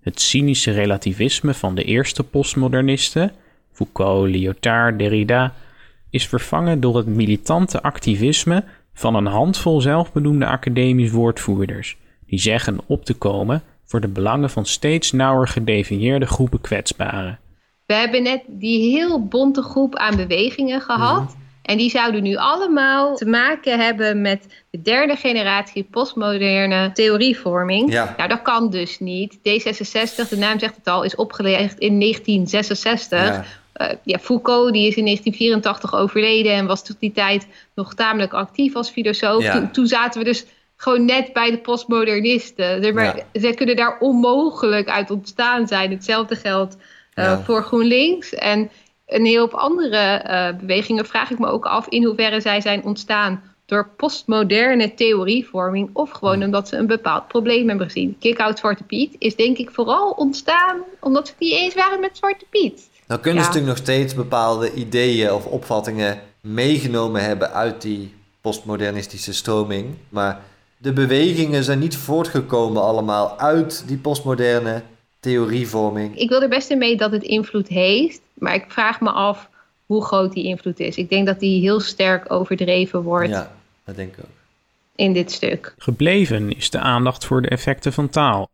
Het 0.00 0.20
cynische 0.20 0.70
relativisme 0.70 1.54
van 1.54 1.74
de 1.74 1.84
eerste 1.84 2.24
postmodernisten, 2.24 3.32
Foucault, 3.72 4.28
Lyotard, 4.28 4.98
Derrida, 4.98 5.54
is 6.10 6.28
vervangen 6.28 6.80
door 6.80 6.96
het 6.96 7.06
militante 7.06 7.82
activisme 7.82 8.64
van 8.92 9.14
een 9.14 9.26
handvol 9.26 9.80
zelfbenoemde 9.80 10.46
academisch 10.46 11.10
woordvoerders, 11.10 11.96
die 12.26 12.38
zeggen 12.38 12.78
op 12.86 13.04
te 13.04 13.14
komen 13.14 13.62
voor 13.86 14.00
de 14.00 14.08
belangen 14.08 14.50
van 14.50 14.66
steeds 14.66 15.12
nauwer 15.12 15.48
gedefinieerde 15.48 16.26
groepen 16.26 16.60
kwetsbaren. 16.60 17.38
We 17.86 17.94
hebben 17.94 18.22
net 18.22 18.42
die 18.48 18.96
heel 18.96 19.26
bonte 19.26 19.62
groep 19.62 19.96
aan 19.96 20.16
bewegingen 20.16 20.80
gehad. 20.80 21.36
En 21.62 21.76
die 21.76 21.90
zouden 21.90 22.22
nu 22.22 22.36
allemaal 22.36 23.16
te 23.16 23.26
maken 23.26 23.78
hebben 23.78 24.20
met 24.20 24.46
de 24.70 24.82
derde 24.82 25.16
generatie 25.16 25.84
postmoderne 25.90 26.92
theorievorming. 26.92 27.92
Ja. 27.92 28.14
Nou, 28.16 28.28
dat 28.28 28.42
kan 28.42 28.70
dus 28.70 28.98
niet. 28.98 29.38
D66, 29.38 30.28
de 30.28 30.36
naam 30.38 30.58
zegt 30.58 30.76
het 30.76 30.86
al, 30.86 31.02
is 31.02 31.14
opgelegd 31.14 31.78
in 31.78 32.00
1966. 32.00 33.18
Ja. 33.18 33.44
Eh, 33.72 33.96
ja, 34.02 34.18
Foucault 34.18 34.72
die 34.72 34.86
is 34.86 34.94
in 34.94 35.04
1984 35.04 35.94
overleden 35.94 36.52
en 36.52 36.66
was 36.66 36.84
tot 36.84 36.96
die 37.00 37.12
tijd 37.12 37.46
nog 37.74 37.94
tamelijk 37.94 38.32
actief 38.32 38.74
als 38.74 38.90
filosoof. 38.90 39.42
Ja. 39.42 39.52
Toen, 39.52 39.70
toen 39.70 39.86
zaten 39.86 40.18
we 40.20 40.26
dus 40.26 40.46
gewoon 40.76 41.04
net 41.04 41.32
bij 41.32 41.50
de 41.50 41.58
postmodernisten. 41.58 42.82
Zeg 42.82 42.92
maar, 42.92 43.26
Zij 43.32 43.54
kunnen 43.54 43.76
daar 43.76 43.98
onmogelijk 43.98 44.88
uit 44.88 45.10
ontstaan 45.10 45.66
zijn. 45.66 45.90
Hetzelfde 45.90 46.36
geldt 46.36 46.76
eh, 47.14 47.24
Ja. 47.24 47.42
voor 47.42 47.62
GroenLinks. 47.62 48.34
En 48.34 48.70
een 49.06 49.24
heel 49.26 49.44
op 49.44 49.52
andere 49.54 49.96
eh, 49.96 50.56
bewegingen 50.56 51.06
vraag 51.06 51.30
ik 51.30 51.38
me 51.38 51.46
ook 51.46 51.64
af 51.64 51.88
in 51.88 52.04
hoeverre 52.04 52.40
zij 52.40 52.60
zijn 52.60 52.84
ontstaan 52.84 53.42
door 53.66 53.88
postmoderne 53.96 54.94
theorievorming 54.94 55.90
of 55.92 56.10
gewoon 56.10 56.42
omdat 56.42 56.68
ze 56.68 56.76
een 56.76 56.86
bepaald 56.86 57.28
probleem 57.28 57.68
hebben 57.68 57.86
gezien. 57.86 58.16
Kick-out 58.20 58.58
Zwarte 58.58 58.82
Piet 58.84 59.16
is 59.18 59.36
denk 59.36 59.56
ik 59.58 59.70
vooral 59.70 60.10
ontstaan 60.10 60.76
omdat 61.00 61.26
ze 61.26 61.32
het 61.32 61.42
niet 61.42 61.52
eens 61.52 61.74
waren 61.74 62.00
met 62.00 62.16
Zwarte 62.16 62.44
Piet. 62.50 62.88
Nou 63.06 63.20
kunnen 63.20 63.42
ze 63.42 63.48
natuurlijk 63.48 63.76
nog 63.76 63.84
steeds 63.84 64.14
bepaalde 64.14 64.72
ideeën 64.72 65.32
of 65.32 65.46
opvattingen 65.46 66.20
meegenomen 66.40 67.24
hebben 67.24 67.52
uit 67.52 67.82
die 67.82 68.14
postmodernistische 68.40 69.32
stroming. 69.34 69.94
Maar 70.08 70.40
de 70.78 70.92
bewegingen 70.92 71.64
zijn 71.64 71.78
niet 71.78 71.96
voortgekomen 71.96 72.82
allemaal 72.82 73.38
uit 73.38 73.84
die 73.86 73.96
postmoderne 73.96 74.82
theorievorming. 75.20 76.16
Ik 76.18 76.28
wil 76.28 76.42
er 76.42 76.48
best 76.48 76.70
in 76.70 76.78
mee 76.78 76.96
dat 76.96 77.12
het 77.12 77.22
invloed 77.22 77.68
heeft, 77.68 78.20
maar 78.34 78.54
ik 78.54 78.64
vraag 78.68 79.00
me 79.00 79.10
af 79.10 79.48
hoe 79.86 80.04
groot 80.04 80.32
die 80.32 80.44
invloed 80.44 80.80
is. 80.80 80.96
Ik 80.96 81.08
denk 81.10 81.26
dat 81.26 81.40
die 81.40 81.60
heel 81.60 81.80
sterk 81.80 82.32
overdreven 82.32 83.02
wordt 83.02 83.28
Ja, 83.28 83.52
dat 83.84 83.96
denk 83.96 84.12
ik 84.16 84.24
ook. 84.24 84.30
in 84.96 85.12
dit 85.12 85.32
stuk. 85.32 85.74
Gebleven 85.78 86.56
is 86.56 86.70
de 86.70 86.78
aandacht 86.78 87.24
voor 87.24 87.42
de 87.42 87.48
effecten 87.48 87.92
van 87.92 88.08
taal. 88.08 88.48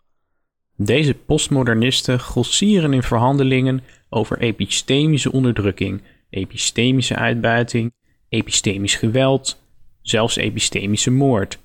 Deze 0.77 1.15
postmodernisten 1.15 2.19
grossieren 2.19 2.93
in 2.93 3.03
verhandelingen 3.03 3.85
over 4.09 4.39
epistemische 4.39 5.33
onderdrukking, 5.33 6.03
epistemische 6.31 7.15
uitbuiting, 7.17 7.93
epistemisch 8.29 8.95
geweld, 8.95 9.61
zelfs 10.03 10.37
epistemische 10.37 11.11
moord. 11.11 11.59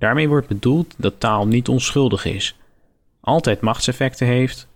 Daarmee 0.00 0.28
wordt 0.28 0.48
bedoeld 0.48 0.94
dat 0.96 1.20
taal 1.20 1.46
niet 1.46 1.68
onschuldig 1.68 2.24
is, 2.24 2.56
altijd 3.20 3.60
machtseffecten 3.60 4.26
heeft, 4.26 4.66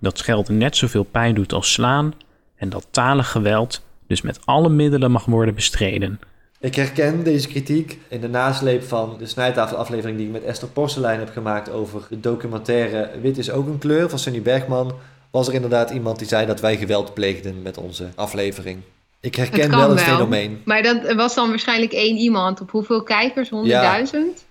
dat 0.00 0.18
schelden 0.18 0.58
net 0.58 0.76
zoveel 0.76 1.02
pijn 1.02 1.34
doet 1.34 1.52
als 1.52 1.72
slaan 1.72 2.14
en 2.56 2.68
dat 2.68 2.86
talig 2.90 3.30
geweld 3.30 3.82
dus 4.06 4.22
met 4.22 4.38
alle 4.44 4.68
middelen 4.68 5.10
mag 5.10 5.24
worden 5.24 5.54
bestreden. 5.54 6.20
Ik 6.60 6.74
herken 6.74 7.24
deze 7.24 7.48
kritiek 7.48 7.98
in 8.08 8.20
de 8.20 8.28
nasleep 8.28 8.82
van 8.82 9.16
de 9.18 9.26
snijtafelaflevering 9.26 10.16
die 10.16 10.26
ik 10.26 10.32
met 10.32 10.44
Esther 10.44 10.68
Porselein 10.68 11.18
heb 11.18 11.30
gemaakt 11.30 11.70
over 11.70 12.06
de 12.08 12.20
documentaire 12.20 13.10
Wit 13.20 13.38
is 13.38 13.50
ook 13.50 13.66
een 13.66 13.78
kleur 13.78 14.10
van 14.10 14.18
Sunny 14.18 14.42
Bergman. 14.42 14.92
Was 15.30 15.48
er 15.48 15.54
inderdaad 15.54 15.90
iemand 15.90 16.18
die 16.18 16.28
zei 16.28 16.46
dat 16.46 16.60
wij 16.60 16.76
geweld 16.76 17.14
pleegden 17.14 17.62
met 17.62 17.78
onze 17.78 18.08
aflevering. 18.14 18.78
Ik 19.24 19.34
herken 19.34 19.70
wel 19.70 19.90
het 19.90 20.00
fenomeen. 20.00 20.60
Maar 20.64 20.82
dat 20.82 21.14
was 21.14 21.34
dan 21.34 21.48
waarschijnlijk 21.48 21.92
één 21.92 22.16
iemand. 22.16 22.60
Op 22.60 22.70
hoeveel 22.70 23.02
kijkers? 23.02 23.48
100.000? 23.48 23.54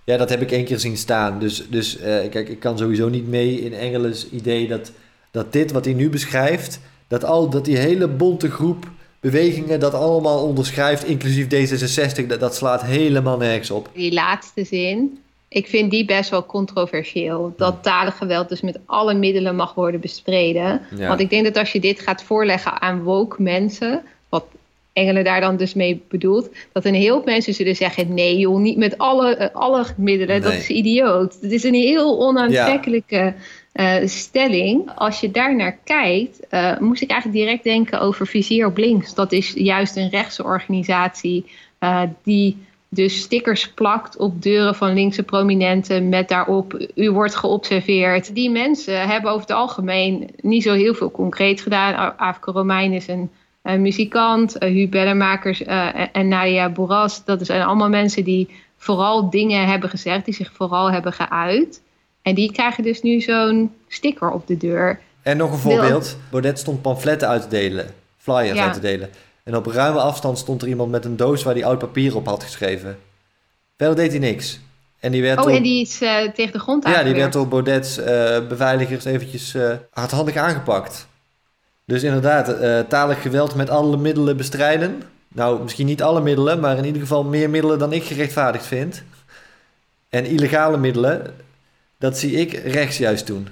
Ja, 0.03 0.17
dat 0.17 0.29
heb 0.29 0.41
ik 0.41 0.51
één 0.51 0.65
keer 0.65 0.79
zien 0.79 0.97
staan. 0.97 1.39
Dus, 1.39 1.69
dus 1.69 1.97
eh, 1.97 2.29
kijk, 2.29 2.49
ik 2.49 2.59
kan 2.59 2.77
sowieso 2.77 3.09
niet 3.09 3.27
mee 3.27 3.61
in 3.61 3.73
Engelen's 3.73 4.27
idee 4.31 4.67
dat, 4.67 4.91
dat 5.31 5.53
dit 5.53 5.71
wat 5.71 5.85
hij 5.85 5.93
nu 5.93 6.09
beschrijft, 6.09 6.79
dat, 7.07 7.23
al, 7.23 7.49
dat 7.49 7.65
die 7.65 7.77
hele 7.77 8.07
bonte 8.07 8.51
groep 8.51 8.85
bewegingen 9.19 9.79
dat 9.79 9.93
allemaal 9.93 10.43
onderschrijft, 10.43 11.05
inclusief 11.05 11.45
D66, 11.45 12.27
dat, 12.27 12.39
dat 12.39 12.55
slaat 12.55 12.83
helemaal 12.83 13.37
nergens 13.37 13.71
op. 13.71 13.89
Die 13.93 14.13
laatste 14.13 14.63
zin, 14.63 15.19
ik 15.47 15.67
vind 15.67 15.91
die 15.91 16.05
best 16.05 16.29
wel 16.29 16.45
controversieel. 16.45 17.53
Dat 17.57 17.83
talig 17.83 18.17
geweld 18.17 18.49
dus 18.49 18.61
met 18.61 18.79
alle 18.85 19.13
middelen 19.13 19.55
mag 19.55 19.73
worden 19.73 19.99
bestreden. 19.99 20.81
Ja. 20.95 21.07
Want 21.07 21.19
ik 21.19 21.29
denk 21.29 21.43
dat 21.43 21.57
als 21.57 21.71
je 21.71 21.79
dit 21.79 21.99
gaat 21.99 22.23
voorleggen 22.23 22.81
aan 22.81 23.03
woke 23.03 23.41
mensen, 23.41 24.03
Engelen 24.93 25.23
daar 25.23 25.41
dan 25.41 25.57
dus 25.57 25.73
mee 25.73 26.01
bedoelt, 26.09 26.49
dat 26.71 26.85
een 26.85 26.93
heel 26.93 27.21
mensen 27.25 27.53
zullen 27.53 27.75
zeggen: 27.75 28.13
nee 28.13 28.37
joh, 28.37 28.59
niet 28.59 28.77
met 28.77 28.97
alle, 28.97 29.35
eh, 29.35 29.55
alle 29.55 29.85
middelen, 29.97 30.41
dat 30.41 30.53
is 30.53 30.69
idioot. 30.69 31.37
Het 31.41 31.51
is 31.51 31.63
een 31.63 31.73
heel 31.73 32.19
onaantrekkelijke 32.19 33.33
eh, 33.71 33.95
stelling. 34.05 34.91
Als 34.95 35.19
je 35.19 35.31
daar 35.31 35.55
naar 35.55 35.77
kijkt, 35.83 36.47
eh, 36.47 36.77
moest 36.79 37.01
ik 37.01 37.09
eigenlijk 37.09 37.41
direct 37.41 37.63
denken 37.63 37.99
over 37.99 38.27
Vizier 38.27 38.65
op 38.65 38.77
Links. 38.77 39.13
Dat 39.13 39.31
is 39.31 39.53
juist 39.53 39.95
een 39.95 40.09
rechtse 40.09 40.43
organisatie 40.43 41.45
die 42.23 42.57
dus 42.89 43.21
stickers 43.21 43.69
plakt 43.69 44.17
op 44.17 44.41
deuren 44.41 44.75
van 44.75 44.93
linkse 44.93 45.23
prominenten 45.23 46.09
met 46.09 46.29
daarop 46.29 46.87
u 46.95 47.11
wordt 47.11 47.35
geobserveerd. 47.35 48.35
Die 48.35 48.49
mensen 48.49 49.07
hebben 49.07 49.31
over 49.31 49.47
het 49.47 49.55
algemeen 49.55 50.29
niet 50.41 50.63
zo 50.63 50.73
heel 50.73 50.93
veel 50.93 51.11
concreet 51.11 51.61
gedaan. 51.61 52.17
Afke 52.17 52.51
Romein 52.51 52.93
is 52.93 53.07
een 53.07 53.29
muzikant, 53.63 54.63
uh, 54.63 54.69
Huub 54.69 54.91
Bellemakers 54.91 55.63
eh, 55.63 55.89
en- 56.11 56.27
Nadia 56.27 56.69
Boeras. 56.69 57.25
Dat 57.25 57.45
zijn 57.45 57.61
allemaal 57.61 57.89
mensen 57.89 58.23
die 58.23 58.49
vooral 58.77 59.29
dingen 59.29 59.67
hebben 59.67 59.89
gezegd, 59.89 60.25
die 60.25 60.33
zich 60.33 60.51
vooral 60.53 60.91
hebben 60.91 61.13
geuit. 61.13 61.81
En 62.21 62.35
die 62.35 62.51
krijgen 62.51 62.83
dus 62.83 63.01
nu 63.01 63.21
zo'n 63.21 63.71
sticker 63.87 64.31
op 64.31 64.47
de 64.47 64.57
deur. 64.57 64.99
En 65.21 65.37
nog 65.37 65.51
een 65.51 65.57
voorbeeld. 65.57 66.17
Baudet 66.29 66.59
stond 66.59 66.81
pamfletten 66.81 67.27
uit 67.27 67.41
te 67.41 67.47
delen, 67.47 67.85
flyers 68.17 68.57
Ja. 68.57 68.63
uit 68.63 68.73
te 68.73 68.79
delen. 68.79 69.09
En 69.43 69.55
op 69.55 69.65
ruime 69.65 69.99
afstand 69.99 70.37
stond 70.37 70.61
er 70.61 70.67
iemand 70.67 70.91
met 70.91 71.05
een 71.05 71.17
doos 71.17 71.43
waar 71.43 71.53
hij 71.53 71.65
oud 71.65 71.79
papier 71.79 72.15
op 72.15 72.25
had 72.25 72.43
geschreven. 72.43 72.97
Verder 73.77 73.95
deed 73.95 74.11
hij 74.11 74.19
niks. 74.19 74.59
En 74.99 75.11
die 75.11 75.21
werd 75.21 75.37
Oh, 75.39 75.43
door, 75.45 75.55
en 75.55 75.63
die 75.63 75.81
is 75.81 76.01
eh, 76.01 76.29
tegen 76.33 76.53
de 76.53 76.59
grond 76.59 76.87
ja, 76.87 77.03
die 77.03 77.13
werd 77.15 77.33
door 77.33 77.47
Baudet's 77.47 77.97
eh, 77.97 78.47
beveiligers 78.47 79.05
eventjes 79.05 79.53
eh, 79.53 79.71
hardhandig 79.91 80.35
aangepakt. 80.35 81.07
Dus 81.85 82.03
inderdaad, 82.03 82.49
eh 82.49 82.79
talig 82.79 83.21
geweld 83.21 83.55
met 83.55 83.69
alle 83.69 83.97
middelen 83.97 84.37
bestrijden. 84.37 85.01
Nou, 85.27 85.61
misschien 85.63 85.85
niet 85.85 86.01
alle 86.03 86.21
middelen, 86.21 86.59
maar 86.59 86.77
in 86.77 86.85
ieder 86.85 87.01
geval 87.01 87.23
meer 87.23 87.49
middelen 87.49 87.79
dan 87.79 87.93
ik 87.93 88.03
gerechtvaardigd 88.03 88.65
vind. 88.65 89.03
En 90.09 90.25
illegale 90.25 90.77
middelen, 90.77 91.35
dat 91.97 92.17
zie 92.17 92.31
ik 92.31 92.53
rechts 92.53 92.97
juist 92.97 93.27
doen. 93.27 93.47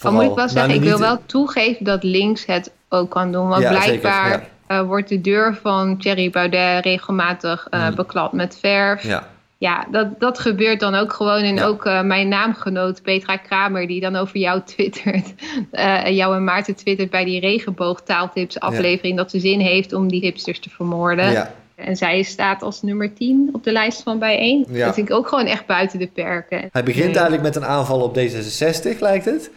Al 0.00 0.12
moet 0.12 0.22
ik 0.22 0.34
wel 0.34 0.48
zeggen, 0.48 0.74
ik 0.74 0.82
wil 0.82 0.98
wel 0.98 1.18
toegeven 1.26 1.84
dat 1.84 2.02
links 2.02 2.46
het 2.46 2.70
ook 2.88 3.10
kan 3.10 3.32
doen. 3.32 3.48
Want 3.48 3.62
Ja, 3.62 3.68
zeker, 3.82 4.00
blijkbaar 4.00 4.48
eh, 4.66 4.80
wordt 4.82 5.08
de 5.08 5.20
deur 5.20 5.58
van 5.62 5.98
Thierry 5.98 6.30
Baudet 6.30 6.84
regelmatig 6.84 7.66
Mm. 7.70 7.94
beklad 7.94 8.32
met 8.32 8.58
verf. 8.60 9.02
Ja. 9.02 9.28
Ja, 9.62 9.86
dat, 9.90 10.20
dat 10.20 10.38
gebeurt 10.38 10.80
dan 10.80 10.94
ook 10.94 11.12
gewoon. 11.12 11.42
En 11.42 11.54
Ja. 11.54 11.64
ook 11.64 11.84
eh, 11.84 12.02
mijn 12.02 12.28
naamgenoot 12.28 13.02
Petra 13.02 13.36
Kramer, 13.36 13.86
die 13.86 14.00
dan 14.00 14.16
over 14.16 14.36
jou 14.38 14.60
twittert. 14.74 15.34
eh, 15.70 16.06
jou 16.08 16.36
en 16.36 16.44
Maarten 16.44 16.74
twittert 16.74 17.10
bij 17.10 17.24
die 17.24 17.40
regenboogtaaltips 17.40 18.60
aflevering... 18.60 19.16
dat 19.16 19.30
ze 19.30 19.40
zin 19.40 19.60
heeft 19.60 19.92
om 19.92 20.08
die 20.08 20.20
hipsters 20.20 20.60
te 20.60 20.70
vermoorden. 20.70 21.30
Ja. 21.30 21.54
En 21.74 21.96
zij 21.96 22.22
staat 22.22 22.62
als 22.62 22.82
nummer 22.82 23.14
10 23.14 23.48
op 23.52 23.64
de 23.64 23.72
lijst 23.72 24.02
van 24.02 24.18
bijeen. 24.18 24.66
Ja. 24.70 24.84
Dat 24.84 24.94
vind 24.94 25.08
ik 25.08 25.14
ook 25.14 25.28
gewoon 25.28 25.46
echt 25.46 25.66
buiten 25.66 25.98
de 25.98 26.06
perken. 26.06 26.68
Hij 26.72 26.82
begint 26.82 27.04
Nee. 27.04 27.14
eigenlijk 27.14 27.42
met 27.42 27.56
een 27.56 27.64
aanval 27.64 28.00
op 28.00 28.18
D66, 28.18 28.98
lijkt 28.98 29.24
het. 29.24 29.50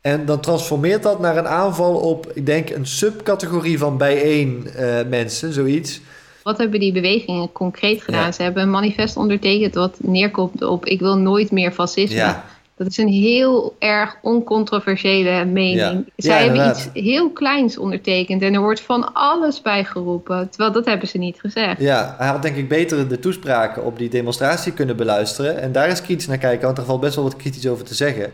En 0.00 0.24
dan 0.24 0.40
transformeert 0.40 1.02
dat 1.02 1.20
naar 1.20 1.36
een 1.36 1.48
aanval 1.48 1.94
op, 1.94 2.26
ik 2.34 2.46
denk, 2.46 2.70
een 2.70 2.86
subcategorie 2.86 3.78
van 3.78 3.96
bijeen 3.98 4.66
eh, 4.76 4.98
mensen, 5.08 5.52
zoiets. 5.52 6.00
Wat 6.42 6.58
hebben 6.58 6.80
die 6.80 6.92
bewegingen 6.92 7.52
concreet 7.52 8.02
gedaan? 8.02 8.24
Ja. 8.24 8.32
Ze 8.32 8.42
hebben 8.42 8.62
een 8.62 8.70
manifest 8.70 9.16
ondertekend 9.16 9.74
wat 9.74 9.96
neerkomt 10.00 10.62
op 10.62 10.86
ik 10.86 11.00
wil 11.00 11.16
nooit 11.16 11.50
meer 11.50 11.72
fascisme. 11.72 12.16
Ja. 12.16 12.44
Dat 12.76 12.86
is 12.86 12.96
een 12.98 13.08
heel 13.08 13.76
erg 13.78 14.16
oncontroversiële 14.22 15.44
mening. 15.44 15.76
Ja. 15.78 16.02
Zij 16.16 16.42
hebben 16.42 16.56
inderdaad. 16.56 16.90
iets 16.94 17.04
heel 17.04 17.30
kleins 17.30 17.78
ondertekend 17.78 18.42
en 18.42 18.54
er 18.54 18.60
wordt 18.60 18.80
van 18.80 19.12
alles 19.14 19.62
bij 19.62 19.84
geroepen. 19.84 20.48
Terwijl 20.48 20.72
dat 20.72 20.84
hebben 20.84 21.08
ze 21.08 21.18
niet 21.18 21.40
gezegd. 21.40 21.80
Ja, 21.80 22.14
hij 22.18 22.28
had 22.28 22.42
denk 22.42 22.56
ik 22.56 22.68
beter 22.68 23.08
de 23.08 23.18
toespraken 23.18 23.84
op 23.84 23.98
die 23.98 24.08
demonstratie 24.08 24.72
kunnen 24.72 24.96
beluisteren. 24.96 25.60
En 25.60 25.72
daar 25.72 25.88
eens 25.88 26.02
kritisch 26.02 26.26
naar 26.26 26.38
kijken, 26.38 26.66
want 26.66 26.78
er 26.78 26.84
valt 26.84 27.00
best 27.00 27.14
wel 27.14 27.24
wat 27.24 27.36
kritisch 27.36 27.66
over 27.66 27.84
te 27.84 27.94
zeggen. 27.94 28.32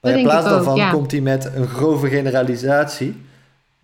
Maar 0.00 0.18
in 0.18 0.22
plaats 0.22 0.48
daarvan 0.48 0.90
komt 0.90 1.10
hij 1.10 1.20
met 1.20 1.50
een 1.54 1.66
grove 1.66 2.08
generalisatie. 2.08 3.16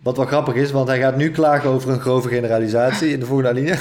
Wat 0.01 0.17
wel 0.17 0.25
grappig 0.25 0.53
is, 0.53 0.71
want 0.71 0.87
hij 0.87 0.99
gaat 0.99 1.17
nu 1.17 1.31
klagen 1.31 1.69
over 1.69 1.89
een 1.89 1.99
grove 1.99 2.27
generalisatie 2.27 3.09
in 3.09 3.19
de 3.19 3.25
volgende 3.25 3.49
alinea. 3.49 3.77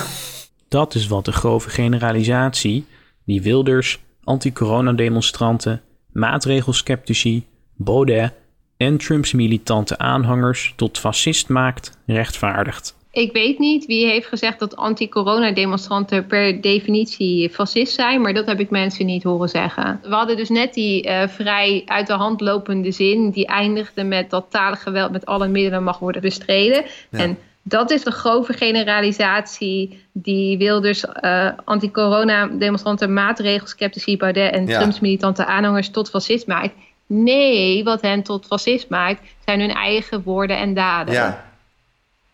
Dat 0.69 0.95
is 0.95 1.07
wat 1.07 1.25
de 1.25 1.33
grove 1.33 1.71
generalisatie 1.71 2.87
die 3.25 3.43
Wilders, 3.43 4.01
anti-coronademonstranten, 4.25 5.83
maatregelsceptici, 6.13 7.47
Baudet 7.77 8.33
en 8.77 8.97
Trumps 8.97 9.33
militante 9.33 9.99
aanhangers 9.99 10.73
tot 10.77 10.99
fascist 10.99 11.49
maakt, 11.49 11.99
rechtvaardigt. 12.07 12.97
Ik 13.13 13.33
weet 13.33 13.59
niet 13.59 13.87
wie 13.87 14.07
heeft 14.07 14.27
gezegd 14.27 14.59
dat 14.59 14.77
anti-corona-demonstranten 14.77 16.27
per 16.27 16.61
definitie 16.61 17.51
fascist 17.51 17.95
zijn, 17.95 18.21
maar 18.21 18.35
dat 18.35 18.47
heb 18.47 18.61
ik 18.61 18.71
mensen 18.71 19.07
niet 19.07 19.23
horen 19.23 19.49
zeggen. 19.49 20.01
We 20.03 20.15
hadden 20.15 20.37
dus 20.37 20.49
net 20.49 20.75
die 20.75 21.03
eh, 21.03 21.29
vrij 21.29 21.83
uit 21.87 22.07
de 22.07 22.13
hand 22.13 22.41
lopende 22.41 22.91
zin, 22.91 23.31
die 23.31 23.47
eindigde 23.47 24.05
met 24.05 24.31
dat 24.31 24.47
talig 24.51 24.83
geweld 24.83 25.11
met 25.11 25.27
alle 25.27 25.49
middelen 25.49 25.83
mag 25.83 25.99
worden 25.99 26.23
bestreden. 26.23 26.85
Ja. 27.11 27.19
En 27.19 27.39
dat 27.63 27.91
is 27.91 28.03
de 28.03 28.11
grove 28.11 28.53
generalisatie 28.53 30.05
die 30.13 30.59
Wilders 30.59 31.05
eh 31.05 31.51
anti-corona-demonstranten, 31.65 33.13
maatregelsceptici, 33.13 34.17
Baudet 34.17 34.53
en 34.53 34.67
Ja. 34.67 34.79
Trumps 34.79 35.01
militante 35.01 35.47
aanhangers 35.47 35.91
tot 35.91 36.11
fascist 36.11 36.47
maakt. 36.47 36.75
Nee, 37.07 37.85
wat 37.85 38.01
hen 38.01 38.23
tot 38.23 38.47
fascist 38.47 38.89
maakt, 38.89 39.21
zijn 39.45 39.61
hun 39.61 39.73
eigen 39.73 40.23
woorden 40.23 40.59
en 40.59 40.75
daden. 40.75 41.15
Ja, 41.15 41.50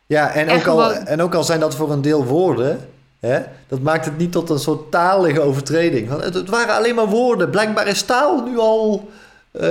ja 0.07 0.31
en, 0.35 0.49
En 0.49 0.57
ook 0.59 0.67
al, 0.67 0.79
gewoon- 0.79 1.07
en 1.07 1.21
ook 1.23 1.35
al 1.35 1.45
zijn 1.45 1.61
dat 1.61 1.75
voor 1.77 1.93
een 1.93 2.03
deel 2.03 2.25
woorden, 2.25 2.89
hè, 3.21 3.41
dat 3.69 3.81
maakt 3.81 4.05
het 4.05 4.19
niet 4.19 4.33
tot 4.33 4.51
een 4.51 4.59
soort 4.59 4.91
talige 4.91 5.41
overtreding. 5.41 6.09
Want 6.09 6.25
het, 6.25 6.35
het 6.35 6.49
waren 6.51 6.75
alleen 6.75 6.95
maar 6.95 7.09
woorden. 7.09 7.51
Blijkbaar 7.51 7.87
is 7.87 8.03
taal 8.03 8.45
nu 8.45 8.59
al 8.59 9.09
eh, 9.53 9.63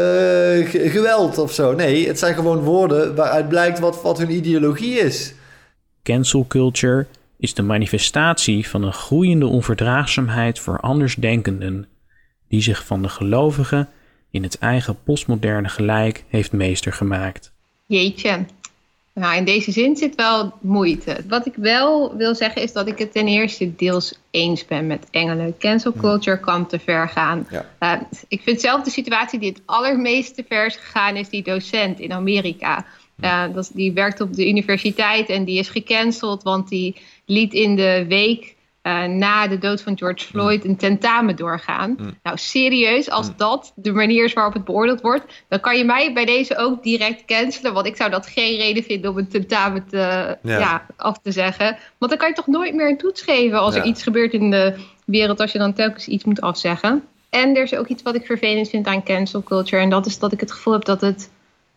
ge- 0.69 0.89
geweld 0.89 1.37
of 1.37 1.53
zo. 1.53 1.73
Nee, 1.73 2.07
het 2.07 2.19
zijn 2.19 2.35
gewoon 2.35 2.59
woorden 2.59 3.15
waaruit 3.15 3.49
blijkt 3.49 3.79
wat, 3.79 4.01
wat 4.01 4.17
hun 4.17 4.31
ideologie 4.31 4.93
is. 4.99 5.33
Cancel 6.03 6.45
culture 6.47 7.05
is 7.37 7.53
de 7.53 7.61
manifestatie 7.61 8.69
van 8.69 8.83
een 8.83 8.93
groeiende 8.93 9.45
onverdraagzaamheid 9.45 10.59
voor 10.59 10.79
andersdenkenden, 10.79 11.87
die 12.49 12.61
zich 12.61 12.85
van 12.85 13.01
de 13.01 13.09
gelovigen 13.09 13.89
in 14.31 14.43
het 14.43 14.57
eigen 14.59 14.97
postmoderne 15.03 15.69
gelijk 15.69 16.23
heeft 16.27 16.51
meester 16.51 16.93
gemaakt. 16.93 17.51
Jeetje. 17.87 18.45
Nou, 19.15 19.35
in 19.35 19.45
deze 19.45 19.71
zin 19.71 19.95
zit 19.95 20.15
wel 20.15 20.53
moeite. 20.61 21.17
Wat 21.27 21.45
ik 21.45 21.53
wel 21.55 22.15
wil 22.15 22.35
zeggen 22.35 22.61
is 22.61 22.73
dat 22.73 22.87
ik 22.87 22.97
het 22.97 23.11
ten 23.11 23.27
eerste 23.27 23.75
deels 23.75 24.19
eens 24.31 24.65
ben 24.65 24.87
met 24.87 25.07
Engelen. 25.11 25.57
Cancel 25.57 25.93
culture 25.93 26.39
kan 26.39 26.67
te 26.67 26.79
ver 26.79 27.09
gaan. 27.09 27.47
Ja. 27.49 27.65
Uh, 27.79 28.01
ik 28.27 28.41
vind 28.41 28.61
zelf 28.61 28.81
de 28.81 28.89
situatie 28.89 29.39
die 29.39 29.49
het 29.49 29.61
allermeest 29.65 30.35
te 30.35 30.45
ver 30.47 30.65
is 30.65 30.75
gegaan, 30.75 31.15
is 31.15 31.29
die 31.29 31.43
docent 31.43 31.99
in 31.99 32.11
Amerika. 32.11 32.85
Uh, 33.21 33.43
dat, 33.53 33.71
die 33.73 33.93
werkt 33.93 34.21
op 34.21 34.33
de 34.33 34.47
universiteit 34.47 35.29
en 35.29 35.43
die 35.43 35.59
is 35.59 35.69
gecanceld, 35.69 36.43
want 36.43 36.69
die 36.69 36.95
liet 37.25 37.53
in 37.53 37.75
de 37.75 38.05
week 38.07 38.54
uh, 38.87 39.03
na 39.03 39.47
de 39.47 39.57
dood 39.57 39.81
van 39.81 39.97
George 39.97 40.25
Floyd 40.25 40.65
een 40.65 40.77
tentamen 40.77 41.35
doorgaan. 41.35 41.95
Mm. 41.97 42.17
Nou, 42.23 42.37
serieus, 42.37 43.09
als 43.09 43.35
dat 43.35 43.71
de 43.75 43.91
manier 43.91 44.25
is 44.25 44.33
waarop 44.33 44.53
het 44.53 44.63
beoordeeld 44.63 45.01
wordt, 45.01 45.43
dan 45.47 45.59
kan 45.59 45.77
je 45.77 45.85
mij 45.85 46.13
bij 46.13 46.25
deze 46.25 46.57
ook 46.57 46.83
direct 46.83 47.25
cancelen. 47.25 47.73
Want 47.73 47.85
ik 47.85 47.95
zou 47.95 48.09
dat 48.09 48.27
geen 48.27 48.57
reden 48.57 48.83
vinden 48.83 49.11
om 49.11 49.17
een 49.17 49.27
tentamen 49.27 49.87
te, 49.87 49.97
ja. 50.41 50.59
Ja, 50.59 50.85
af 50.95 51.17
te 51.21 51.31
zeggen. 51.31 51.77
Want 51.97 52.11
dan 52.11 52.19
kan 52.19 52.29
je 52.29 52.35
toch 52.35 52.47
nooit 52.47 52.73
meer 52.73 52.89
een 52.89 52.97
toets 52.97 53.21
geven 53.21 53.59
als 53.59 53.75
Ja. 53.75 53.81
er 53.81 53.87
iets 53.87 54.03
gebeurt 54.03 54.33
in 54.33 54.51
de 54.51 54.75
wereld, 55.05 55.39
als 55.39 55.51
je 55.51 55.57
dan 55.57 55.73
telkens 55.73 56.07
iets 56.07 56.23
moet 56.23 56.41
afzeggen. 56.41 57.03
En 57.29 57.55
er 57.55 57.63
is 57.63 57.75
ook 57.75 57.87
iets 57.87 58.03
wat 58.03 58.15
ik 58.15 58.25
vervelend 58.25 58.69
vind 58.69 58.87
aan 58.87 59.03
cancel 59.03 59.43
culture. 59.43 59.81
En 59.81 59.89
dat 59.89 60.05
is 60.05 60.19
dat 60.19 60.31
ik 60.31 60.39
het 60.39 60.51
gevoel 60.51 60.73
heb 60.73 60.85
dat 60.85 61.01
het 61.01 61.29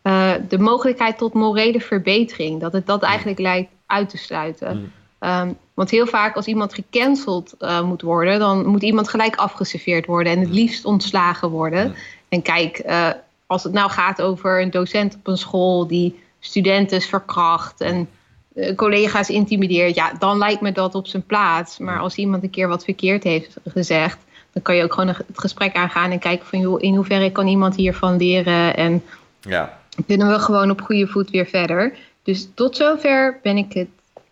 uh, 0.02 0.32
de 0.48 0.59
mogelijkheid 0.59 1.18
tot 1.18 1.32
morele 1.32 1.80
verbetering, 1.80 2.61
dat 2.61 2.72
het 2.72 2.86
dat 2.86 3.02
eigenlijk 3.02 3.38
lijkt 3.38 3.70
uit 3.86 4.09
te 4.09 4.16
sluiten. 4.16 4.92
Um, 5.20 5.56
want 5.74 5.90
heel 5.90 6.06
vaak 6.06 6.36
als 6.36 6.46
iemand 6.46 6.74
gecanceld 6.74 7.54
uh, 7.60 7.82
moet 7.82 8.02
worden, 8.02 8.38
dan 8.38 8.66
moet 8.66 8.82
iemand 8.82 9.08
gelijk 9.08 9.36
afgeserveerd 9.36 10.06
worden 10.06 10.32
en 10.32 10.40
het 10.40 10.50
liefst 10.50 10.84
ontslagen 10.84 11.50
worden. 11.50 11.94
En 12.28 12.42
kijk, 12.42 12.82
uh, 12.86 13.08
als 13.46 13.62
het 13.62 13.72
nou 13.72 13.90
gaat 13.90 14.22
over 14.22 14.62
een 14.62 14.70
docent 14.70 15.14
op 15.14 15.26
een 15.26 15.38
school 15.38 15.86
die 15.86 16.20
studenten 16.40 17.00
verkracht 17.00 17.80
en 17.80 18.08
uh, 18.54 18.74
collega's 18.74 19.28
intimideert, 19.28 19.94
ja, 19.94 20.12
dan 20.18 20.38
lijkt 20.38 20.60
me 20.60 20.72
dat 20.72 20.94
op 20.94 21.06
zijn 21.06 21.26
plaats. 21.26 21.78
Maar 21.78 21.98
als 21.98 22.14
iemand 22.14 22.42
een 22.42 22.50
keer 22.50 22.68
wat 22.68 22.84
verkeerd 22.84 23.22
heeft 23.22 23.56
gezegd, 23.64 24.18
dan 24.52 24.62
kan 24.62 24.76
je 24.76 24.84
ook 24.84 24.92
gewoon 24.92 25.08
het 25.08 25.24
gesprek 25.34 25.74
aangaan 25.74 26.10
en 26.10 26.18
kijken 26.18 26.46
van 26.46 26.60
joh, 26.60 26.82
in 26.82 26.94
hoeverre 26.94 27.32
kan 27.32 27.46
iemand 27.46 27.76
hiervan 27.76 28.16
leren 28.16 28.76
en 28.76 29.02
Ja. 29.40 29.78
kunnen 30.06 30.28
we 30.28 30.38
gewoon 30.38 30.70
op 30.70 30.80
goede 30.80 31.06
voet 31.06 31.30
weer 31.30 31.46
verder. 31.46 31.96
Dus 32.22 32.48
tot 32.54 32.76
zover 32.76 33.38
ben 33.42 33.56
ik 33.56 33.72
het 33.72 33.88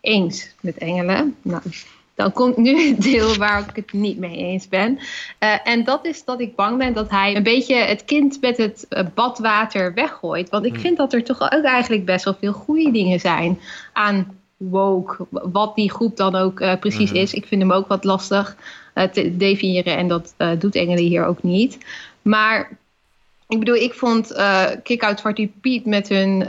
eens 0.07 0.49
met 0.59 0.77
engelen. 0.77 1.35
Nou, 1.41 1.61
dan 2.15 2.31
komt 2.31 2.57
nu 2.57 2.87
het 2.87 3.01
deel 3.01 3.35
waar 3.35 3.59
ik 3.69 3.75
het 3.75 3.93
niet 3.93 4.17
mee 4.17 4.35
eens 4.37 4.67
ben. 4.69 4.99
Uh, 5.39 5.67
en 5.67 5.83
dat 5.83 6.05
is 6.05 6.23
dat 6.25 6.39
ik 6.39 6.55
bang 6.55 6.77
ben 6.77 6.93
dat 6.93 7.09
hij 7.09 7.35
een 7.35 7.43
beetje 7.43 7.75
het 7.75 8.05
kind 8.05 8.41
met 8.41 8.57
het 8.57 8.85
uh, 8.89 8.99
badwater 9.13 9.93
weggooit. 9.93 10.49
Want 10.49 10.65
ik 10.65 10.71
Hmm. 10.71 10.81
vind 10.81 10.97
dat 10.97 11.13
er 11.13 11.23
toch 11.23 11.41
ook 11.41 11.63
eigenlijk 11.63 12.05
best 12.05 12.25
wel 12.25 12.35
veel 12.39 12.53
goede 12.53 12.91
dingen 12.91 13.19
zijn 13.19 13.59
aan 13.93 14.37
woke. 14.57 15.25
Wat 15.29 15.75
die 15.75 15.91
groep 15.91 16.17
dan 16.17 16.35
ook 16.35 16.59
uh, 16.59 16.75
precies 16.79 17.11
Mhm. 17.11 17.19
is. 17.19 17.33
Ik 17.33 17.45
vind 17.45 17.61
hem 17.61 17.71
ook 17.71 17.87
wat 17.87 18.03
lastig 18.03 18.55
te 19.13 19.37
definiëren. 19.37 19.97
En 19.97 20.07
dat 20.07 20.33
doet 20.59 20.75
engelen 20.75 21.03
hier 21.03 21.25
ook 21.25 21.43
niet. 21.43 21.77
Maar 22.21 22.77
ik 23.47 23.59
bedoel, 23.59 23.75
ik 23.75 23.93
vond 23.93 24.33
Kick-Out 24.83 25.19
Zwarte 25.19 25.49
Piet 25.61 25.85
met 25.85 26.07
hun 26.07 26.47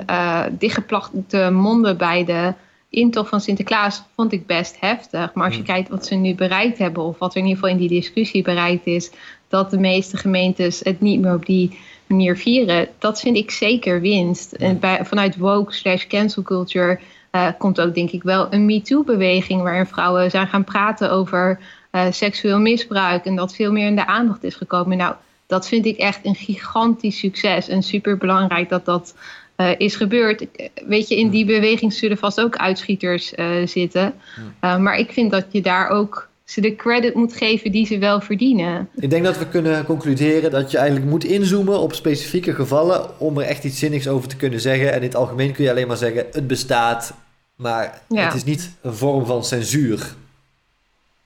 dichtgeplakte 0.59 1.51
monden 1.51 1.97
bij 1.97 2.25
de 2.25 2.53
intocht 2.91 3.28
van 3.28 3.41
Sinterklaas 3.41 4.03
vond 4.14 4.32
ik 4.32 4.47
best 4.47 4.76
heftig. 4.80 5.34
Maar 5.34 5.47
als 5.47 5.57
je 5.57 5.62
kijkt 5.62 5.89
wat 5.89 6.07
ze 6.07 6.14
nu 6.14 6.34
bereikt 6.34 6.78
hebben, 6.78 7.03
of 7.03 7.18
wat 7.18 7.34
er 7.34 7.41
in 7.41 7.47
ieder 7.47 7.61
geval 7.61 7.76
in 7.76 7.89
die 7.89 8.01
discussie 8.01 8.43
bereikt 8.43 8.86
is, 8.86 9.11
dat 9.49 9.70
de 9.70 9.78
meeste 9.78 10.16
gemeentes 10.16 10.80
het 10.80 11.01
niet 11.01 11.20
meer 11.20 11.34
op 11.34 11.47
die 11.47 11.78
manier 12.07 12.36
vieren, 12.36 12.89
dat 12.99 13.20
vind 13.20 13.36
ik 13.36 13.51
zeker 13.51 14.01
winst. 14.01 14.53
En 14.53 14.78
bij, 14.78 15.05
vanuit 15.05 15.36
woke 15.36 15.72
slash 15.72 16.07
cancel 16.07 16.43
culture 16.43 16.99
uh, 17.32 17.49
komt 17.59 17.80
ook 17.80 17.95
denk 17.95 18.11
ik 18.11 18.22
wel 18.22 18.53
een 18.53 18.66
MeToo-beweging 18.66 19.62
waarin 19.62 19.86
vrouwen 19.86 20.30
zijn 20.30 20.47
gaan 20.47 20.64
praten 20.64 21.11
over 21.11 21.59
uh, 21.93 22.07
seksueel 22.11 22.61
misbruik 22.61 23.24
en 23.24 23.36
dat 23.36 23.55
veel 23.55 23.72
meer 23.72 23.86
in 23.86 23.97
de 23.97 24.07
aandacht 24.07 24.45
is 24.45 24.55
gekomen. 24.55 24.97
Nou, 24.97 25.14
dat 25.47 25.68
vind 25.68 25.86
ik 25.86 25.97
echt 25.97 26.24
een 26.24 26.34
gigantisch 26.34 27.18
succes 27.18 27.68
en 27.68 27.82
super 27.82 28.16
belangrijk 28.16 28.68
dat 28.68 28.84
dat 28.84 29.14
uh, 29.61 29.71
is 29.79 29.97
gebeurd. 29.97 30.47
Weet 30.87 31.09
je, 31.09 31.17
in 31.17 31.29
die 31.31 31.45
beweging 31.45 31.93
zullen 31.93 32.19
vast 32.19 32.41
ook 32.41 32.57
uitschieters 32.57 33.33
uh, 33.37 33.67
zitten. 33.67 34.15
Uh, 34.61 34.79
maar 34.79 34.99
ik 34.99 35.13
vind 35.13 35.31
dat 35.31 35.45
je 35.51 35.61
daar 35.61 35.89
ook 35.89 36.29
ze 36.45 36.61
de 36.61 36.77
credit 36.77 37.15
moet 37.15 37.33
geven 37.33 37.73
die 37.73 37.87
ze 37.87 37.99
wel 37.99 38.21
verdienen. 38.21 38.89
Ik 38.95 39.11
denk 39.11 39.25
dat 39.25 39.39
we 39.39 39.47
kunnen 39.47 39.85
concluderen 39.85 40.51
dat 40.51 40.71
je 40.71 40.79
eigenlijk 40.79 41.11
moet 41.11 41.25
inzoomen 41.25 41.81
op 41.81 41.95
specifieke 41.95 42.55
gevallen 42.55 43.21
om 43.21 43.39
er 43.39 43.47
echt 43.47 43.65
iets 43.65 43.79
zinnigs 43.79 44.09
over 44.09 44.29
te 44.29 44.37
kunnen 44.37 44.61
zeggen. 44.61 44.93
En 44.93 44.97
in 44.97 45.03
het 45.03 45.17
algemeen 45.17 45.53
kun 45.53 45.65
je 45.65 45.71
alleen 45.71 45.87
maar 45.87 45.97
zeggen, 45.97 46.27
het 46.33 46.47
bestaat, 46.47 47.15
maar 47.55 48.03
ja. 48.09 48.25
het 48.25 48.35
is 48.35 48.45
niet 48.45 48.71
een 48.83 48.95
vorm 48.95 49.27
van 49.27 49.45
censuur. 49.45 50.15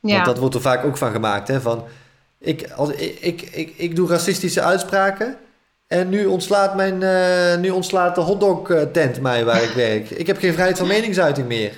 Ja. 0.01 0.15
Want 0.15 0.27
dat 0.27 0.39
wordt 0.39 0.55
er 0.55 0.61
vaak 0.61 0.85
ook 0.85 0.97
van 0.97 1.13
gemaakt, 1.13 1.49
hè, 1.49 1.61
van 1.61 1.85
ik, 2.39 2.71
als, 2.77 2.91
ik, 2.91 3.19
ik, 3.21 3.43
ik, 3.43 3.73
ik 3.77 3.97
doe 3.97 4.09
racistische 4.09 4.63
uitspraken... 4.63 5.37
En 5.93 6.09
nu 6.09 6.27
ontslaat, 6.27 6.77
mijn, 6.77 7.01
uh, 7.01 7.61
nu 7.61 7.71
ontslaat 7.71 8.15
de 8.15 8.21
hotdog 8.21 8.73
tent 8.93 9.21
mij 9.21 9.45
waar 9.45 9.63
ik 9.63 9.71
werk. 9.71 10.11
Ik 10.11 10.27
heb 10.27 10.39
geen 10.39 10.53
vrijheid 10.53 10.79
van 10.79 10.87
meningsuiting 10.87 11.47
meer. 11.47 11.73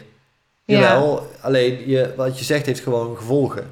Ja. 0.65 0.81
Jawel, 0.81 1.27
alleen 1.41 1.89
je, 1.89 2.13
wat 2.17 2.39
je 2.39 2.45
zegt 2.45 2.67
heeft 2.67 2.81
gewoon 2.81 3.17
gevolgen. 3.17 3.71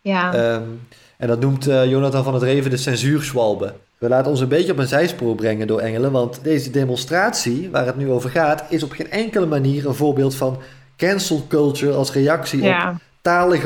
Ja. 0.00 0.54
Um, 0.54 0.86
en 1.16 1.28
dat 1.28 1.40
noemt 1.40 1.68
uh, 1.68 1.90
Jonathan 1.90 2.24
van 2.24 2.34
het 2.34 2.42
Reven 2.42 2.70
de 2.70 2.76
censuurschwalbe. 2.76 3.74
We 3.98 4.08
laten 4.08 4.30
ons 4.30 4.40
een 4.40 4.48
beetje 4.48 4.72
op 4.72 4.78
een 4.78 4.86
zijspoor 4.86 5.34
brengen 5.34 5.66
door 5.66 5.80
Engelen... 5.80 6.12
want 6.12 6.40
deze 6.42 6.70
demonstratie, 6.70 7.70
waar 7.70 7.86
het 7.86 7.96
nu 7.96 8.10
over 8.10 8.30
gaat... 8.30 8.64
is 8.68 8.82
op 8.82 8.92
geen 8.92 9.10
enkele 9.10 9.46
manier 9.46 9.86
een 9.86 9.94
voorbeeld 9.94 10.34
van 10.34 10.58
cancel 10.96 11.44
culture... 11.48 11.92
als 11.92 12.12
reactie 12.12 12.62
ja. 12.62 12.90
op 12.90 12.96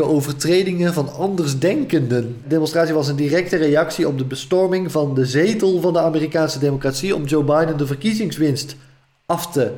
overtredingen 0.01 0.93
van 0.93 1.13
andersdenkenden. 1.15 2.23
De 2.43 2.49
demonstratie 2.49 2.95
was 2.95 3.09
een 3.09 3.17
directe 3.17 3.57
reactie 3.57 4.09
op 4.09 4.19
de 4.19 4.25
bestorming 4.25 4.93
van 4.93 5.15
de 5.15 5.27
zetel 5.27 5.81
van 5.81 5.93
de 5.93 6.01
Amerikaanse 6.01 6.59
democratie 6.59 7.15
om 7.15 7.25
Joe 7.25 7.45
Biden 7.45 7.77
de 7.77 7.87
verkiezingswinst 7.87 8.77
af 9.27 9.53
te 9.53 9.73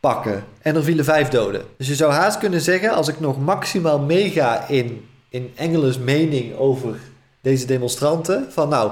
pakken. 0.00 0.44
En 0.62 0.76
er 0.76 0.84
vielen 0.84 1.04
vijf 1.04 1.28
doden. 1.28 1.62
Dus 1.76 1.88
je 1.88 1.94
zou 1.94 2.12
haast 2.12 2.38
kunnen 2.38 2.60
zeggen, 2.60 2.94
als 2.94 3.08
ik 3.08 3.20
nog 3.20 3.40
maximaal 3.40 3.98
meega 3.98 4.68
in, 4.68 5.04
in 5.28 5.50
Engeles 5.54 5.98
mening 5.98 6.56
over 6.56 6.96
deze 7.40 7.66
demonstranten, 7.66 8.46
van 8.50 8.68
nou, 8.68 8.90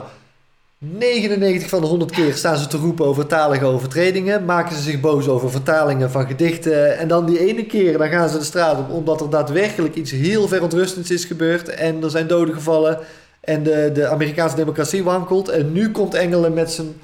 99 0.84 1.68
van 1.68 1.80
de 1.80 1.86
100 1.86 2.10
keer 2.10 2.34
staan 2.34 2.56
ze 2.56 2.66
te 2.66 2.76
roepen 2.76 3.04
over 3.04 3.26
talige 3.26 3.64
overtredingen. 3.64 4.44
Maken 4.44 4.76
ze 4.76 4.82
zich 4.82 5.00
boos 5.00 5.28
over 5.28 5.50
vertalingen 5.50 6.10
van 6.10 6.26
gedichten. 6.26 6.98
En 6.98 7.08
dan 7.08 7.26
die 7.26 7.38
ene 7.38 7.66
keer, 7.66 7.98
dan 7.98 8.08
gaan 8.08 8.28
ze 8.28 8.38
de 8.38 8.44
straat 8.44 8.78
op. 8.78 8.90
Omdat 8.90 9.20
er 9.20 9.30
daadwerkelijk 9.30 9.94
iets 9.94 10.10
heel 10.10 10.48
verontrustends 10.48 11.10
is 11.10 11.24
gebeurd. 11.24 11.68
En 11.68 12.02
er 12.02 12.10
zijn 12.10 12.26
doden 12.26 12.54
gevallen. 12.54 12.98
En 13.40 13.62
de, 13.62 13.90
de 13.94 14.06
Amerikaanse 14.08 14.56
democratie 14.56 15.02
wankelt. 15.02 15.48
En 15.48 15.72
nu 15.72 15.90
komt 15.90 16.14
Engelen 16.14 16.52
met 16.52 16.72
zijn, 16.72 16.94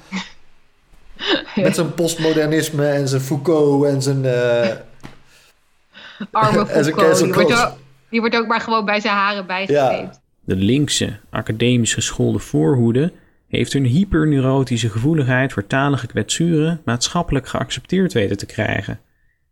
met 1.55 1.75
zijn 1.75 1.93
postmodernisme 1.93 2.87
en 2.87 3.07
zijn 3.07 3.21
Foucault 3.21 3.85
en 3.85 4.01
zijn... 4.01 4.23
Uh, 4.23 4.67
Arme 6.31 6.65
Foucault. 6.83 7.17
Die 7.19 7.33
wordt, 7.33 7.51
ook, 7.51 7.73
die 8.09 8.19
wordt 8.19 8.35
ook 8.35 8.47
maar 8.47 8.61
gewoon 8.61 8.85
bij 8.85 8.99
zijn 8.99 9.13
haren 9.13 9.45
bijgekleed. 9.45 10.09
Ja. 10.11 10.19
De 10.43 10.55
linkse, 10.55 11.19
academisch 11.29 11.93
geschoolde 11.93 12.39
voorhoede 12.39 13.11
heeft 13.49 13.73
hun 13.73 13.85
hyperneurotische 13.85 14.89
gevoeligheid 14.89 15.53
voor 15.53 15.67
talige 15.67 16.07
kwetsuren 16.07 16.81
maatschappelijk 16.85 17.47
geaccepteerd 17.47 18.13
weten 18.13 18.37
te 18.37 18.45
krijgen, 18.45 18.99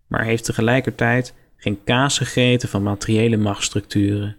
maar 0.07 0.23
heeft 0.23 0.43
tegelijkertijd 0.43 1.33
geen 1.57 1.79
kaas 1.83 2.17
gegeten 2.17 2.69
van 2.69 2.83
materiële 2.83 3.37
machtsstructuren. 3.37 4.35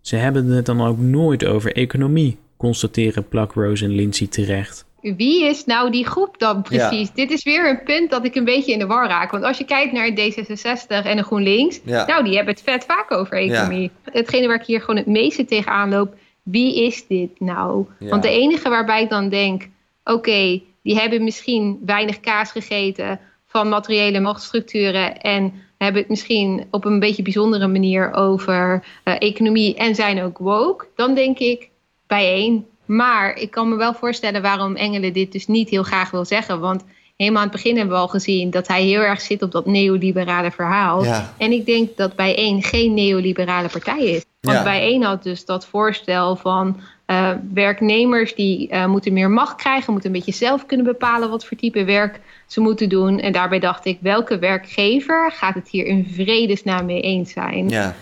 Ze 0.00 0.16
hebben 0.16 0.46
het 0.46 0.66
dan 0.66 0.80
ook 0.80 0.98
nooit 0.98 1.44
over 1.44 1.72
economie, 1.72 2.38
constateren 2.56 3.28
Pluckrose 3.28 3.84
en 3.84 3.94
Lindsay 3.94 4.26
terecht. 4.26 4.86
Wie 5.00 5.44
is 5.44 5.64
nou 5.64 5.90
die 5.90 6.06
groep 6.06 6.38
dan 6.38 6.62
precies? 6.62 7.08
Ja. 7.08 7.14
Dit 7.14 7.30
is 7.30 7.44
weer 7.44 7.68
een 7.68 7.82
punt 7.82 8.10
dat 8.10 8.24
ik 8.24 8.34
een 8.34 8.44
beetje 8.44 8.72
in 8.72 8.78
de 8.78 8.86
war 8.86 9.08
raak. 9.08 9.30
Want 9.30 9.44
als 9.44 9.58
je 9.58 9.64
kijkt 9.64 9.92
naar 9.92 10.10
D66 10.10 11.06
en 11.06 11.16
de 11.16 11.22
GroenLinks, 11.22 11.80
ja. 11.84 12.06
nou 12.06 12.24
die 12.24 12.36
hebben 12.36 12.54
het 12.54 12.62
vet 12.62 12.84
vaak 12.84 13.10
over 13.10 13.36
economie. 13.36 13.90
Ja. 14.04 14.12
Hetgene 14.12 14.46
waar 14.46 14.60
ik 14.60 14.66
hier 14.66 14.80
gewoon 14.80 14.96
het 14.96 15.06
meeste 15.06 15.44
tegenaan 15.44 15.88
loop, 15.88 16.14
wie 16.50 16.84
is 16.84 17.06
dit 17.06 17.40
nou? 17.40 17.86
Ja. 17.98 18.08
Want 18.08 18.22
de 18.22 18.30
enige 18.30 18.68
waarbij 18.68 19.02
ik 19.02 19.08
dan 19.08 19.28
denk, 19.28 19.68
oké, 20.04 20.16
okay, 20.16 20.62
die 20.82 20.98
hebben 20.98 21.24
misschien 21.24 21.78
weinig 21.84 22.20
kaas 22.20 22.50
gegeten 22.50 23.20
van 23.46 23.68
materiële 23.68 24.20
machtsstructuren 24.20 25.20
en 25.20 25.52
hebben 25.78 26.00
het 26.00 26.10
misschien 26.10 26.66
op 26.70 26.84
een 26.84 27.00
beetje 27.00 27.22
bijzondere 27.22 27.66
manier 27.66 28.12
over 28.12 28.84
uh, 29.04 29.14
economie 29.18 29.74
en 29.74 29.94
zijn 29.94 30.22
ook 30.22 30.38
woke, 30.38 30.86
dan 30.96 31.14
denk 31.14 31.38
ik 31.38 31.68
bijeen. 32.06 32.66
Maar 32.84 33.36
ik 33.36 33.50
kan 33.50 33.68
me 33.68 33.76
wel 33.76 33.94
voorstellen 33.94 34.42
waarom 34.42 34.76
Engelen 34.76 35.12
dit 35.12 35.32
dus 35.32 35.46
niet 35.46 35.68
heel 35.68 35.82
graag 35.82 36.10
wil 36.10 36.24
zeggen. 36.24 36.60
Want 36.60 36.84
helemaal 37.16 37.42
aan 37.42 37.48
het 37.48 37.56
begin 37.56 37.76
hebben 37.76 37.94
we 37.94 38.00
al 38.00 38.08
gezien 38.08 38.50
dat 38.50 38.68
hij 38.68 38.82
heel 38.82 39.00
erg 39.00 39.20
zit 39.20 39.42
op 39.42 39.52
dat 39.52 39.66
neoliberale 39.66 40.50
verhaal. 40.50 41.04
Ja. 41.04 41.34
En 41.36 41.52
ik 41.52 41.66
denk 41.66 41.96
dat 41.96 42.16
bijeen 42.16 42.62
geen 42.62 42.94
neoliberale 42.94 43.68
partij 43.68 44.04
is. 44.04 44.24
Want 44.40 44.56
Ja. 44.56 44.62
bijeen 44.62 45.02
had 45.02 45.22
dus 45.22 45.44
dat 45.44 45.66
voorstel 45.66 46.36
van 46.36 46.80
uh, 47.06 47.32
werknemers 47.54 48.34
die 48.34 48.72
uh, 48.72 48.86
moeten 48.86 49.12
meer 49.12 49.30
macht 49.30 49.56
krijgen, 49.56 49.92
moeten 49.92 50.10
een 50.10 50.16
beetje 50.16 50.32
zelf 50.32 50.66
kunnen 50.66 50.86
bepalen 50.86 51.30
wat 51.30 51.44
voor 51.44 51.56
type 51.56 51.84
werk 51.84 52.20
ze 52.46 52.60
moeten 52.60 52.88
doen. 52.88 53.20
En 53.20 53.32
daarbij 53.32 53.58
dacht 53.58 53.84
ik, 53.84 53.98
welke 54.00 54.38
werkgever 54.38 55.32
gaat 55.32 55.54
het 55.54 55.68
hier 55.68 55.86
in 55.86 56.08
vredesnaam 56.08 56.86
mee 56.86 57.00
eens 57.00 57.32
zijn? 57.32 57.68
Ja. 57.68 57.94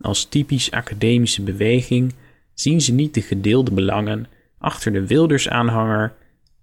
Als 0.00 0.24
typisch 0.24 0.70
academische 0.70 1.42
beweging 1.42 2.14
zien 2.54 2.80
ze 2.80 2.92
niet 2.92 3.14
de 3.14 3.22
gedeelde 3.22 3.70
belangen 3.70 4.26
achter 4.58 4.92
de 4.92 5.06
Wilders-aanhanger 5.06 6.14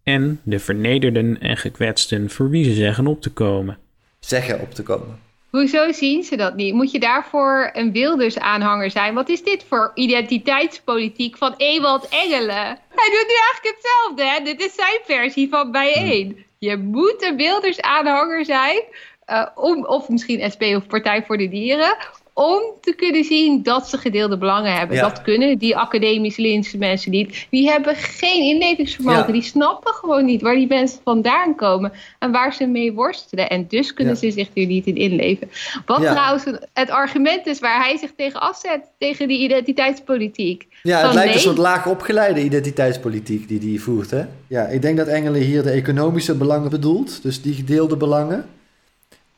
en 0.04 0.40
de 0.44 0.60
vernederden 0.60 1.42
en 1.42 1.58
gekwetsten 1.58 2.30
voor 2.30 2.50
wie 2.50 2.64
ze 2.64 2.74
zeggen 2.74 3.08
op 3.08 3.22
te 3.22 3.30
komen. 3.30 3.78
Zeggen 4.20 4.60
op 4.60 4.74
te 4.74 4.84
komen. 4.84 5.20
Hoezo 5.50 5.91
zien 5.91 6.24
ze 6.24 6.36
dat 6.36 6.56
niet? 6.56 6.74
Moet 6.74 6.91
je 6.91 7.00
daarvoor 7.00 7.70
een 7.74 7.91
Wilders-aanhanger 7.91 8.91
zijn? 8.91 9.14
Wat 9.14 9.30
is 9.30 9.43
dit 9.43 9.66
voor 9.68 9.91
identiteitspolitiek 9.93 11.38
van 11.38 11.54
Ewald 11.58 12.08
Engelen? 12.10 12.66
Hij 12.89 13.10
doet 13.12 13.28
nu 13.28 13.36
eigenlijk 13.36 13.76
hetzelfde, 13.76 14.24
hè? 14.24 14.43
Dit 14.43 14.62
is 14.62 14.76
zijn 14.76 15.00
versie 15.04 15.50
van 15.50 15.72
bijeen. 15.72 16.45
Je 16.60 16.78
moet 16.78 17.24
een 17.24 17.36
Wilders-aanhanger 17.36 18.45
zijn, 18.45 18.84
uh, 19.28 19.45
om, 19.56 19.86
of 19.86 20.10
misschien 20.10 20.52
SP 20.54 20.64
of 20.64 20.88
Partij 20.88 21.24
voor 21.24 21.38
de 21.38 21.50
Dieren, 21.50 21.97
om 22.34 22.62
te 22.82 22.94
kunnen 22.94 23.24
zien 23.24 23.64
dat 23.64 23.90
ze 23.90 23.98
gedeelde 23.98 24.38
belangen 24.38 24.74
hebben. 24.74 24.96
Ja. 24.96 25.02
Dat 25.02 25.22
kunnen 25.22 25.58
die 25.58 25.78
academisch 25.78 26.38
linkse 26.38 26.78
mensen 26.78 27.12
niet. 27.12 27.48
Die 27.50 27.70
hebben 27.70 27.96
geen 27.96 28.42
inlevingsvermogen. 28.42 29.26
Ja. 29.26 29.32
Die 29.32 29.42
snappen 29.42 29.94
gewoon 29.94 30.26
niet 30.26 30.42
waar 30.42 30.56
die 30.56 30.68
mensen 30.68 31.00
vandaan 31.04 31.56
komen 31.56 31.92
en 32.20 32.32
waar 32.32 32.54
ze 32.54 32.66
mee 32.66 32.94
worstelen. 32.94 33.50
En 33.50 33.66
dus 33.68 33.94
kunnen 33.94 34.14
Ja. 34.14 34.20
ze 34.20 34.32
zich 34.32 34.48
er 34.54 34.66
niet 34.66 34.86
in 34.86 34.96
inleven. 34.96 35.50
Wat 35.86 36.02
trouwens 36.02 36.44
het 36.74 36.90
argument 36.90 37.48
is 37.48 37.60
waar 37.60 37.84
hij 37.84 37.98
zich 37.98 38.12
tegen 38.16 38.42
afzet, 38.42 38.82
tegen 38.98 39.28
die 39.28 39.40
identiteitspolitiek. 39.40 40.68
Ja, 40.84 40.98
het 40.98 41.06
Van 41.06 41.16
lijkt 41.16 41.34
een 41.34 41.40
soort 41.40 41.58
laag 41.58 41.88
opgeleide 41.88 42.44
identiteitspolitiek 42.44 43.48
die 43.48 43.60
die 43.60 43.82
voert. 43.82 44.12
Hè? 44.12 44.24
Ja, 44.48 44.66
ik 44.66 44.82
denk 44.82 44.98
dat 44.98 45.08
Engelen 45.08 45.42
hier 45.42 45.64
de 45.64 45.72
economische 45.72 46.36
belangen 46.36 46.70
bedoelt, 46.70 47.24
dus 47.24 47.42
die 47.42 47.54
gedeelde 47.54 47.98
belangen. 47.98 48.46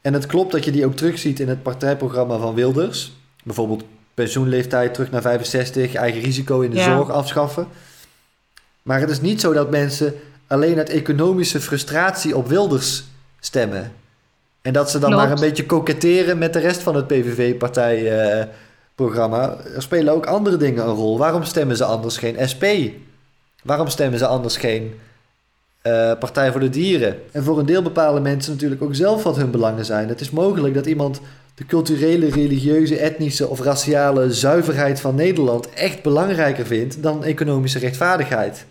En 0.02 0.14
het 0.14 0.26
klopt 0.26 0.52
dat 0.52 0.66
je 0.66 0.72
die 0.72 0.86
ook 0.86 0.96
terugziet 0.96 1.40
in 1.40 1.50
het 1.50 1.64
partijprogramma 1.64 2.38
van 2.38 2.54
Wilders. 2.56 3.12
Bijvoorbeeld 3.44 3.84
pensioenleeftijd 4.14 4.94
terug 4.94 5.12
naar 5.12 5.22
65, 5.22 5.94
eigen 5.94 6.22
risico 6.22 6.60
in 6.62 6.70
de 6.72 6.78
Ja. 6.78 6.84
zorg 6.96 7.10
afschaffen. 7.10 7.68
Maar 8.82 9.00
het 9.00 9.10
is 9.10 9.22
niet 9.22 9.42
zo 9.42 9.54
dat 9.54 9.70
mensen 9.70 10.14
alleen 10.48 10.78
uit 10.78 10.90
economische 10.90 11.62
frustratie 11.62 12.36
op 12.38 12.48
Wilders 12.48 13.04
stemmen. 13.40 13.92
En 14.62 14.74
dat 14.74 14.92
ze 14.92 15.00
dan 15.00 15.10
Klopt. 15.10 15.26
maar 15.26 15.34
een 15.36 15.40
beetje 15.44 15.66
koketteren 15.66 16.38
met 16.38 16.54
de 16.54 16.60
rest 16.60 16.82
van 16.82 16.96
het 16.96 17.08
PVV-partijprogramma. 17.08 19.56
er 19.76 19.82
spelen 19.82 20.14
ook 20.14 20.26
andere 20.26 20.58
dingen 20.58 20.84
een 20.88 20.94
rol. 20.96 21.18
Waarom 21.18 21.44
stemmen 21.44 21.78
ze 21.78 21.84
anders 21.86 22.18
geen 22.18 22.36
SP? 22.52 22.64
Waarom 23.64 23.88
stemmen 23.88 24.20
ze 24.20 24.28
anders 24.28 24.58
geen 24.58 24.94
eh, 25.82 26.12
Partij 26.20 26.52
voor 26.52 26.60
de 26.60 26.70
Dieren? 26.70 27.16
En 27.32 27.44
voor 27.44 27.60
een 27.60 27.66
deel 27.66 27.82
bepalen 27.82 28.22
mensen 28.22 28.54
natuurlijk 28.54 28.82
ook 28.82 28.96
zelf 28.96 29.24
wat 29.24 29.36
hun 29.36 29.52
belangen 29.52 29.86
zijn. 29.86 30.08
Het 30.08 30.22
is 30.22 30.30
mogelijk 30.30 30.74
dat 30.74 30.86
iemand 30.86 31.22
de 31.56 31.66
culturele, 31.66 32.30
religieuze, 32.30 32.98
etnische 32.98 33.48
of 33.48 33.60
raciale 33.60 34.34
zuiverheid 34.34 35.00
van 35.00 35.16
Nederland 35.16 35.70
echt 35.70 36.04
belangrijker 36.04 36.66
vindt 36.66 37.04
dan 37.04 37.24
economische 37.24 37.80
rechtvaardigheid. 37.80 38.66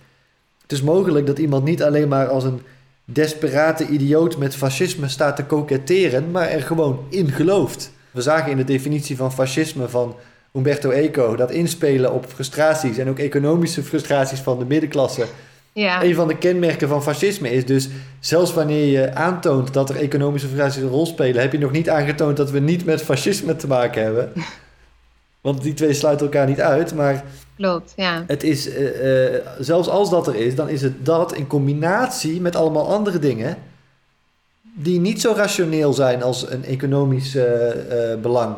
Het 0.62 0.72
is 0.72 0.82
mogelijk 0.82 1.26
dat 1.26 1.38
iemand 1.38 1.64
niet 1.64 1.82
alleen 1.82 2.08
maar 2.08 2.28
als 2.28 2.44
een 2.44 2.60
desperate 3.04 3.86
idioot 3.86 4.36
met 4.38 4.56
fascisme 4.56 5.08
staat 5.08 5.36
te 5.36 5.44
koketteren, 5.44 6.30
maar 6.30 6.48
er 6.48 6.62
gewoon 6.62 7.04
in 7.08 7.30
gelooft. 7.30 7.92
We 8.10 8.20
zagen 8.20 8.50
in 8.50 8.56
de 8.56 8.64
definitie 8.64 9.16
van 9.16 9.32
fascisme 9.32 9.88
van 9.88 10.16
Umberto 10.52 10.90
Eco 10.90 11.36
dat 11.36 11.50
inspelen 11.50 12.12
op 12.12 12.26
frustraties 12.26 12.98
en 12.98 13.08
ook 13.08 13.18
economische 13.18 13.82
frustraties 13.82 14.40
van 14.40 14.58
de 14.58 14.64
middenklasse 14.64 15.24
ja. 15.72 16.02
een 16.02 16.14
van 16.14 16.28
de 16.28 16.38
kenmerken 16.38 16.88
van 16.88 17.02
fascisme 17.02 17.50
is 17.50 17.66
dus, 17.66 17.88
zelfs 18.20 18.54
wanneer 18.54 18.86
je 18.86 19.14
aantoont 19.14 19.72
dat 19.72 19.90
er 19.90 19.96
economische 19.96 20.46
frustraties 20.46 20.82
een 20.82 20.88
rol 20.88 21.06
spelen, 21.06 21.42
heb 21.42 21.52
je 21.52 21.58
nog 21.58 21.72
niet 21.72 21.90
aangetoond 21.90 22.36
dat 22.36 22.50
we 22.50 22.58
niet 22.58 22.84
met 22.84 23.02
fascisme 23.02 23.56
te 23.56 23.66
maken 23.66 24.02
hebben. 24.02 24.32
Want 25.40 25.62
die 25.62 25.74
twee 25.74 25.92
sluiten 25.92 26.26
elkaar 26.26 26.46
niet 26.46 26.60
uit, 26.60 26.94
maar 26.94 27.24
Klopt, 27.56 27.92
ja. 27.96 28.24
het 28.26 28.42
is, 28.42 28.68
eh, 28.68 29.34
eh, 29.34 29.40
zelfs 29.58 29.88
als 29.88 30.10
dat 30.10 30.26
er 30.26 30.34
is, 30.34 30.54
dan 30.54 30.68
is 30.68 30.82
het 30.82 31.06
dat 31.06 31.34
in 31.34 31.46
combinatie 31.46 32.40
met 32.40 32.56
allemaal 32.56 32.88
andere 32.88 33.18
dingen 33.18 33.56
die 34.74 35.00
niet 35.00 35.20
zo 35.20 35.32
rationeel 35.36 35.92
zijn 35.92 36.22
als 36.22 36.50
een 36.50 36.64
economisch 36.64 37.34
eh, 37.34 37.46
belang. 38.22 38.56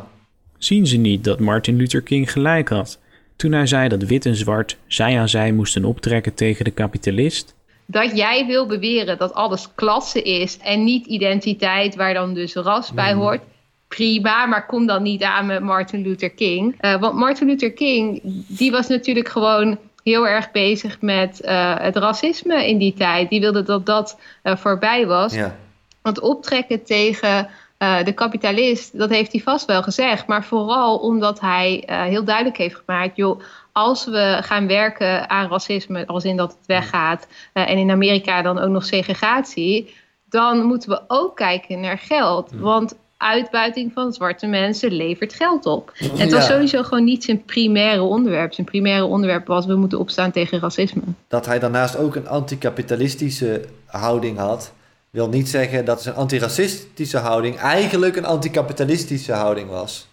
Zien 0.58 0.86
ze 0.86 0.96
niet 0.96 1.24
dat 1.24 1.40
Martin 1.40 1.76
Luther 1.76 2.02
King 2.02 2.32
gelijk 2.32 2.68
had 2.68 2.98
toen 3.42 3.52
hij 3.52 3.66
zei 3.66 3.88
dat 3.88 4.02
wit 4.02 4.26
en 4.26 4.36
zwart 4.36 4.76
zij 4.86 5.18
aan 5.18 5.28
zij 5.28 5.52
moesten 5.52 5.84
optrekken 5.84 6.34
tegen 6.34 6.64
de 6.64 6.70
kapitalist? 6.70 7.54
dat 7.86 8.16
jij 8.16 8.46
wil 8.46 8.66
beweren 8.66 9.18
dat 9.18 9.34
alles 9.34 9.68
klasse 9.74 10.22
is 10.22 10.58
en 10.58 10.84
niet 10.84 11.06
identiteit, 11.06 11.94
waar 11.94 12.14
dan 12.14 12.34
dus 12.34 12.54
ras 12.54 12.92
bij 12.92 13.14
hoort. 13.14 13.40
Prima, 13.88 14.46
maar 14.46 14.66
kom 14.66 14.86
dan 14.86 15.02
niet 15.02 15.22
aan 15.22 15.46
met 15.46 15.62
Martin 15.62 16.02
Luther 16.02 16.30
King. 16.30 16.74
Eh, 16.78 17.00
want 17.00 17.14
Martin 17.14 17.46
Luther 17.46 17.72
King, 17.72 18.20
die 18.48 18.70
was 18.70 18.88
natuurlijk 18.88 19.28
gewoon 19.28 19.78
heel 20.04 20.28
erg 20.28 20.50
bezig 20.50 21.00
met 21.00 21.40
eh, 21.40 21.78
het 21.78 21.96
racisme 21.96 22.68
in 22.68 22.78
die 22.78 22.94
tijd. 22.94 23.30
Die 23.30 23.40
wilde 23.40 23.62
dat 23.62 23.86
dat 23.86 24.18
eh, 24.42 24.56
voorbij 24.56 25.06
was. 25.06 25.34
Ja. 25.34 25.56
Want 26.02 26.20
optrekken 26.20 26.84
tegen 26.84 27.48
eh, 27.82 28.04
de 28.04 28.12
kapitalist, 28.12 28.98
dat 28.98 29.10
heeft 29.10 29.32
hij 29.32 29.40
vast 29.40 29.66
wel 29.66 29.82
gezegd. 29.82 30.26
Maar 30.26 30.44
vooral 30.44 30.98
omdat 30.98 31.40
hij 31.40 31.82
eh, 31.86 32.02
heel 32.02 32.24
duidelijk 32.24 32.56
heeft 32.56 32.82
gemaakt... 32.84 33.16
joh, 33.16 33.40
als 33.72 34.04
we 34.04 34.38
gaan 34.42 34.66
werken 34.66 35.30
aan 35.30 35.48
racisme, 35.50 36.06
als 36.06 36.24
in 36.24 36.36
dat 36.36 36.50
het 36.50 36.66
weggaat... 36.66 37.26
eh, 37.52 37.70
en 37.70 37.78
in 37.78 37.90
Amerika 37.90 38.42
dan 38.42 38.58
ook 38.58 38.70
nog 38.70 38.84
segregatie... 38.84 39.94
dan 40.28 40.62
moeten 40.62 40.88
we 40.88 41.00
ook 41.06 41.36
kijken 41.36 41.80
naar 41.80 41.98
geld. 41.98 42.50
Want 42.54 42.94
uitbuiting 43.16 43.92
van 43.92 44.12
zwarte 44.12 44.46
mensen 44.46 44.92
levert 44.92 45.34
geld 45.34 45.66
op. 45.66 45.92
En 45.98 46.16
het 46.16 46.32
was 46.32 46.46
Ja. 46.46 46.52
sowieso 46.52 46.82
gewoon 46.82 47.04
niet 47.04 47.24
zijn 47.24 47.44
primaire 47.44 48.02
onderwerp. 48.02 48.52
Zijn 48.52 48.66
primaire 48.66 49.04
onderwerp 49.04 49.46
was... 49.46 49.66
we 49.66 49.74
moeten 49.76 49.98
opstaan 49.98 50.30
tegen 50.30 50.60
racisme. 50.60 51.02
Dat 51.28 51.46
hij 51.46 51.58
daarnaast 51.58 51.96
ook 51.96 52.14
een 52.14 52.28
anticapitalistische 52.28 53.64
houding 53.86 54.38
had, 54.38 54.72
wil 55.12 55.28
niet 55.28 55.48
zeggen 55.48 55.84
dat 55.84 56.02
zijn 56.02 56.14
antiracistische 56.14 57.16
houding 57.16 57.56
eigenlijk 57.56 58.16
een 58.16 58.24
anticapitalistische 58.24 59.32
houding 59.32 59.68
was. 59.68 60.08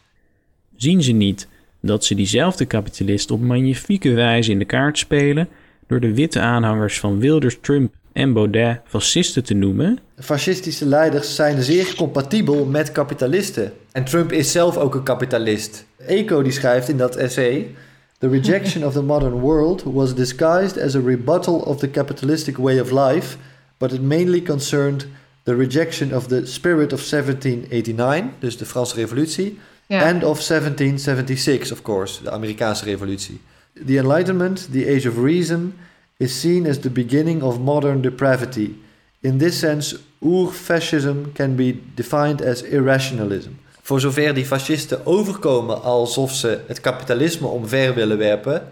Zien 0.75 1.03
ze 1.03 1.11
niet 1.11 1.47
dat 1.81 2.05
ze 2.05 2.15
diezelfde 2.15 2.65
kapitalist 2.65 3.31
op 3.31 3.41
magnifieke 3.41 4.13
wijze 4.13 4.51
in 4.51 4.59
de 4.59 4.65
kaart 4.65 4.97
spelen 4.97 5.47
door 5.87 5.99
de 5.99 6.13
witte 6.13 6.39
aanhangers 6.39 6.99
van 6.99 7.19
Wilders, 7.19 7.57
Trump 7.61 7.93
en 8.13 8.33
Baudet 8.33 8.79
fascisten 8.85 9.43
te 9.43 9.53
noemen? 9.53 9.99
Fascistische 10.17 10.85
leiders 10.85 11.35
zijn 11.35 11.61
zeer 11.61 11.95
compatibel 11.95 12.65
met 12.65 12.91
kapitalisten. 12.91 13.73
En 13.91 14.03
Trump 14.03 14.31
is 14.31 14.51
zelf 14.51 14.77
ook 14.77 14.95
een 14.95 15.03
kapitalist. 15.03 15.85
Eco 15.97 16.41
die 16.41 16.51
schrijft 16.51 16.89
in 16.89 16.97
dat 16.97 17.15
essay... 17.15 17.75
The 18.17 18.29
rejection 18.29 18.85
of 18.85 18.93
the 18.93 19.01
modern 19.01 19.39
world 19.39 19.83
was 19.83 20.15
disguised 20.15 20.81
as 20.81 20.95
a 20.95 21.01
rebuttal 21.05 21.55
of 21.55 21.77
the 21.77 21.91
capitalistic 21.91 22.57
way 22.57 22.79
of 22.79 22.91
life... 22.91 23.37
but 23.79 23.91
it 23.91 24.01
mainly 24.01 24.41
concerned 24.41 25.07
the 25.43 25.55
rejection 25.55 26.13
of 26.13 26.27
the 26.27 26.45
spirit 26.45 26.93
of 26.93 26.99
1789... 26.99 28.33
dus 28.39 28.57
de 28.57 28.65
Franse 28.65 28.95
revolutie... 28.95 29.59
And 29.91 30.23
of 30.23 30.37
1776, 30.37 31.71
of 31.71 31.81
course, 31.81 32.23
de 32.23 32.31
Amerikaanse 32.31 32.85
revolutie. 32.85 33.41
The 33.85 33.97
Enlightenment, 33.97 34.71
the 34.71 34.87
Age 34.87 35.07
of 35.07 35.17
Reason, 35.17 35.73
is 36.17 36.39
seen 36.39 36.67
as 36.67 36.79
the 36.79 36.89
beginning 36.89 37.41
of 37.41 37.59
modern 37.59 38.01
depravity. 38.01 38.75
In 39.19 39.37
this 39.37 39.59
sense, 39.59 39.99
Ur-fascism 40.21 41.31
can 41.33 41.55
be 41.55 41.81
defined 41.95 42.41
as 42.41 42.61
irrationalism. 42.61 43.49
Voor 43.81 43.99
zover 43.99 44.33
die 44.33 44.45
fascisten 44.45 45.05
overkomen 45.05 45.81
alsof 45.81 46.33
ze 46.33 46.59
het 46.67 46.81
kapitalisme 46.81 47.47
omver 47.47 47.93
willen 47.93 48.17
werpen, 48.17 48.71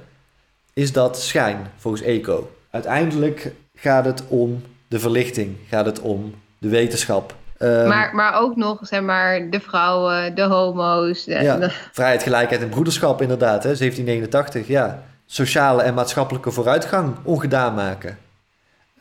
is 0.73 0.91
dat 0.91 1.19
schijn, 1.19 1.71
volgens 1.77 2.03
Eco. 2.03 2.51
Uiteindelijk 2.69 3.51
gaat 3.75 4.05
het 4.05 4.23
om 4.27 4.61
de 4.87 4.99
verlichting, 4.99 5.57
gaat 5.69 5.85
het 5.85 5.99
om 6.01 6.33
de 6.57 6.69
wetenschap. 6.69 7.35
Ehm, 7.57 7.87
maar, 7.87 8.15
maar 8.15 8.39
ook 8.39 8.55
nog, 8.55 8.79
zeg 8.81 9.01
maar, 9.01 9.49
de 9.49 9.59
vrouwen, 9.59 10.35
de 10.35 10.41
homo's. 10.41 11.23
De, 11.23 11.31
ja, 11.33 11.57
de- 11.57 11.71
vrijheid, 11.91 12.23
gelijkheid 12.23 12.61
en 12.61 12.69
broederschap 12.69 13.21
inderdaad, 13.21 13.63
hè, 13.63 13.75
1789, 13.75 14.67
ja. 14.67 15.03
Sociale 15.25 15.81
en 15.81 15.93
maatschappelijke 15.93 16.51
vooruitgang 16.51 17.15
ongedaan 17.23 17.73
maken. 17.73 18.17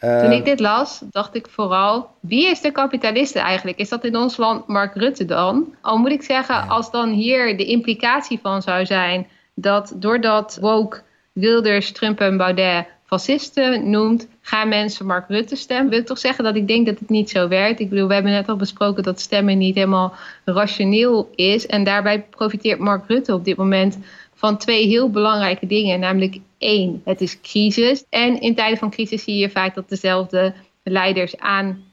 Toen 0.01 0.11
Ehm, 0.11 0.31
ik 0.31 0.45
dit 0.45 0.61
las, 0.61 1.01
dacht 1.11 1.35
ik 1.35 1.47
vooral, 1.51 2.11
wie 2.21 2.47
is 2.51 2.61
de 2.61 2.73
kapitaliste 2.73 3.39
eigenlijk? 3.39 3.79
Is 3.79 3.89
dat 3.89 4.05
in 4.05 4.17
ons 4.17 4.37
land 4.37 4.67
Mark 4.67 4.95
Rutte 4.95 5.25
dan? 5.25 5.75
Al 5.81 5.97
moet 5.97 6.11
ik 6.11 6.23
zeggen, 6.23 6.69
als 6.69 6.91
dan 6.91 7.09
hier 7.11 7.57
de 7.57 7.65
implicatie 7.65 8.39
van 8.43 8.63
zou 8.63 8.87
zijn 8.87 9.27
dat 9.55 9.93
doordat 9.97 10.59
woke 10.61 11.03
Wilders, 11.33 11.93
Trump 11.93 12.21
en 12.21 12.37
Baudet 12.37 12.87
fascisten 13.07 13.91
noemt, 13.91 14.29
gaan 14.41 14.69
mensen 14.69 15.07
Mark 15.07 15.29
Rutte 15.29 15.57
stemmen. 15.57 15.91
Wil 15.91 15.99
ik 15.99 16.07
toch 16.07 16.19
zeggen 16.19 16.45
dat 16.45 16.57
ik 16.57 16.69
denk 16.69 16.87
dat 16.87 16.99
het 16.99 17.09
niet 17.09 17.31
zo 17.31 17.49
werkt. 17.49 17.81
Ik 17.81 17.89
bedoel, 17.89 18.09
we 18.09 18.15
hebben 18.15 18.33
net 18.33 18.49
al 18.49 18.57
besproken 18.57 19.03
dat 19.03 19.21
stemmen 19.21 19.59
niet 19.59 19.75
helemaal 19.75 20.15
rationeel 20.45 21.31
is. 21.35 21.67
En 21.67 21.85
daarbij 21.85 22.23
profiteert 22.23 22.79
Mark 22.79 23.05
Rutte 23.07 23.35
op 23.35 23.45
dit 23.45 23.57
moment 23.57 23.99
van 24.35 24.59
twee 24.59 24.87
heel 24.87 25.11
belangrijke 25.11 25.67
dingen. 25.67 26.01
Namelijk 26.01 26.39
één, 26.59 27.03
het 27.05 27.21
is 27.21 27.41
crisis. 27.41 28.05
En 28.09 28.41
in 28.41 28.55
tijden 28.55 28.79
van 28.79 28.91
crisis 28.91 29.25
zie 29.25 29.37
je 29.37 29.51
vaak 29.51 29.75
dat 29.75 29.89
dezelfde 29.89 30.55
leiders 30.83 31.39
aan 31.39 31.85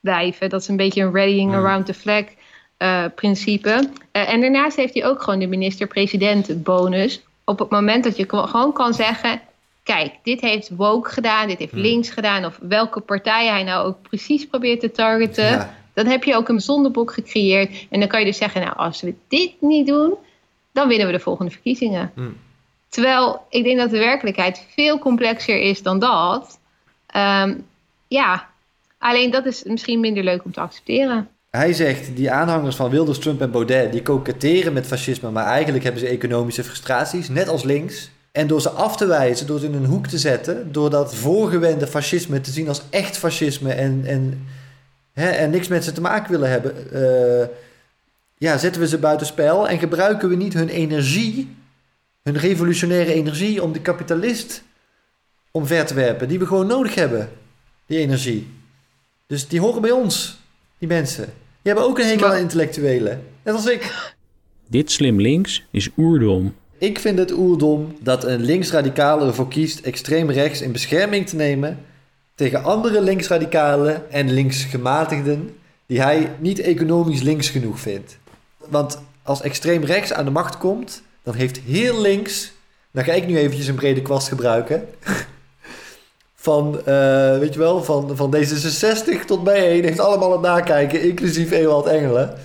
blijven. 0.00 0.48
Dat 0.48 0.60
is 0.60 0.68
een 0.68 0.76
beetje 0.76 1.02
een 1.02 1.14
rallying 1.14 1.54
around 1.54 1.86
the 1.86 1.94
flag 1.94 2.24
eh, 2.76 3.04
principe. 3.14 3.90
Eh, 4.12 4.32
en 4.32 4.40
daarnaast 4.40 4.76
heeft 4.76 4.94
hij 4.94 5.06
ook 5.06 5.22
gewoon 5.22 5.38
de 5.38 5.46
minister-president 5.46 6.62
bonus. 6.62 7.22
Op 7.44 7.58
het 7.58 7.70
moment 7.70 8.04
dat 8.04 8.16
je 8.16 8.26
gewoon 8.28 8.72
kan 8.72 8.94
zeggen... 8.94 9.40
kijk, 9.94 10.12
dit 10.22 10.40
heeft 10.40 10.70
woke 10.76 11.10
gedaan, 11.10 11.48
dit 11.48 11.58
heeft 11.58 11.72
Hmm. 11.72 11.80
links 11.80 12.10
gedaan... 12.10 12.44
of 12.44 12.58
welke 12.62 13.00
partij 13.00 13.46
hij 13.46 13.62
nou 13.62 13.86
ook 13.86 14.02
precies 14.02 14.46
probeert 14.46 14.80
te 14.80 14.90
targeten... 14.90 15.44
Ja. 15.44 15.74
dan 15.94 16.06
heb 16.06 16.24
je 16.24 16.34
ook 16.34 16.48
een 16.48 16.60
zondebok 16.60 17.12
gecreëerd. 17.12 17.86
En 17.90 18.00
dan 18.00 18.08
kan 18.08 18.20
je 18.20 18.26
dus 18.26 18.36
zeggen, 18.36 18.60
nou, 18.60 18.76
als 18.76 19.00
we 19.00 19.14
dit 19.28 19.52
niet 19.60 19.86
doen... 19.86 20.14
dan 20.72 20.88
winnen 20.88 21.06
we 21.06 21.12
de 21.12 21.18
volgende 21.18 21.50
verkiezingen. 21.50 22.12
Hmm. 22.14 22.36
Terwijl 22.88 23.42
ik 23.50 23.64
denk 23.64 23.78
dat 23.78 23.90
de 23.90 23.98
werkelijkheid 23.98 24.66
veel 24.74 24.98
complexer 24.98 25.60
is 25.60 25.82
dan 25.82 25.98
dat. 25.98 26.58
Ehm, 27.06 27.54
ja, 28.08 28.48
alleen 28.98 29.30
dat 29.30 29.46
is 29.46 29.62
misschien 29.62 30.00
minder 30.00 30.24
leuk 30.24 30.44
om 30.44 30.52
te 30.52 30.60
accepteren. 30.60 31.28
Hij 31.50 31.72
zegt, 31.72 32.16
die 32.16 32.30
aanhangers 32.30 32.76
van 32.76 32.90
Wilders, 32.90 33.18
Trump 33.18 33.40
en 33.40 33.50
Baudet... 33.50 33.92
die 33.92 34.02
koketteren 34.02 34.72
met 34.72 34.86
fascisme, 34.86 35.30
maar 35.30 35.46
eigenlijk 35.46 35.84
hebben 35.84 36.02
ze 36.02 36.08
economische 36.08 36.64
frustraties, 36.64 37.28
net 37.28 37.48
als 37.48 37.64
links. 37.64 38.10
En 38.38 38.46
door 38.46 38.60
ze 38.60 38.70
af 38.70 38.96
te 38.96 39.06
wijzen, 39.06 39.46
door 39.46 39.58
ze 39.58 39.66
in 39.66 39.74
een 39.74 39.84
hoek 39.84 40.06
te 40.06 40.18
zetten... 40.18 40.72
door 40.72 40.90
dat 40.90 41.14
voorgewende 41.14 41.86
fascisme 41.86 42.40
te 42.40 42.50
zien 42.50 42.68
als 42.68 42.82
echt 42.90 43.16
fascisme... 43.16 43.72
en, 43.72 44.02
en, 44.04 44.46
hè, 45.12 45.28
en 45.28 45.50
niks 45.50 45.68
met 45.68 45.84
ze 45.84 45.92
te 45.92 46.00
maken 46.00 46.30
willen 46.30 46.50
hebben... 46.50 46.92
eh, 46.92 47.48
ja, 48.36 48.58
zetten 48.58 48.80
we 48.80 48.88
ze 48.88 48.98
buitenspel 48.98 49.68
en 49.68 49.78
gebruiken 49.78 50.28
we 50.28 50.36
niet 50.36 50.54
hun 50.54 50.68
energie... 50.68 51.56
hun 52.22 52.36
revolutionaire 52.36 53.12
energie 53.12 53.62
om 53.62 53.72
de 53.72 53.80
kapitalist 53.80 54.62
omver 55.50 55.86
te 55.86 55.94
werpen... 55.94 56.28
die 56.28 56.38
we 56.38 56.46
gewoon 56.46 56.66
nodig 56.66 56.94
hebben, 56.94 57.28
die 57.86 57.98
energie. 57.98 58.50
Dus 59.26 59.48
die 59.48 59.60
horen 59.60 59.82
bij 59.82 59.90
ons, 59.90 60.38
die 60.78 60.88
mensen. 60.88 61.24
Die 61.24 61.72
hebben 61.72 61.84
ook 61.84 61.98
een 61.98 62.06
hekel 62.06 62.28
aan 62.28 62.38
intellectuelen. 62.38 63.24
Net 63.42 63.54
als 63.54 63.66
ik. 63.66 64.12
Dit 64.68 64.90
slim 64.90 65.20
links 65.20 65.66
is 65.70 65.88
oerdom. 65.96 66.54
Ik 66.78 66.98
vind 66.98 67.18
het 67.18 67.32
oerdom 67.32 67.96
dat 68.00 68.24
een 68.24 68.40
linksradicaal 68.40 69.26
ervoor 69.26 69.48
kiest 69.48 69.80
extreem 69.80 70.30
rechts 70.30 70.60
in 70.60 70.72
bescherming 70.72 71.28
te 71.28 71.36
nemen 71.36 71.78
tegen 72.34 72.64
andere 72.64 73.00
linksradicalen 73.00 74.10
en 74.10 74.32
linksgematigden 74.32 75.56
die 75.86 76.00
hij 76.00 76.32
niet 76.38 76.58
economisch 76.58 77.22
links 77.22 77.48
genoeg 77.48 77.80
vindt. 77.80 78.18
Want 78.68 78.98
als 79.22 79.42
extreem 79.42 79.84
rechts 79.84 80.12
aan 80.12 80.24
de 80.24 80.30
macht 80.30 80.58
komt, 80.58 81.02
dan 81.22 81.34
heeft 81.34 81.58
heel 81.58 82.00
links, 82.00 82.52
dan 82.90 83.04
ga 83.04 83.12
ik 83.12 83.26
nu 83.26 83.38
eventjes 83.38 83.66
een 83.66 83.74
brede 83.74 84.02
kwast 84.02 84.28
gebruiken, 84.28 84.88
van, 86.46 86.78
eh, 86.78 87.38
weet 87.38 87.52
je 87.52 87.58
wel, 87.58 87.84
van, 87.84 88.16
van 88.16 88.36
D66 88.36 89.24
tot 89.26 89.44
bijeen, 89.44 89.84
heeft 89.84 90.00
allemaal 90.00 90.32
het 90.32 90.40
nakijken, 90.40 91.02
inclusief 91.02 91.50
Ewald 91.50 91.86
Engelen. 91.86 92.38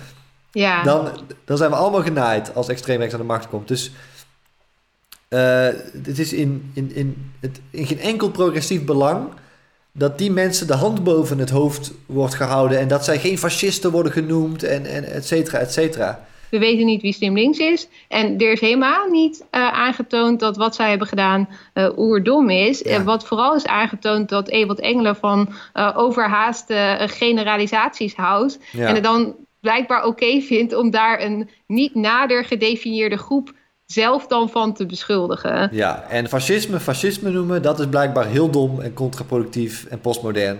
Ja. 0.52 0.82
Dan, 0.82 1.08
dan 1.44 1.56
zijn 1.56 1.70
we 1.70 1.76
allemaal 1.76 2.02
genaaid 2.02 2.54
als 2.54 2.68
extreem 2.68 2.98
rechts 2.98 3.14
aan 3.14 3.20
de 3.20 3.26
macht 3.26 3.48
komt. 3.48 3.68
Dus 3.68 3.92
eh, 5.28 5.66
het 6.04 6.18
is 6.18 6.32
in, 6.32 6.70
in, 6.74 6.94
in, 6.94 7.32
het, 7.40 7.60
in 7.70 7.86
geen 7.86 8.00
enkel 8.00 8.30
progressief 8.30 8.84
belang 8.84 9.28
dat 9.92 10.18
die 10.18 10.30
mensen 10.30 10.66
de 10.66 10.74
hand 10.74 11.04
boven 11.04 11.38
het 11.38 11.50
hoofd 11.50 11.92
wordt 12.06 12.34
gehouden 12.34 12.78
en 12.78 12.88
dat 12.88 13.04
zij 13.04 13.18
geen 13.18 13.38
fascisten 13.38 13.90
worden 13.90 14.12
genoemd 14.12 14.62
en, 14.62 14.86
en 14.86 15.04
et 15.04 15.26
cetera, 15.26 15.58
et 15.58 15.72
cetera. 15.72 16.26
We 16.50 16.58
weten 16.58 16.86
niet 16.86 17.02
wie 17.02 17.12
slim 17.12 17.34
links 17.34 17.58
is. 17.58 17.88
En 18.08 18.38
er 18.38 18.52
is 18.52 18.60
helemaal 18.60 19.08
niet 19.08 19.44
eh, 19.50 19.72
aangetoond 19.72 20.40
dat 20.40 20.56
wat 20.56 20.74
zij 20.74 20.88
hebben 20.88 21.06
gedaan 21.06 21.48
eh 21.72 21.98
oerdom 21.98 22.50
is. 22.50 22.82
En 22.82 23.04
wat 23.04 23.26
vooral 23.26 23.54
is 23.54 23.66
aangetoond 23.66 24.28
dat 24.28 24.48
Ewald 24.48 24.80
Engelen 24.80 25.16
van 25.16 25.52
overhaaste 25.94 26.98
generalisaties 27.00 28.14
houdt. 28.14 28.58
Ja. 28.72 28.86
En 28.86 28.94
het 28.94 29.04
dan 29.04 29.34
blijkbaar 29.60 30.04
oké 30.04 30.40
vindt 30.40 30.74
om 30.74 30.90
daar 30.90 31.22
een 31.22 31.48
niet 31.66 31.94
nader 31.94 32.44
gedefinieerde 32.44 33.16
groep 33.16 33.52
zelf 33.94 34.26
dan 34.26 34.50
van 34.50 34.74
te 34.74 34.86
beschuldigen. 34.86 35.68
Ja, 35.72 36.04
en 36.08 36.28
fascisme 36.28 36.80
fascisme 36.80 37.30
noemen, 37.30 37.62
dat 37.62 37.80
is 37.80 37.86
blijkbaar 37.86 38.26
heel 38.26 38.50
dom 38.50 38.80
en 38.80 38.94
contraproductief 38.94 39.84
en 39.84 40.00
postmodern. 40.00 40.58